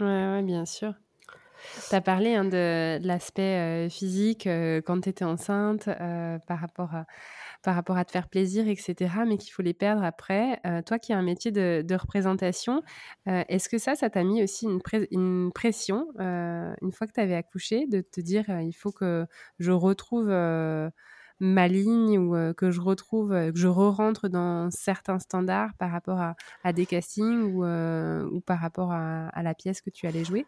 Ouais, 0.00 0.06
ouais, 0.06 0.42
bien 0.42 0.66
sûr. 0.66 0.94
Tu 1.88 1.94
as 1.94 2.00
parlé 2.00 2.34
hein, 2.34 2.44
de, 2.44 2.98
l'aspect 3.04 3.88
physique 3.90 4.48
quand 4.84 5.00
tu 5.00 5.08
étais 5.08 5.24
enceinte 5.24 5.86
par 6.46 6.60
rapport 6.60 6.94
à 6.94 7.06
par 7.64 7.74
rapport 7.74 7.96
à 7.96 8.04
te 8.04 8.12
faire 8.12 8.28
plaisir, 8.28 8.68
etc., 8.68 9.24
mais 9.26 9.38
qu'il 9.38 9.50
faut 9.50 9.62
les 9.62 9.72
perdre 9.72 10.04
après. 10.04 10.60
Euh, 10.66 10.82
toi 10.82 10.98
qui 10.98 11.12
as 11.12 11.18
un 11.18 11.22
métier 11.22 11.50
de, 11.50 11.94
représentation, 11.94 12.82
euh, 13.26 13.42
est-ce 13.48 13.68
que 13.68 13.78
ça, 13.78 13.94
ça 13.94 14.10
t'a 14.10 14.22
mis 14.22 14.42
aussi 14.42 14.66
une, 15.10 15.50
pression, 15.52 16.06
euh, 16.20 16.74
une 16.82 16.92
fois 16.92 17.06
que 17.06 17.12
tu 17.12 17.20
avais 17.20 17.34
accouché, 17.34 17.86
de 17.86 18.02
te 18.02 18.20
dire 18.20 18.44
il 18.60 18.74
faut 18.74 18.92
que 18.92 19.26
je 19.58 19.72
retrouve 19.72 20.28
ma 21.40 21.68
ligne 21.68 22.18
ou 22.18 22.54
que 22.54 22.70
je 22.70 22.80
retrouve, 22.80 23.30
que 23.30 23.56
je 23.58 23.68
re-rentre 23.68 24.28
dans 24.28 24.70
certains 24.70 25.18
standards 25.18 25.74
par 25.78 25.90
rapport 25.90 26.20
à, 26.62 26.72
des 26.72 26.86
castings 26.86 27.42
ou, 27.42 27.64
ou 27.64 28.40
par 28.40 28.60
rapport 28.60 28.92
à, 28.92 29.28
à 29.28 29.42
la 29.42 29.54
pièce 29.54 29.80
que 29.80 29.90
tu 29.90 30.06
allais 30.06 30.24
jouer? 30.24 30.46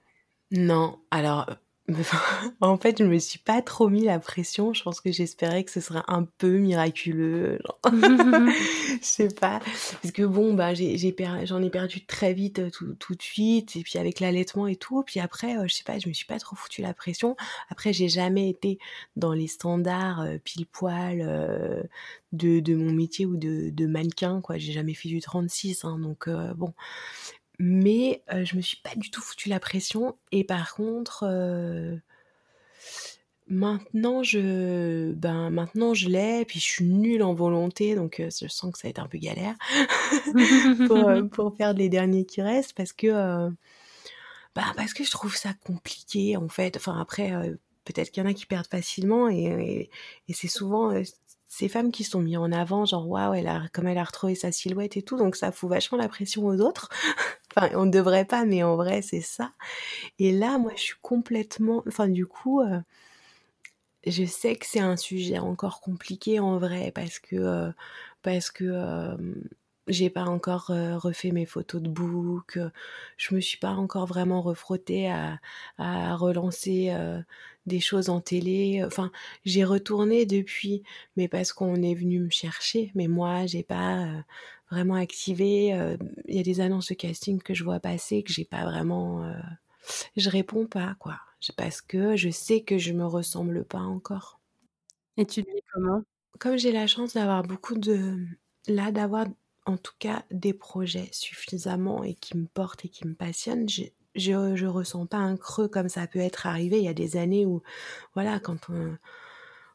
Non, 0.52 1.00
alors 1.10 1.48
en 2.61 2.76
fait, 2.78 2.99
je 2.99 3.05
me 3.05 3.18
suis 3.18 3.39
pas 3.39 3.62
trop 3.62 3.89
mis 3.89 4.05
la 4.05 4.18
pression. 4.18 4.74
Je 4.74 4.82
pense 4.82 5.01
que 5.01 5.12
j'espérais 5.12 5.62
que 5.62 5.70
ce 5.70 5.80
serait 5.80 6.03
un 6.09 6.24
peu 6.24 6.59
miraculeux. 6.59 7.59
je 7.87 8.99
sais 9.03 9.28
pas. 9.28 9.61
Parce 10.03 10.12
que 10.12 10.24
bon, 10.24 10.55
bah, 10.55 10.74
j'ai, 10.74 10.97
j'en 11.45 11.62
ai 11.62 11.70
perdu 11.70 12.05
très 12.05 12.32
vite 12.34 12.59
euh, 12.59 12.70
tout, 12.70 12.95
tout 12.95 13.14
de 13.14 13.22
suite. 13.22 13.76
Et 13.76 13.82
puis 13.82 13.99
avec 13.99 14.18
l'allaitement 14.20 14.66
et 14.66 14.76
tout. 14.76 15.05
Puis 15.05 15.20
après, 15.20 15.57
euh, 15.57 15.68
je 15.68 15.74
sais 15.74 15.84
pas, 15.84 15.99
je 15.99 16.09
me 16.09 16.14
suis 16.14 16.26
pas 16.26 16.39
trop 16.41 16.57
foutu 16.57 16.82
la 16.82 16.93
pression. 16.93 17.37
Après, 17.70 17.93
j'ai 17.93 18.09
jamais 18.09 18.51
été 18.51 18.78
dans 19.14 19.32
les 19.32 19.47
standards 19.47 20.22
euh, 20.22 20.39
pile 20.43 20.66
poil 20.66 21.18
de, 22.32 22.61
de 22.61 22.74
mon 22.74 22.93
métier 22.93 23.26
ou 23.26 23.37
de, 23.37 23.70
de 23.70 23.87
mannequin, 23.87 24.41
quoi. 24.41 24.59
J'ai 24.59 24.72
jamais 24.72 24.95
fait 24.95 25.09
du 25.09 25.20
36. 25.20 25.84
Hein, 25.84 25.99
donc 26.01 26.28
bon, 26.28 26.74
mais 27.59 28.22
je 28.28 28.57
me 28.57 28.61
suis 28.61 28.76
pas 28.78 28.94
du 28.96 29.11
tout 29.11 29.20
foutu 29.20 29.48
la 29.48 29.61
pression 29.61 30.16
et 30.32 30.44
par 30.44 30.74
contre, 30.74 31.24
maintenant 33.48 34.22
je 34.22 35.12
ben, 35.12 35.50
maintenant 35.50 35.94
je 35.94 36.09
l'ai 36.09 36.44
puis 36.44 36.59
je 36.59 36.64
suis 36.64 36.84
nulle 36.84 37.22
en 37.22 37.32
volonté 37.32 37.94
donc 37.94 38.20
je 38.20 38.48
sens 38.48 38.72
que 38.72 38.78
ça 38.78 38.88
va 38.88 38.90
être 38.90 38.98
un 38.98 39.07
peu 39.07 39.18
galère 39.18 39.54
pour, 40.88 41.30
pour 41.30 41.57
faire 41.57 41.72
les 41.72 41.88
derniers 41.88 42.24
qui 42.24 42.42
restent 42.42 42.74
parce 42.74 42.92
que, 42.92 43.48
bah, 44.54 44.72
parce 44.76 44.94
que 44.94 45.04
je 45.04 45.11
trouve 45.11 45.36
ça 45.36 45.52
compliqué 45.64 46.36
en 46.36 46.48
fait. 46.48 46.76
Enfin 46.76 46.98
après, 47.00 47.30
peut-être 47.84 48.11
qu'il 48.11 48.22
y 48.22 48.26
en 48.26 48.28
a 48.28 48.34
qui 48.34 48.46
perdent 48.46 48.66
facilement 48.66 49.28
et 49.28 49.90
c'est 50.32 50.48
souvent, 50.48 50.92
ces 51.49 51.68
femmes 51.68 51.92
qui 51.92 52.05
sont 52.05 52.20
mises 52.20 52.36
en 52.38 52.53
avant, 52.53 52.84
genre 52.84 53.09
waouh, 53.09 53.34
elle 53.34 53.49
a, 53.49 53.62
comme 53.72 53.86
elle 53.86 53.99
a 53.99 54.05
retrouvé 54.05 54.34
sa 54.34 54.53
silhouette 54.53 54.97
et 54.97 55.03
tout, 55.03 55.16
donc 55.16 55.36
ça 55.36 55.53
fout 55.53 55.70
vachement 55.70 55.99
la 55.99 56.09
pression 56.09 56.44
aux 56.47 56.61
autres. 56.61 56.88
enfin, 57.57 57.70
on 57.74 57.86
ne 57.86 57.90
devrait 57.90 58.24
pas, 58.24 58.44
mais 58.44 58.62
en 58.62 58.76
vrai, 58.76 59.03
c'est 59.03 59.20
ça. 59.20 59.53
Et 60.18 60.32
là, 60.32 60.59
moi, 60.59 60.72
je 60.76 60.82
suis 60.82 60.97
complètement, 61.03 61.82
enfin, 61.86 62.09
du 62.09 62.26
coup, 62.26 62.61
euh, 62.61 62.80
je 64.07 64.24
sais 64.24 64.57
que 64.57 64.66
c'est 64.66 64.80
un 64.80 64.97
sujet 64.97 65.38
encore 65.38 65.80
compliqué 65.80 66.38
en 66.40 66.59
vrai 66.59 66.92
parce 66.94 67.18
que 67.18 67.36
euh, 67.36 67.72
parce 68.22 68.51
que 68.51 68.64
euh, 68.64 69.16
j'ai 69.88 70.11
pas 70.11 70.24
encore 70.24 70.66
refait 70.66 71.30
mes 71.30 71.47
photos 71.47 71.80
de 71.82 71.88
book, 71.88 72.59
je 73.16 73.34
me 73.34 73.40
suis 73.40 73.59
pas 73.59 73.70
encore 73.70 74.07
vraiment 74.07 74.42
refrottée 74.42 75.09
à 75.78 76.16
relancer 76.16 76.92
des 77.66 77.80
choses 77.80 78.08
en 78.08 78.20
télé. 78.20 78.82
Enfin, 78.84 79.10
j'ai 79.44 79.64
retourné 79.64 80.26
depuis, 80.26 80.82
mais 81.16 81.28
parce 81.28 81.52
qu'on 81.52 81.82
est 81.82 81.94
venu 81.94 82.20
me 82.20 82.30
chercher. 82.30 82.92
Mais 82.94 83.08
moi, 83.08 83.46
j'ai 83.46 83.62
pas 83.62 84.06
vraiment 84.70 84.94
activé. 84.94 85.68
Il 86.28 86.34
y 86.34 86.40
a 86.40 86.42
des 86.42 86.60
annonces 86.60 86.88
de 86.88 86.94
casting 86.94 87.40
que 87.42 87.54
je 87.54 87.64
vois 87.64 87.80
passer 87.80 88.22
que 88.22 88.32
j'ai 88.32 88.44
pas 88.44 88.64
vraiment. 88.64 89.30
je 90.16 90.30
réponds 90.30 90.66
pas, 90.66 90.96
quoi. 90.98 91.18
Parce 91.56 91.80
que 91.80 92.16
je 92.16 92.30
sais 92.30 92.62
que 92.62 92.78
je 92.78 92.92
me 92.92 93.06
ressemble 93.06 93.64
pas 93.64 93.80
encore. 93.80 94.40
Et 95.16 95.26
tu 95.26 95.42
dis 95.42 95.62
comment? 95.72 96.02
Comme 96.38 96.58
j'ai 96.58 96.72
la 96.72 96.86
chance 96.86 97.14
d'avoir 97.14 97.42
beaucoup 97.42 97.76
de. 97.76 98.18
Là, 98.68 98.90
d'avoir 98.92 99.26
en 99.64 99.76
tout 99.76 99.94
cas 99.98 100.24
des 100.30 100.52
projets 100.52 101.08
suffisamment 101.12 102.04
et 102.04 102.14
qui 102.14 102.36
me 102.36 102.46
portent 102.46 102.84
et 102.84 102.88
qui 102.88 103.06
me 103.06 103.14
passionnent, 103.14 103.68
je, 104.16 104.56
je, 104.56 104.66
ressens 104.66 105.06
pas 105.06 105.18
un 105.18 105.36
creux 105.36 105.68
comme 105.68 105.88
ça 105.88 106.06
peut 106.06 106.18
être 106.18 106.46
arrivé 106.46 106.78
il 106.78 106.84
y 106.84 106.88
a 106.88 106.94
des 106.94 107.16
années 107.16 107.46
où, 107.46 107.62
voilà, 108.14 108.40
quand 108.40 108.68
on, 108.70 108.96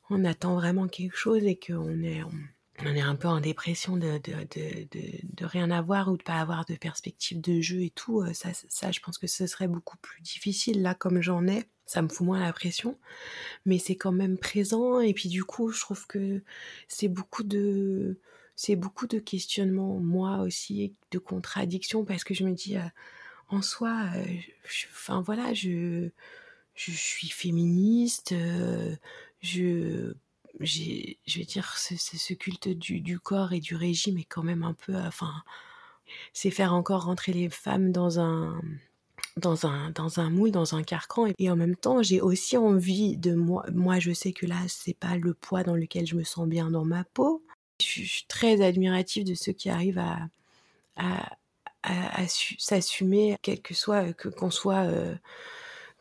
on 0.09 0.25
attend 0.25 0.55
vraiment 0.55 0.87
quelque 0.87 1.15
chose 1.15 1.43
et 1.45 1.57
qu'on 1.57 2.03
est, 2.03 2.21
on, 2.23 2.95
est 2.95 3.01
un 3.01 3.15
peu 3.15 3.27
en 3.27 3.39
dépression 3.39 3.95
de, 3.95 4.17
de, 4.17 4.33
de, 4.51 4.87
de, 5.23 5.45
rien 5.45 5.71
avoir 5.71 6.11
ou 6.11 6.17
de 6.17 6.23
pas 6.23 6.39
avoir 6.39 6.65
de 6.65 6.75
perspective 6.75 7.39
de 7.39 7.61
jeu 7.61 7.81
et 7.83 7.91
tout, 7.91 8.21
euh, 8.21 8.33
ça, 8.33 8.91
je 8.91 8.99
pense 8.99 9.17
que 9.17 9.27
ce 9.27 9.47
serait 9.47 9.67
beaucoup 9.67 9.97
plus 9.97 10.21
difficile. 10.21 10.81
Là, 10.81 10.95
comme 10.95 11.21
j'en 11.21 11.47
ai, 11.47 11.65
ça 11.85 12.01
me 12.01 12.09
fout 12.09 12.25
moins 12.25 12.39
la 12.39 12.53
pression, 12.53 12.97
mais 13.65 13.79
c'est 13.79 13.95
quand 13.95 14.11
même 14.11 14.37
présent. 14.37 14.99
Et 14.99 15.13
puis 15.13 15.29
du 15.29 15.43
coup, 15.43 15.71
je 15.71 15.79
trouve 15.79 16.07
que 16.07 16.43
c'est 16.87 17.07
beaucoup 17.07 17.43
de 17.43 18.19
c'est 18.55 18.75
beaucoup 18.75 19.07
de 19.07 19.17
questionnements, 19.17 19.99
moi 19.99 20.41
aussi, 20.41 20.93
de 21.09 21.17
contradictions, 21.17 22.05
parce 22.05 22.23
que 22.23 22.35
je 22.35 22.43
me 22.43 22.51
dis, 22.51 22.77
euh, 22.77 22.81
en 23.51 23.61
soi, 23.61 24.09
euh, 24.15 24.25
enfin 24.91 25.21
voilà, 25.21 25.53
je, 25.53 26.09
je 26.75 26.91
suis 26.91 27.29
féministe, 27.29 28.31
euh, 28.33 28.95
je, 29.41 30.13
je 30.59 31.39
vais 31.39 31.45
dire, 31.45 31.77
ce, 31.77 31.95
ce 31.97 32.33
culte 32.33 32.69
du, 32.69 33.01
du, 33.01 33.19
corps 33.19 33.53
et 33.53 33.59
du 33.59 33.75
régime 33.75 34.17
est 34.17 34.25
quand 34.25 34.43
même 34.43 34.63
un 34.63 34.73
peu, 34.73 34.95
enfin, 34.95 35.33
c'est 36.33 36.51
faire 36.51 36.73
encore 36.73 37.05
rentrer 37.05 37.33
les 37.33 37.49
femmes 37.49 37.91
dans 37.91 38.19
un 38.19 38.61
dans 39.37 39.65
un, 39.65 39.91
dans 39.91 40.19
un 40.19 40.29
moule, 40.29 40.51
dans 40.51 40.75
un 40.75 40.83
carcan. 40.83 41.27
Et 41.37 41.49
en 41.49 41.55
même 41.55 41.75
temps, 41.75 42.03
j'ai 42.03 42.21
aussi 42.21 42.57
envie 42.57 43.17
de 43.17 43.33
moi. 43.33 43.65
Moi, 43.73 43.99
je 43.99 44.11
sais 44.11 44.33
que 44.33 44.45
là, 44.45 44.57
c'est 44.67 44.93
pas 44.93 45.15
le 45.15 45.33
poids 45.33 45.63
dans 45.63 45.75
lequel 45.75 46.05
je 46.05 46.15
me 46.15 46.23
sens 46.23 46.47
bien 46.47 46.69
dans 46.69 46.85
ma 46.85 47.03
peau. 47.05 47.43
Je 47.81 47.85
suis 47.85 48.25
très 48.27 48.61
admirative 48.61 49.23
de 49.23 49.33
ceux 49.33 49.53
qui 49.53 49.69
arrivent 49.69 50.03
à, 50.97 51.37
s'assumer, 52.57 53.37
quel 53.41 53.61
que 53.61 53.73
soit, 53.73 54.13
qu'on 54.13 54.51
soit, 54.51 54.83
euh, 54.85 55.15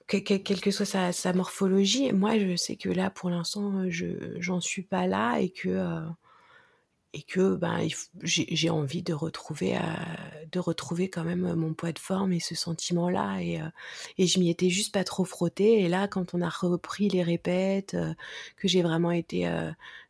quelle 0.07 0.61
que 0.61 0.71
soit 0.71 1.13
sa, 1.13 1.33
morphologie. 1.33 2.13
Moi, 2.13 2.39
je 2.39 2.57
sais 2.57 2.77
que 2.77 2.89
là, 2.89 3.11
pour 3.11 3.31
l'instant, 3.31 3.89
je, 3.89 4.37
j'en 4.39 4.61
suis 4.61 4.83
pas 4.83 5.07
là 5.07 5.39
et 5.39 5.51
que, 5.51 6.03
et 7.13 7.23
que 7.23 7.57
ben, 7.57 7.89
j'ai, 8.23 8.71
envie 8.71 9.03
de 9.03 9.13
retrouver, 9.13 9.77
euh, 9.77 9.81
de 10.53 10.59
retrouver 10.59 11.09
quand 11.09 11.25
même 11.25 11.55
mon 11.55 11.75
poids 11.75 11.93
de 11.93 11.99
forme 11.99 12.33
et 12.33 12.41
ce 12.41 12.55
sentiment-là. 12.55 13.41
Et, 13.41 13.61
et 14.19 14.27
je 14.27 14.39
m'y 14.39 14.51
étais 14.51 14.69
juste 14.69 14.93
pas 14.93 15.05
trop 15.05 15.25
frottée. 15.25 15.81
Et 15.81 15.89
là, 15.89 16.09
quand 16.09 16.35
on 16.35 16.41
a 16.43 16.49
repris 16.49 17.09
les 17.09 17.23
répètes, 17.23 17.97
que 18.57 18.69
j'ai 18.69 18.83
vraiment 18.83 19.13
été 19.13 19.51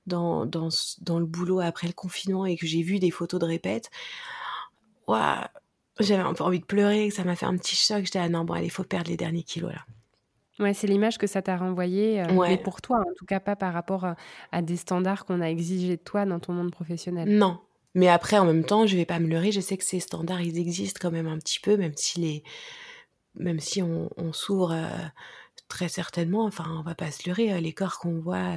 dans, 0.07 0.47
dans, 0.47 0.69
dans 1.01 1.19
le 1.19 1.27
boulot 1.27 1.61
après 1.61 1.87
le 1.87 1.93
confinement 1.93 2.47
et 2.47 2.57
que 2.57 2.67
j'ai 2.67 2.83
vu 2.83 2.99
des 2.99 3.11
photos 3.11 3.41
de 3.41 3.47
répète, 3.47 3.91
j'avais 6.01 6.23
un 6.23 6.35
peu 6.35 6.45
envie 6.45 6.61
de 6.61 6.65
pleurer, 6.65 7.11
ça 7.11 7.25
m'a 7.25 7.37
fait 7.37 7.47
un 7.47 7.57
petit 7.57 7.77
choc. 7.77 8.05
J'étais 8.05 8.19
ah 8.19 8.29
non, 8.29 8.45
bon, 8.45 8.55
allez, 8.55 8.67
il 8.67 8.71
faut 8.71 8.85
perdre 8.85 9.11
les 9.11 9.17
derniers 9.17 9.43
kilos 9.43 9.73
là. 9.73 9.81
Ouais, 10.61 10.75
c'est 10.75 10.87
l'image 10.87 11.17
que 11.17 11.27
ça 11.27 11.41
t'a 11.41 11.57
renvoyée, 11.57 12.21
euh, 12.21 12.47
mais 12.47 12.59
pour 12.59 12.83
toi, 12.83 12.99
en 12.99 13.15
tout 13.17 13.25
cas 13.25 13.41
pas 13.41 13.57
par 13.57 13.73
rapport 13.73 14.07
à, 14.53 14.63
des 14.63 14.77
standards 14.77 15.25
qu'on 15.25 15.41
a 15.41 15.47
exigés 15.47 15.97
de 15.97 16.03
toi 16.03 16.27
dans 16.27 16.39
ton 16.39 16.53
monde 16.53 16.71
professionnel. 16.71 17.27
Non, 17.31 17.61
mais 17.95 18.09
après, 18.09 18.37
en 18.39 18.45
même 18.45 18.65
temps, 18.65 18.87
je 18.87 18.95
vais 18.95 19.07
pas 19.07 19.19
me 19.21 19.27
leurrer. 19.27 19.53
Je 19.53 19.61
sais 19.61 19.79
que 19.79 19.85
ces 19.85 20.01
standards, 20.01 20.43
ils 20.43 20.59
existent 20.59 20.99
quand 21.01 21.11
même 21.11 21.27
un 21.27 21.39
petit 21.39 21.61
peu, 21.61 21.79
même 21.79 21.95
si 21.97 22.21
les, 22.21 22.43
même 23.35 23.59
si 23.59 23.83
on, 23.83 24.11
s'ouvre 24.35 24.73
euh, 24.73 24.87
très 25.69 25.89
certainement. 25.89 26.45
Enfin, 26.45 26.67
on 26.79 26.83
va 26.83 26.95
pas 26.95 27.11
se 27.11 27.27
leurrer. 27.27 27.55
Euh, 27.55 27.61
les 27.61 27.73
corps 27.73 27.99
qu'on 27.99 28.21
voit 28.21 28.53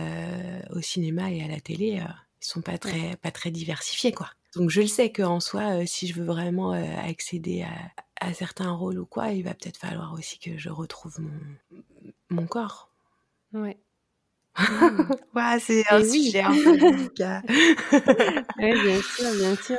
au 0.72 0.82
cinéma 0.82 1.32
et 1.32 1.42
à 1.42 1.48
la 1.48 1.62
télé, 1.62 2.02
ils 2.02 2.46
sont 2.46 2.62
pas 2.62 2.78
très, 2.78 3.16
pas 3.16 3.32
très 3.32 3.50
diversifiés, 3.50 4.12
quoi. 4.12 4.30
Donc 4.56 4.70
je 4.70 4.82
le 4.82 4.88
sais 4.88 5.12
qu'en 5.12 5.40
soi, 5.40 5.86
si 5.86 6.08
je 6.08 6.20
veux 6.20 6.26
vraiment 6.26 6.72
accéder 6.72 7.64
à, 7.64 8.28
à, 8.28 8.34
certains 8.34 8.72
rôles 8.72 9.00
ou 9.00 9.06
quoi, 9.06 9.30
il 9.30 9.44
va 9.44 9.54
peut-être 9.54 9.78
falloir 9.78 10.14
aussi 10.14 10.38
que 10.40 10.58
je 10.58 10.70
retrouve 10.70 11.20
mon, 11.20 11.82
mon 12.30 12.46
corps. 12.46 12.92
Ouais. 13.54 13.78
ouais, 15.36 15.60
c'est 15.60 15.84
un 15.90 16.04
sujet 16.04 16.42
un 16.42 16.54
peu 16.54 16.78
délicat. 16.78 17.42
bien 18.58 19.02
sûr, 19.02 19.34
bien 19.38 19.56
sûr. 19.56 19.78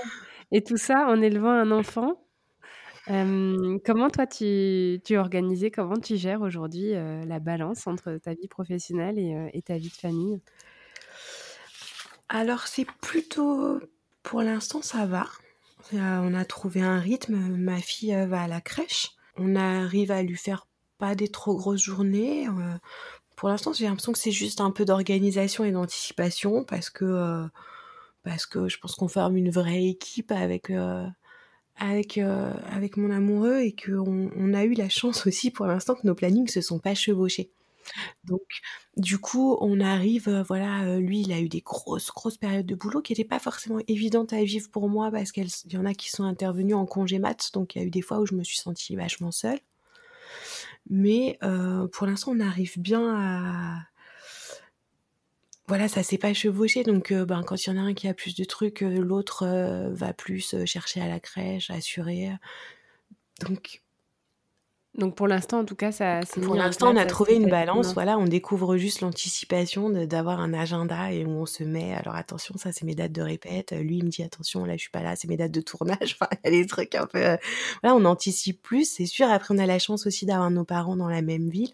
Et 0.50 0.62
tout 0.62 0.76
ça 0.76 1.06
en 1.06 1.22
élevant 1.22 1.50
un 1.50 1.70
enfant. 1.70 2.20
comment 3.06 4.10
toi 4.10 4.26
tu, 4.26 5.00
tu 5.04 5.16
organisé, 5.16 5.70
comment 5.70 5.98
tu 5.98 6.16
gères 6.16 6.42
aujourd'hui 6.42 6.92
la 6.92 7.38
balance 7.38 7.86
entre 7.86 8.16
ta 8.16 8.34
vie 8.34 8.48
professionnelle 8.48 9.18
et, 9.18 9.50
et 9.52 9.62
ta 9.62 9.78
vie 9.78 9.88
de 9.90 9.94
famille? 9.94 10.40
Alors 12.28 12.66
c'est 12.66 12.86
plutôt, 13.00 13.80
pour 14.24 14.42
l'instant 14.42 14.82
ça 14.82 15.06
va. 15.06 15.26
On 15.92 16.34
a 16.34 16.44
trouvé 16.44 16.80
un 16.80 16.98
rythme, 16.98 17.36
ma 17.36 17.78
fille 17.78 18.16
va 18.26 18.42
à 18.42 18.48
la 18.48 18.60
crèche, 18.60 19.12
on 19.36 19.54
arrive 19.54 20.10
à 20.10 20.22
lui 20.22 20.36
faire 20.36 20.66
pas 20.98 21.14
des 21.14 21.28
trop 21.28 21.56
grosses 21.56 21.82
journées. 21.82 22.48
Euh, 22.48 22.78
pour 23.36 23.48
l'instant, 23.48 23.72
j'ai 23.72 23.86
l'impression 23.86 24.12
que 24.12 24.18
c'est 24.18 24.30
juste 24.30 24.60
un 24.60 24.70
peu 24.70 24.84
d'organisation 24.84 25.64
et 25.64 25.72
d'anticipation 25.72 26.64
parce 26.64 26.90
que 26.90 27.04
euh, 27.04 27.46
parce 28.22 28.46
que 28.46 28.68
je 28.68 28.78
pense 28.78 28.94
qu'on 28.94 29.08
forme 29.08 29.36
une 29.36 29.50
vraie 29.50 29.84
équipe 29.84 30.32
avec 30.32 30.70
euh, 30.70 31.06
avec 31.76 32.18
avec 32.18 32.96
mon 32.96 33.10
amoureux 33.10 33.60
et 33.60 33.74
qu'on 33.74 34.30
on 34.36 34.54
a 34.54 34.64
eu 34.64 34.74
la 34.74 34.88
chance 34.88 35.26
aussi 35.26 35.50
pour 35.50 35.66
l'instant 35.66 35.94
que 35.94 36.06
nos 36.06 36.14
plannings 36.14 36.48
se 36.48 36.60
sont 36.60 36.78
pas 36.78 36.94
chevauchés. 36.94 37.50
Donc, 38.24 38.40
du 38.96 39.18
coup, 39.18 39.56
on 39.60 39.80
arrive, 39.80 40.44
voilà, 40.46 40.98
lui, 40.98 41.20
il 41.22 41.32
a 41.32 41.40
eu 41.40 41.48
des 41.48 41.60
grosses, 41.60 42.10
grosses 42.10 42.38
périodes 42.38 42.66
de 42.66 42.74
boulot 42.74 43.02
qui 43.02 43.12
n'étaient 43.12 43.24
pas 43.24 43.38
forcément 43.38 43.78
évidentes 43.88 44.32
à 44.32 44.42
vivre 44.44 44.70
pour 44.70 44.88
moi 44.88 45.10
parce 45.10 45.32
qu'il 45.32 45.48
y 45.70 45.76
en 45.76 45.84
a 45.84 45.94
qui 45.94 46.10
sont 46.10 46.24
intervenus 46.24 46.76
en 46.76 46.86
congé 46.86 47.18
mat, 47.18 47.50
donc 47.52 47.74
il 47.74 47.80
y 47.80 47.84
a 47.84 47.86
eu 47.86 47.90
des 47.90 48.02
fois 48.02 48.20
où 48.20 48.26
je 48.26 48.34
me 48.34 48.44
suis 48.44 48.58
sentie 48.58 48.96
vachement 48.96 49.30
seule. 49.30 49.60
Mais 50.90 51.38
euh, 51.42 51.86
pour 51.88 52.06
l'instant, 52.06 52.32
on 52.32 52.40
arrive 52.40 52.78
bien 52.78 53.14
à. 53.16 53.86
Voilà, 55.66 55.88
ça 55.88 56.02
s'est 56.02 56.18
pas 56.18 56.34
chevauché. 56.34 56.82
Donc, 56.82 57.10
euh, 57.10 57.24
ben, 57.24 57.42
quand 57.42 57.56
il 57.56 57.70
y 57.70 57.72
en 57.72 57.78
a 57.78 57.80
un 57.80 57.94
qui 57.94 58.06
a 58.06 58.14
plus 58.14 58.34
de 58.34 58.44
trucs, 58.44 58.82
euh, 58.82 58.98
l'autre 59.00 59.46
va 59.92 60.12
plus 60.12 60.54
chercher 60.66 61.00
à 61.00 61.08
la 61.08 61.20
crèche, 61.20 61.70
assurer. 61.70 62.32
Donc, 63.40 63.82
donc 64.96 65.16
pour 65.16 65.26
l'instant, 65.26 65.58
en 65.58 65.64
tout 65.64 65.74
cas, 65.74 65.90
ça. 65.90 66.20
Pour 66.40 66.54
l'instant, 66.54 66.92
on 66.92 66.96
a 66.96 67.04
trouvé 67.04 67.34
une 67.34 67.50
balance. 67.50 67.94
Voilà, 67.94 68.16
on 68.16 68.26
découvre 68.26 68.76
juste 68.76 69.00
l'anticipation 69.00 69.90
d'avoir 69.90 70.38
un 70.38 70.54
agenda 70.54 71.12
et 71.12 71.24
où 71.24 71.30
on 71.30 71.46
se 71.46 71.64
met. 71.64 71.94
Alors 71.94 72.14
attention, 72.14 72.56
ça 72.56 72.70
c'est 72.70 72.84
mes 72.84 72.94
dates 72.94 73.10
de 73.10 73.22
répète. 73.22 73.72
Lui 73.72 73.98
il 73.98 74.04
me 74.04 74.10
dit 74.10 74.22
attention, 74.22 74.64
là 74.64 74.74
je 74.74 74.82
suis 74.82 74.90
pas 74.90 75.02
là, 75.02 75.16
c'est 75.16 75.28
mes 75.28 75.36
dates 75.36 75.50
de 75.50 75.60
tournage. 75.60 76.16
Enfin, 76.20 76.28
il 76.44 76.52
y 76.52 76.56
a 76.56 76.62
des 76.62 76.66
trucs 76.66 76.94
un 76.94 77.06
peu. 77.06 77.18
Euh, 77.18 77.36
voilà, 77.82 77.96
on 77.96 78.04
anticipe 78.04 78.62
plus, 78.62 78.88
c'est 78.88 79.06
sûr. 79.06 79.28
Après, 79.28 79.52
on 79.52 79.58
a 79.58 79.66
la 79.66 79.80
chance 79.80 80.06
aussi 80.06 80.26
d'avoir 80.26 80.50
nos 80.50 80.64
parents 80.64 80.96
dans 80.96 81.08
la 81.08 81.22
même 81.22 81.48
ville. 81.48 81.72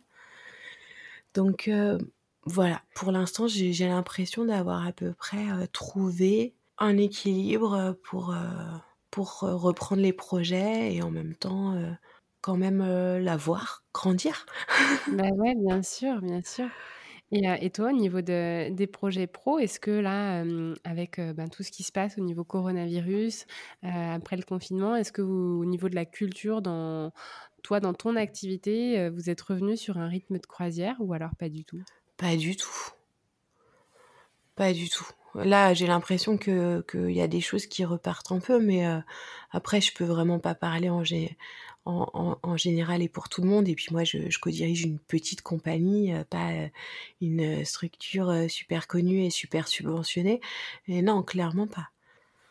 Donc 1.34 1.68
euh, 1.68 1.98
voilà, 2.46 2.80
pour 2.94 3.12
l'instant, 3.12 3.46
j'ai 3.48 3.86
l'impression 3.86 4.46
d'avoir 4.46 4.86
à 4.86 4.92
peu 4.92 5.12
près 5.12 5.50
euh, 5.50 5.66
trouvé 5.70 6.54
un 6.78 6.96
équilibre 6.96 7.98
pour 8.02 8.34
pour 9.10 9.40
reprendre 9.40 10.00
les 10.00 10.14
projets 10.14 10.94
et 10.94 11.02
en 11.02 11.10
même 11.10 11.34
temps 11.34 11.74
quand 12.40 12.56
même 12.56 12.82
la 13.18 13.36
voir 13.36 13.84
grandir. 13.92 14.46
bah 15.12 15.28
ouais, 15.36 15.54
bien 15.56 15.82
sûr, 15.82 16.20
bien 16.20 16.42
sûr. 16.42 16.66
Et, 17.32 17.44
et 17.60 17.70
toi, 17.70 17.90
au 17.90 17.96
niveau 17.96 18.22
de, 18.22 18.70
des 18.70 18.86
projets 18.86 19.26
pro, 19.26 19.58
est-ce 19.58 19.78
que 19.78 19.90
là, 19.90 20.42
avec 20.84 21.20
ben, 21.20 21.48
tout 21.48 21.62
ce 21.62 21.70
qui 21.70 21.82
se 21.82 21.92
passe 21.92 22.18
au 22.18 22.22
niveau 22.22 22.42
coronavirus, 22.42 23.46
après 23.82 24.36
le 24.36 24.42
confinement, 24.42 24.96
est-ce 24.96 25.12
que 25.12 25.22
au 25.22 25.64
niveau 25.64 25.88
de 25.88 25.94
la 25.94 26.04
culture, 26.04 26.60
dans, 26.60 27.12
toi, 27.62 27.78
dans 27.78 27.94
ton 27.94 28.16
activité, 28.16 29.08
vous 29.10 29.30
êtes 29.30 29.40
revenu 29.40 29.76
sur 29.76 29.98
un 29.98 30.08
rythme 30.08 30.38
de 30.38 30.46
croisière 30.46 30.96
ou 30.98 31.12
alors 31.12 31.36
pas 31.38 31.48
du 31.48 31.64
tout? 31.64 31.82
Pas 32.16 32.36
du 32.36 32.56
tout. 32.56 32.90
Pas 34.56 34.72
du 34.72 34.88
tout. 34.88 35.06
Là, 35.34 35.72
j'ai 35.74 35.86
l'impression 35.86 36.36
que 36.36 36.84
qu'il 36.90 37.12
y 37.12 37.20
a 37.20 37.28
des 37.28 37.40
choses 37.40 37.66
qui 37.66 37.84
repartent 37.84 38.32
un 38.32 38.40
peu, 38.40 38.58
mais 38.58 38.84
après, 39.52 39.80
je 39.80 39.94
peux 39.94 40.04
vraiment 40.04 40.40
pas 40.40 40.54
parler 40.54 40.90
en, 40.90 41.04
en, 41.84 42.56
général 42.56 43.02
et 43.02 43.08
pour 43.08 43.28
tout 43.28 43.42
le 43.42 43.48
monde. 43.48 43.68
Et 43.68 43.74
puis 43.74 43.88
moi, 43.90 44.04
je, 44.04 44.18
co-dirige 44.38 44.82
une 44.82 44.98
petite 44.98 45.42
compagnie, 45.42 46.14
euh, 46.14 46.24
pas 46.24 46.50
euh, 46.52 46.68
une 47.20 47.64
structure 47.64 48.30
euh, 48.30 48.48
super 48.48 48.86
connue 48.86 49.24
et 49.24 49.30
super 49.30 49.68
subventionnée. 49.68 50.40
Et 50.88 51.02
non, 51.02 51.22
clairement 51.22 51.66
pas. 51.66 51.88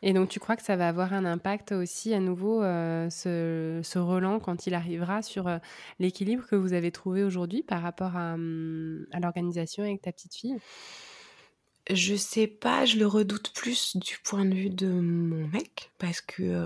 Et 0.02 0.14
donc, 0.14 0.30
tu 0.30 0.40
crois 0.40 0.56
que 0.56 0.64
ça 0.64 0.78
va 0.78 0.88
avoir 0.88 1.12
un 1.12 1.26
impact 1.26 1.74
aussi 1.74 2.14
à 2.14 2.22
nouveau, 2.22 2.62
ce, 2.62 3.82
ce, 3.84 4.00
relan, 4.00 4.40
quand 4.40 4.66
il 4.66 4.74
arrivera, 4.74 5.22
sur 5.22 5.50
l'équilibre 6.00 6.48
que 6.48 6.56
vous 6.56 6.72
avez 6.72 6.90
trouvé 6.90 7.22
aujourd'hui 7.22 7.64
par 7.64 7.82
rapport 7.82 8.16
à, 8.16 8.36
hum, 8.36 9.06
à 9.12 9.20
l'organisation 9.20 9.84
avec 9.84 10.02
ta 10.02 10.14
petite 10.14 10.34
fille? 10.34 10.58
Je 11.90 12.16
sais 12.16 12.48
pas, 12.48 12.86
je 12.86 12.98
le 12.98 13.08
redoute 13.08 13.52
plus 13.54 13.98
du 13.98 14.20
point 14.24 14.46
de 14.46 14.56
vue 14.56 14.70
de 14.70 14.88
mon 14.88 15.48
mec, 15.50 15.92
parce 15.98 16.22
que, 16.22 16.66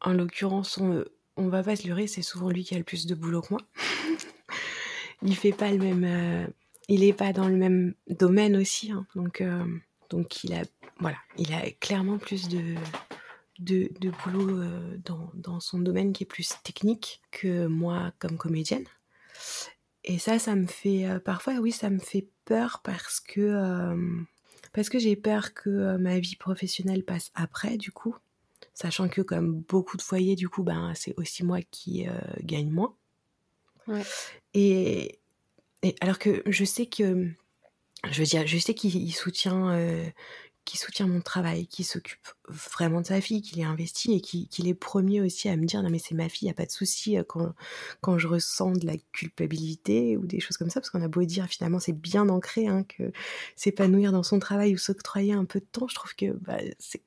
en 0.00 0.14
l'occurrence, 0.14 0.78
on, 0.78 1.04
on 1.38 1.48
va 1.48 1.62
pas 1.62 1.76
se 1.76 1.86
leurrer, 1.86 2.06
c'est 2.06 2.22
souvent 2.22 2.50
lui 2.50 2.64
qui 2.64 2.74
a 2.74 2.78
le 2.78 2.84
plus 2.84 3.06
de 3.06 3.14
boulot 3.14 3.40
que 3.40 3.54
moi. 3.54 3.60
il 5.22 5.34
fait 5.36 5.52
pas 5.52 5.70
le 5.70 5.78
même, 5.78 6.04
euh, 6.04 6.46
il 6.88 7.04
est 7.04 7.12
pas 7.12 7.32
dans 7.32 7.48
le 7.48 7.56
même 7.56 7.94
domaine 8.08 8.56
aussi, 8.56 8.90
hein. 8.90 9.06
donc 9.14 9.40
euh, 9.40 9.64
donc 10.10 10.44
il 10.44 10.52
a 10.52 10.62
voilà, 11.00 11.16
il 11.36 11.52
a 11.54 11.70
clairement 11.80 12.18
plus 12.18 12.48
de 12.48 12.74
de, 13.60 14.10
boulot 14.24 14.60
euh, 14.60 14.96
dans, 15.34 15.58
son 15.58 15.80
domaine 15.80 16.12
qui 16.12 16.22
est 16.22 16.26
plus 16.26 16.52
technique 16.62 17.20
que 17.32 17.66
moi 17.66 18.12
comme 18.18 18.36
comédienne. 18.36 18.84
Et 20.04 20.18
ça, 20.18 20.38
ça 20.38 20.54
me 20.54 20.66
fait 20.66 21.06
parfois, 21.24 21.54
oui, 21.54 21.72
ça 21.72 21.90
me 21.90 21.98
fait 21.98 22.28
peur 22.44 22.80
parce 22.84 23.20
que 23.20 23.96
parce 24.72 24.88
que 24.88 24.98
j'ai 24.98 25.16
peur 25.16 25.54
que 25.54 25.96
ma 25.96 26.18
vie 26.20 26.36
professionnelle 26.36 27.04
passe 27.04 27.30
après, 27.34 27.76
du 27.76 27.90
coup 27.90 28.16
sachant 28.78 29.08
que 29.08 29.22
comme 29.22 29.60
beaucoup 29.62 29.96
de 29.96 30.02
foyers, 30.02 30.36
du 30.36 30.48
coup, 30.48 30.62
ben, 30.62 30.92
c'est 30.94 31.12
aussi 31.16 31.44
moi 31.44 31.58
qui 31.62 32.06
euh, 32.06 32.12
gagne 32.42 32.70
moins. 32.70 32.94
Et, 34.54 35.18
alors 36.00 36.18
que 36.18 36.42
je 36.46 36.64
sais 36.64 36.86
que, 36.86 37.28
je 38.08 38.18
veux 38.20 38.26
dire, 38.26 38.46
je 38.46 38.56
sais 38.56 38.74
qu'il 38.74 39.12
soutient, 39.12 39.70
euh, 39.70 40.08
soutient 40.76 41.08
mon 41.08 41.20
travail, 41.20 41.66
qu'il 41.66 41.84
s'occupe 41.84 42.28
vraiment 42.46 43.00
de 43.00 43.06
sa 43.06 43.20
fille, 43.20 43.42
qu'il 43.42 43.58
est 43.58 43.64
investi 43.64 44.12
et 44.12 44.20
qu'il 44.20 44.68
est 44.68 44.74
premier 44.74 45.22
aussi 45.22 45.48
à 45.48 45.56
me 45.56 45.64
dire 45.64 45.82
non 45.82 45.90
mais 45.90 45.98
c'est 45.98 46.14
ma 46.14 46.28
fille, 46.28 46.46
il 46.46 46.50
y 46.50 46.52
a 46.52 46.54
pas 46.54 46.66
de 46.66 46.70
souci 46.70 47.18
euh, 47.18 47.24
quand, 47.26 47.54
quand 48.00 48.18
je 48.18 48.28
ressens 48.28 48.72
de 48.72 48.86
la 48.86 48.96
culpabilité 49.12 50.16
ou 50.16 50.26
des 50.26 50.38
choses 50.38 50.56
comme 50.56 50.70
ça, 50.70 50.80
parce 50.80 50.90
qu'on 50.90 51.02
a 51.02 51.08
beau 51.08 51.24
dire 51.24 51.46
finalement 51.46 51.80
c'est 51.80 51.98
bien 51.98 52.28
ancré 52.28 52.68
hein, 52.68 52.84
que 52.84 53.10
s'épanouir 53.56 54.12
dans 54.12 54.22
son 54.22 54.38
travail 54.38 54.74
ou 54.74 54.78
s'octroyer 54.78 55.32
un 55.32 55.46
peu 55.46 55.58
de 55.58 55.66
temps, 55.66 55.88
je 55.88 55.94
trouve 55.96 56.14
que 56.14 56.32
bah, 56.32 56.58
c'est 56.78 57.02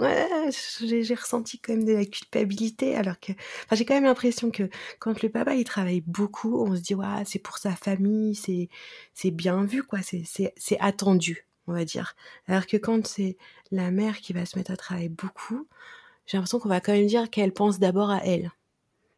ouais, 0.00 0.50
j'ai 0.80 1.14
ressenti 1.14 1.58
quand 1.58 1.72
même 1.74 1.84
de 1.84 1.92
la 1.92 2.04
culpabilité, 2.04 2.96
alors 2.96 3.18
que, 3.20 3.32
enfin, 3.32 3.76
j'ai 3.76 3.84
quand 3.84 3.94
même 3.94 4.04
l'impression 4.04 4.50
que 4.50 4.68
quand 4.98 5.22
le 5.22 5.28
papa 5.28 5.54
il 5.54 5.64
travaille 5.64 6.02
beaucoup, 6.02 6.62
on 6.62 6.74
se 6.76 6.80
dit 6.80 6.94
ouais, 6.94 7.24
c'est 7.24 7.38
pour 7.38 7.58
sa 7.58 7.72
famille, 7.72 8.34
c'est 8.34 8.68
c'est 9.14 9.30
bien 9.30 9.64
vu 9.64 9.82
quoi, 9.82 10.00
c'est 10.02 10.80
attendu, 10.80 11.46
on 11.66 11.72
va 11.72 11.84
dire. 11.84 12.14
Alors 12.46 12.66
que 12.66 12.76
quand 12.76 13.06
c'est 13.06 13.36
la 13.70 13.90
mère 13.90 14.18
qui 14.20 14.32
va 14.32 14.46
se 14.46 14.58
mettre 14.58 14.70
à 14.70 14.76
travailler 14.76 15.08
beaucoup, 15.08 15.66
j'ai 16.26 16.36
l'impression 16.36 16.58
qu'on 16.58 16.68
va 16.68 16.80
quand 16.80 16.92
même 16.92 17.06
dire 17.06 17.30
qu'elle 17.30 17.52
pense 17.52 17.78
d'abord 17.78 18.10
à 18.10 18.24
elle. 18.24 18.50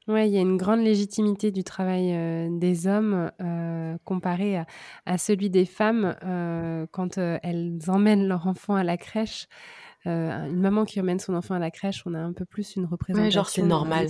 Ouais, 0.09 0.27
il 0.27 0.35
y 0.35 0.39
a 0.39 0.41
une 0.41 0.57
grande 0.57 0.81
légitimité 0.81 1.51
du 1.51 1.65
travail 1.65 2.15
euh, 2.15 2.49
des 2.51 2.87
hommes 2.87 3.31
euh, 3.43 3.99
comparé 4.05 4.57
à, 4.57 4.67
à, 5.05 5.19
celui 5.19 5.51
des 5.51 5.67
femmes 5.67 6.17
euh, 6.25 6.87
quand 6.93 7.19
elles 7.19 7.79
emmènent 7.89 8.27
leur 8.27 8.47
enfant 8.47 8.75
à 8.75 8.85
la 8.85 8.97
crèche. 8.97 9.49
Une 10.09 10.61
maman 10.61 10.85
qui 10.85 11.01
emmène 11.01 11.19
son 11.19 11.35
enfant 11.35 11.55
à 11.55 11.59
la 11.59 11.71
crèche, 11.71 12.03
on 12.07 12.15
a 12.15 12.19
un 12.19 12.33
peu 12.33 12.45
plus 12.45 12.77
une 12.77 12.87
représentation. 12.87 13.31
Genre 13.31 13.49
c'est 13.49 13.63
normal. 13.63 14.09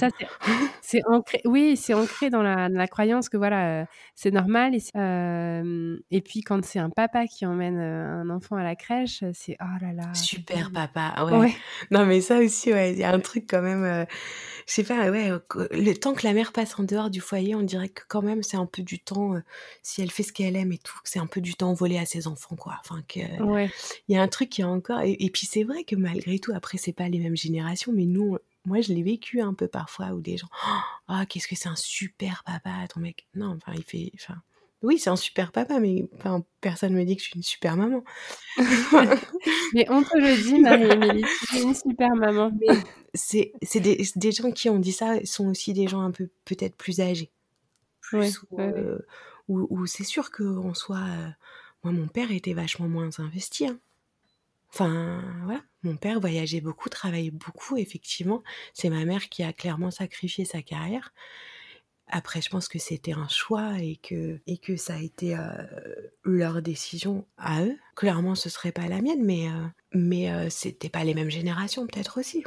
c'est 0.80 1.02
ancré, 1.06 1.40
oui, 1.44 1.76
c'est 1.76 1.94
ancré 1.94 2.30
dans 2.30 2.42
la, 2.42 2.68
la, 2.68 2.86
croyance 2.86 3.28
que 3.28 3.36
voilà, 3.36 3.86
c'est 4.14 4.30
normal. 4.30 4.74
Et, 4.74 6.16
et 6.16 6.20
puis 6.20 6.42
quand 6.42 6.64
c'est 6.64 6.78
un 6.78 6.90
papa 6.90 7.26
qui 7.26 7.46
emmène 7.46 7.78
un 7.78 8.30
enfant 8.30 8.56
à 8.56 8.62
la 8.62 8.76
crèche, 8.76 9.24
c'est 9.32 9.56
oh 9.60 9.84
là 9.84 9.92
là. 9.92 10.14
Super 10.14 10.70
papa, 10.70 11.24
ouais. 11.24 11.54
Non 11.90 12.06
mais 12.06 12.20
ça 12.20 12.38
aussi, 12.38 12.72
ouais, 12.72 12.92
il 12.92 12.98
y 12.98 13.04
a 13.04 13.12
un 13.12 13.20
truc 13.20 13.46
quand 13.48 13.62
même 13.62 14.06
je 14.68 14.74
sais 14.74 14.84
pas, 14.84 15.10
ouais, 15.10 15.30
le 15.70 15.94
temps 15.94 16.12
que 16.12 16.26
la 16.26 16.34
mère 16.34 16.52
passe 16.52 16.78
en 16.78 16.82
dehors 16.82 17.08
du 17.08 17.22
foyer, 17.22 17.54
on 17.54 17.62
dirait 17.62 17.88
que 17.88 18.02
quand 18.06 18.20
même 18.20 18.42
c'est 18.42 18.58
un 18.58 18.66
peu 18.66 18.82
du 18.82 18.98
temps, 18.98 19.34
euh, 19.34 19.40
si 19.82 20.02
elle 20.02 20.10
fait 20.10 20.22
ce 20.22 20.30
qu'elle 20.30 20.56
aime 20.56 20.72
et 20.72 20.78
tout, 20.78 20.98
c'est 21.04 21.18
un 21.18 21.26
peu 21.26 21.40
du 21.40 21.54
temps 21.54 21.72
volé 21.72 21.98
à 21.98 22.04
ses 22.04 22.26
enfants, 22.26 22.54
quoi. 22.54 22.78
Enfin, 22.80 23.02
que, 23.08 23.20
il 24.08 24.14
y 24.14 24.18
a 24.18 24.22
un 24.22 24.28
truc 24.28 24.50
qui 24.50 24.60
est 24.60 24.64
encore, 24.64 25.00
et, 25.02 25.30
puis 25.32 25.46
c'est 25.46 25.64
vrai 25.64 25.84
que 25.88 25.96
malgré 25.96 26.38
tout, 26.38 26.52
après 26.54 26.78
c'est 26.78 26.92
pas 26.92 27.08
les 27.08 27.18
mêmes 27.18 27.36
générations, 27.36 27.92
mais 27.92 28.04
nous, 28.04 28.38
moi 28.64 28.80
je 28.80 28.92
l'ai 28.92 29.02
vécu 29.02 29.40
un 29.40 29.54
peu 29.54 29.68
parfois 29.68 30.08
où 30.12 30.20
des 30.20 30.36
gens, 30.36 30.48
ah, 31.08 31.26
qu'est-ce 31.26 31.48
que 31.48 31.56
c'est 31.56 31.68
un 31.68 31.76
super 31.76 32.44
papa, 32.44 32.86
ton 32.92 33.00
mec. 33.00 33.26
Non, 33.34 33.56
enfin, 33.56 33.72
il 33.76 33.84
fait, 33.84 34.12
enfin, 34.14 34.40
oui, 34.82 34.98
c'est 34.98 35.10
un 35.10 35.16
super 35.16 35.50
papa, 35.50 35.80
mais 35.80 36.08
enfin, 36.16 36.44
personne 36.60 36.94
me 36.94 37.04
dit 37.04 37.16
que 37.16 37.22
je 37.22 37.28
suis 37.28 37.36
une 37.36 37.42
super 37.42 37.76
maman. 37.76 38.04
mais 39.74 39.90
on 39.90 40.02
te 40.02 40.16
le 40.16 40.40
dit, 40.40 40.58
Marie-Émilie, 40.60 41.24
tu 41.48 41.56
es 41.56 41.62
une 41.62 41.74
super 41.74 42.14
maman. 42.14 42.52
c'est 43.14 43.52
des, 43.74 44.06
des, 44.14 44.32
gens 44.32 44.52
qui 44.52 44.70
ont 44.70 44.78
dit 44.78 44.92
ça 44.92 45.24
sont 45.24 45.48
aussi 45.48 45.72
des 45.72 45.88
gens 45.88 46.00
un 46.00 46.12
peu 46.12 46.28
peut-être 46.44 46.76
plus 46.76 47.00
âgés. 47.00 47.32
Plus, 48.00 48.40
euh, 48.58 48.98
ou, 49.48 49.86
c'est 49.86 50.04
sûr 50.04 50.30
qu'en 50.30 50.74
soit... 50.74 50.96
Euh, 50.98 51.28
moi, 51.84 51.92
mon 51.92 52.08
père 52.08 52.30
était 52.30 52.54
vachement 52.54 52.88
moins 52.88 53.10
investi. 53.18 53.66
Hein. 53.66 53.78
Enfin, 54.72 55.22
voilà. 55.44 55.62
Mon 55.82 55.96
père 55.96 56.20
voyageait 56.20 56.60
beaucoup, 56.60 56.88
travaillait 56.88 57.30
beaucoup, 57.30 57.76
effectivement. 57.76 58.42
C'est 58.74 58.90
ma 58.90 59.04
mère 59.04 59.28
qui 59.28 59.42
a 59.42 59.52
clairement 59.52 59.90
sacrifié 59.90 60.44
sa 60.44 60.62
carrière. 60.62 61.12
Après, 62.10 62.40
je 62.40 62.48
pense 62.48 62.68
que 62.68 62.78
c'était 62.78 63.12
un 63.12 63.28
choix 63.28 63.74
et 63.78 63.96
que, 63.96 64.40
et 64.46 64.56
que 64.56 64.76
ça 64.76 64.94
a 64.94 64.98
été 64.98 65.36
euh, 65.36 65.40
leur 66.24 66.62
décision 66.62 67.26
à 67.36 67.62
eux. 67.64 67.76
Clairement, 67.96 68.34
ce 68.34 68.48
serait 68.48 68.72
pas 68.72 68.88
la 68.88 69.02
mienne, 69.02 69.24
mais, 69.24 69.48
euh, 69.48 69.66
mais 69.92 70.32
euh, 70.32 70.48
c'était 70.48 70.88
pas 70.88 71.04
les 71.04 71.14
mêmes 71.14 71.30
générations, 71.30 71.86
peut-être 71.86 72.18
aussi. 72.18 72.44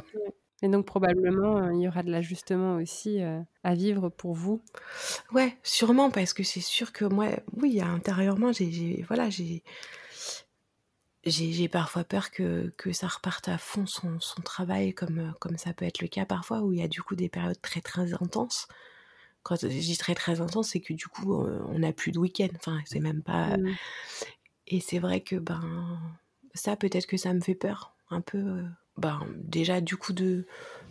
Et 0.62 0.68
donc, 0.68 0.86
probablement, 0.86 1.70
il 1.70 1.80
y 1.80 1.88
aura 1.88 2.02
de 2.02 2.10
l'ajustement 2.10 2.76
aussi 2.76 3.20
à 3.64 3.74
vivre 3.74 4.10
pour 4.10 4.34
vous. 4.34 4.62
Ouais, 5.32 5.56
sûrement, 5.64 6.10
parce 6.10 6.32
que 6.32 6.44
c'est 6.44 6.60
sûr 6.60 6.92
que 6.92 7.04
moi, 7.04 7.30
oui, 7.56 7.80
intérieurement, 7.80 8.52
j'ai, 8.52 9.04
voilà, 9.08 9.28
j'ai, 9.28 9.64
j'ai, 11.24 11.68
parfois 11.68 12.04
peur 12.04 12.30
que, 12.30 12.72
que 12.76 12.92
ça 12.92 13.06
reparte 13.06 13.48
à 13.48 13.58
fond 13.58 13.86
son, 13.86 14.18
son 14.20 14.42
travail, 14.42 14.92
comme, 14.92 15.34
comme 15.40 15.58
ça 15.58 15.72
peut 15.72 15.84
être 15.84 16.00
le 16.00 16.08
cas 16.08 16.24
parfois, 16.24 16.60
où 16.60 16.72
il 16.72 16.80
y 16.80 16.82
a 16.82 16.88
du 16.88 17.02
coup 17.02 17.14
des 17.14 17.28
périodes 17.28 17.60
très 17.60 17.80
très 17.80 18.14
intenses 18.14 18.68
quand 19.42 19.60
je 19.60 19.66
dis 19.66 19.96
très 19.96 20.14
très 20.14 20.40
intense, 20.40 20.70
c'est 20.70 20.80
que 20.80 20.92
du 20.92 21.08
coup, 21.08 21.34
on 21.34 21.78
n'a 21.78 21.92
plus 21.92 22.12
de 22.12 22.18
week-end. 22.18 22.48
Enfin, 22.56 22.80
c'est 22.86 23.00
même 23.00 23.22
pas. 23.22 23.56
Mmh. 23.56 23.74
Et 24.68 24.80
c'est 24.80 24.98
vrai 24.98 25.20
que 25.20 25.36
ben 25.36 26.00
ça, 26.54 26.76
peut-être 26.76 27.06
que 27.06 27.16
ça 27.16 27.32
me 27.34 27.40
fait 27.40 27.54
peur 27.54 27.94
un 28.10 28.20
peu. 28.20 28.62
ben 28.96 29.20
déjà 29.36 29.80
du 29.80 29.96
coup 29.96 30.12
de 30.12 30.46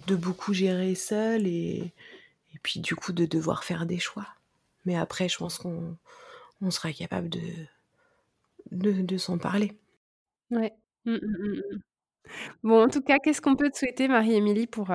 de 0.08 0.16
beaucoup 0.16 0.54
gérer 0.54 0.96
seul 0.96 1.48
et 1.48 1.94
et 2.54 2.60
puis 2.64 2.80
du 2.80 2.96
coup 2.96 3.14
de 3.14 3.26
devoir 3.26 3.64
faire 3.64 3.86
des 3.86 4.00
choix. 4.00 4.28
Mais 4.86 4.98
après, 4.98 5.30
je 5.30 5.38
pense 5.38 5.58
qu'on 5.58 5.98
on 6.62 6.72
sera 6.72 6.92
capable 6.92 7.30
de 7.30 7.42
de, 8.72 8.92
de 9.02 9.18
s'en 9.18 9.38
parler. 9.38 9.74
Ouais. 10.52 10.74
Mmh, 11.06 11.16
mmh, 11.16 11.62
bon, 12.64 12.84
en 12.84 12.90
tout 12.90 13.02
cas, 13.02 13.18
qu'est-ce 13.24 13.42
qu'on 13.42 13.56
peut 13.56 13.70
te 13.70 13.78
souhaiter, 13.78 14.08
Marie-Émilie, 14.08 14.68
pour, 14.68 14.92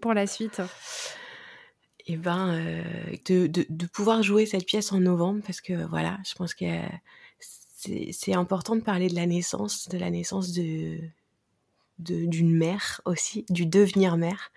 pour 0.00 0.14
la 0.14 0.26
suite? 0.26 0.62
Et 2.06 2.16
ben, 2.16 2.82
de, 3.26 3.46
de, 3.46 3.66
de, 3.68 3.86
pouvoir 3.86 4.22
jouer 4.22 4.46
cette 4.46 4.66
pièce 4.66 4.92
en 4.92 5.00
novembre 5.00 5.42
parce 5.44 5.60
que 5.60 5.86
voilà, 5.86 6.18
je 6.26 6.34
pense 6.34 6.54
que 6.54 6.66
c'est 7.78 8.34
important 8.34 8.76
de 8.76 8.82
parler 8.82 9.08
de 9.08 9.14
la 9.14 9.26
naissance, 9.26 9.88
de 9.88 9.98
la 9.98 10.10
naissance 10.10 10.52
de 10.52 10.98
d'une 11.98 12.56
mère 12.56 13.00
aussi, 13.04 13.44
du 13.50 13.66
devenir 13.66 14.16
mère. 14.16 14.50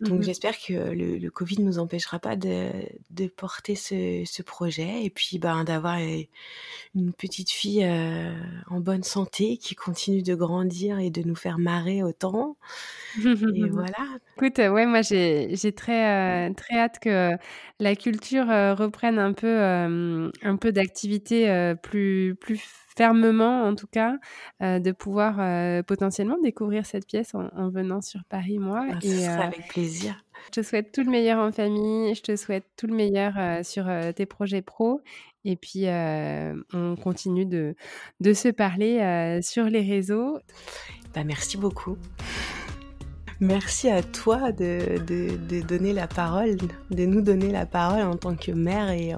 Donc 0.00 0.20
mmh 0.20 0.22
j'espère 0.22 0.58
que 0.58 0.72
le, 0.72 1.16
le, 1.16 1.30
Covid 1.30 1.62
nous 1.62 1.78
empêchera 1.78 2.18
pas 2.18 2.36
de, 2.36 2.70
de 3.10 3.26
porter 3.28 3.74
ce, 3.76 4.24
ce, 4.26 4.42
projet 4.42 5.04
et 5.04 5.10
puis 5.10 5.38
ben, 5.38 5.64
d'avoir 5.64 5.98
euh, 5.98 6.22
une 6.94 7.12
petite 7.12 7.50
fille 7.50 7.84
euh, 7.84 8.34
en 8.68 8.80
bonne 8.80 9.02
santé 9.02 9.56
qui 9.56 9.74
continue 9.74 10.22
de 10.22 10.34
grandir 10.34 10.98
et 10.98 11.10
de 11.10 11.22
nous 11.22 11.34
faire 11.34 11.58
marrer 11.58 12.02
autant. 12.02 12.56
et 13.18 13.24
voilà. 13.70 14.18
Écoute, 14.36 14.58
ouais, 14.58 14.86
moi 14.86 15.00
j'ai 15.00 15.72
très, 15.74 16.48
euh, 16.48 16.52
très 16.52 16.78
hâte 16.78 16.98
que 17.00 17.32
la 17.80 17.96
culture 17.96 18.46
reprenne 18.46 19.18
un 19.18 19.32
peu, 19.32 19.58
un 19.58 20.56
peu 20.56 20.72
d'activité 20.72 21.74
plus, 21.82 22.34
plus 22.38 22.85
fermement, 22.96 23.64
en 23.64 23.74
tout 23.74 23.86
cas, 23.86 24.16
euh, 24.62 24.78
de 24.78 24.90
pouvoir 24.90 25.36
euh, 25.38 25.82
potentiellement 25.82 26.38
découvrir 26.42 26.86
cette 26.86 27.06
pièce 27.06 27.34
en, 27.34 27.68
venant 27.68 28.00
sur 28.00 28.24
Paris, 28.24 28.58
moi. 28.58 28.86
Ah, 28.90 28.98
et, 29.02 29.28
euh, 29.28 29.38
avec 29.38 29.68
plaisir. 29.68 30.24
Je 30.46 30.60
te 30.60 30.66
souhaite 30.66 30.92
tout 30.92 31.02
le 31.02 31.10
meilleur 31.10 31.38
en 31.38 31.52
famille. 31.52 32.14
Je 32.14 32.22
te 32.22 32.36
souhaite 32.36 32.64
tout 32.76 32.86
le 32.86 32.94
meilleur 32.94 33.64
sur 33.64 33.86
tes 34.14 34.26
projets 34.26 34.62
pro. 34.62 35.00
Et 35.44 35.56
puis, 35.56 35.86
on 35.86 36.96
continue 36.96 37.46
de, 37.46 37.74
de 38.20 38.32
se 38.32 38.48
parler 38.48 39.40
sur 39.42 39.64
les 39.64 39.80
réseaux. 39.80 40.38
Bah, 41.14 41.24
merci 41.24 41.56
beaucoup. 41.56 41.96
Merci 43.40 43.90
à 43.90 44.02
toi 44.02 44.52
de, 44.52 44.98
de, 45.06 45.36
de, 45.36 45.62
donner 45.62 45.92
la 45.92 46.06
parole, 46.06 46.56
de 46.90 47.06
nous 47.06 47.22
donner 47.22 47.50
la 47.50 47.66
parole 47.66 48.02
en 48.02 48.16
tant 48.16 48.36
que 48.36 48.52
mère 48.52 48.90
et, 48.90 49.14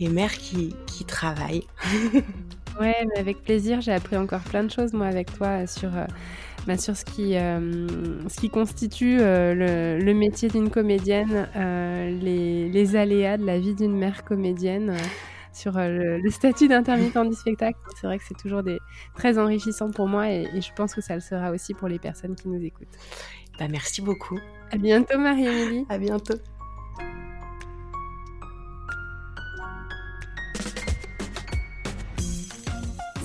et 0.00 0.08
mère 0.08 0.32
qui, 0.32 0.74
qui 0.86 1.04
travaille. 1.04 1.64
Ouais, 2.80 3.06
mais 3.06 3.18
avec 3.18 3.42
plaisir. 3.42 3.82
J'ai 3.82 3.92
appris 3.92 4.16
encore 4.16 4.40
plein 4.40 4.64
de 4.64 4.70
choses, 4.70 4.94
moi, 4.94 5.06
avec 5.06 5.32
toi, 5.34 5.66
sur, 5.66 5.94
euh, 5.94 6.06
bah, 6.66 6.78
sur 6.78 6.96
ce, 6.96 7.04
qui, 7.04 7.36
euh, 7.36 7.86
ce 8.26 8.40
qui 8.40 8.48
constitue 8.48 9.18
euh, 9.20 9.98
le, 9.98 10.14
métier 10.14 10.48
d'une 10.48 10.70
comédienne, 10.70 11.46
les, 11.54 12.70
les, 12.70 12.96
aléas 12.96 13.36
de 13.36 13.44
la 13.44 13.58
vie 13.58 13.74
d'une 13.74 13.96
mère 13.96 14.24
comédienne, 14.24 14.96
sur 15.52 15.72
le, 15.76 16.22
statut 16.30 16.68
d'intermittent 16.68 17.28
du 17.28 17.34
spectacle. 17.34 17.78
C'est 18.00 18.06
vrai 18.06 18.16
que 18.16 18.24
c'est 18.26 18.38
toujours 18.38 18.62
des, 18.62 18.78
très 19.14 19.38
enrichissant 19.38 19.90
pour 19.90 20.08
moi 20.08 20.30
et, 20.30 20.48
et, 20.54 20.62
je 20.62 20.72
pense 20.72 20.94
que 20.94 21.02
ça 21.02 21.14
le 21.14 21.20
sera 21.20 21.50
aussi 21.50 21.74
pour 21.74 21.88
les 21.88 21.98
personnes 21.98 22.34
qui 22.34 22.48
nous 22.48 22.64
écoutent. 22.64 22.96
Bah, 23.58 23.68
merci 23.68 24.00
beaucoup. 24.00 24.38
À 24.72 24.78
bientôt, 24.78 25.18
Marie-Émilie. 25.18 25.84
À 25.90 25.98
bientôt. 25.98 26.36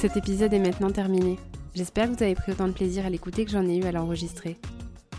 Cet 0.06 0.18
épisode 0.18 0.54
est 0.54 0.60
maintenant 0.60 0.92
terminé. 0.92 1.40
J'espère 1.74 2.08
que 2.08 2.16
vous 2.16 2.22
avez 2.22 2.36
pris 2.36 2.52
autant 2.52 2.68
de 2.68 2.74
plaisir 2.74 3.08
à 3.08 3.10
l'écouter 3.10 3.44
que 3.44 3.50
j'en 3.50 3.66
ai 3.66 3.78
eu 3.78 3.86
à 3.86 3.92
l'enregistrer. 3.92 4.56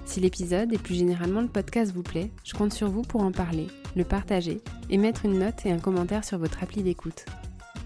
Si 0.05 0.21
l'épisode 0.21 0.73
et 0.73 0.79
plus 0.79 0.95
généralement 0.95 1.41
le 1.41 1.49
podcast 1.49 1.91
vous 1.93 2.05
plaît, 2.05 2.31
je 2.45 2.55
compte 2.55 2.73
sur 2.73 2.89
vous 2.89 3.03
pour 3.03 3.25
en 3.25 3.33
parler, 3.33 3.67
le 3.97 4.05
partager 4.05 4.61
et 4.89 4.97
mettre 4.97 5.25
une 5.25 5.41
note 5.41 5.67
et 5.67 5.73
un 5.73 5.81
commentaire 5.81 6.25
sur 6.25 6.39
votre 6.39 6.63
appli 6.63 6.85
d'écoute. 6.85 7.25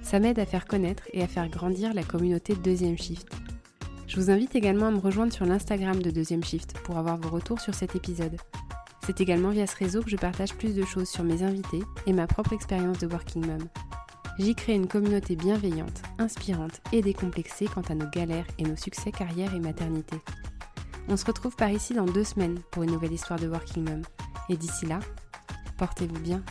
Ça 0.02 0.20
m'aide 0.20 0.38
à 0.38 0.44
faire 0.44 0.66
connaître 0.66 1.04
et 1.14 1.22
à 1.22 1.26
faire 1.26 1.48
grandir 1.48 1.94
la 1.94 2.02
communauté 2.02 2.54
de 2.54 2.60
Deuxième 2.60 2.98
Shift. 2.98 3.32
Je 4.06 4.16
vous 4.20 4.30
invite 4.30 4.54
également 4.54 4.88
à 4.88 4.90
me 4.90 4.98
rejoindre 4.98 5.32
sur 5.32 5.46
l'Instagram 5.46 6.02
de 6.02 6.10
Deuxième 6.10 6.44
Shift 6.44 6.74
pour 6.80 6.98
avoir 6.98 7.16
vos 7.16 7.30
retours 7.30 7.60
sur 7.60 7.74
cet 7.74 7.96
épisode. 7.96 8.36
C'est 9.06 9.22
également 9.22 9.52
via 9.52 9.66
ce 9.66 9.76
réseau 9.76 10.02
que 10.02 10.10
je 10.10 10.16
partage 10.16 10.52
plus 10.52 10.74
de 10.74 10.84
choses 10.84 11.08
sur 11.08 11.24
mes 11.24 11.44
invités 11.44 11.80
et 12.06 12.12
ma 12.12 12.26
propre 12.26 12.52
expérience 12.52 12.98
de 12.98 13.06
Working 13.06 13.46
Mom. 13.46 13.68
J'y 14.40 14.54
crée 14.54 14.72
une 14.72 14.88
communauté 14.88 15.36
bienveillante, 15.36 16.00
inspirante 16.18 16.80
et 16.92 17.02
décomplexée 17.02 17.66
quant 17.66 17.82
à 17.82 17.94
nos 17.94 18.08
galères 18.08 18.46
et 18.56 18.62
nos 18.62 18.74
succès 18.74 19.12
carrière 19.12 19.54
et 19.54 19.60
maternité. 19.60 20.16
On 21.08 21.18
se 21.18 21.26
retrouve 21.26 21.54
par 21.56 21.68
ici 21.68 21.92
dans 21.92 22.06
deux 22.06 22.24
semaines 22.24 22.58
pour 22.70 22.82
une 22.82 22.92
nouvelle 22.92 23.12
histoire 23.12 23.38
de 23.38 23.46
Working 23.46 23.86
Mom. 23.86 24.00
Et 24.48 24.56
d'ici 24.56 24.86
là, 24.86 25.00
portez-vous 25.76 26.20
bien. 26.20 26.42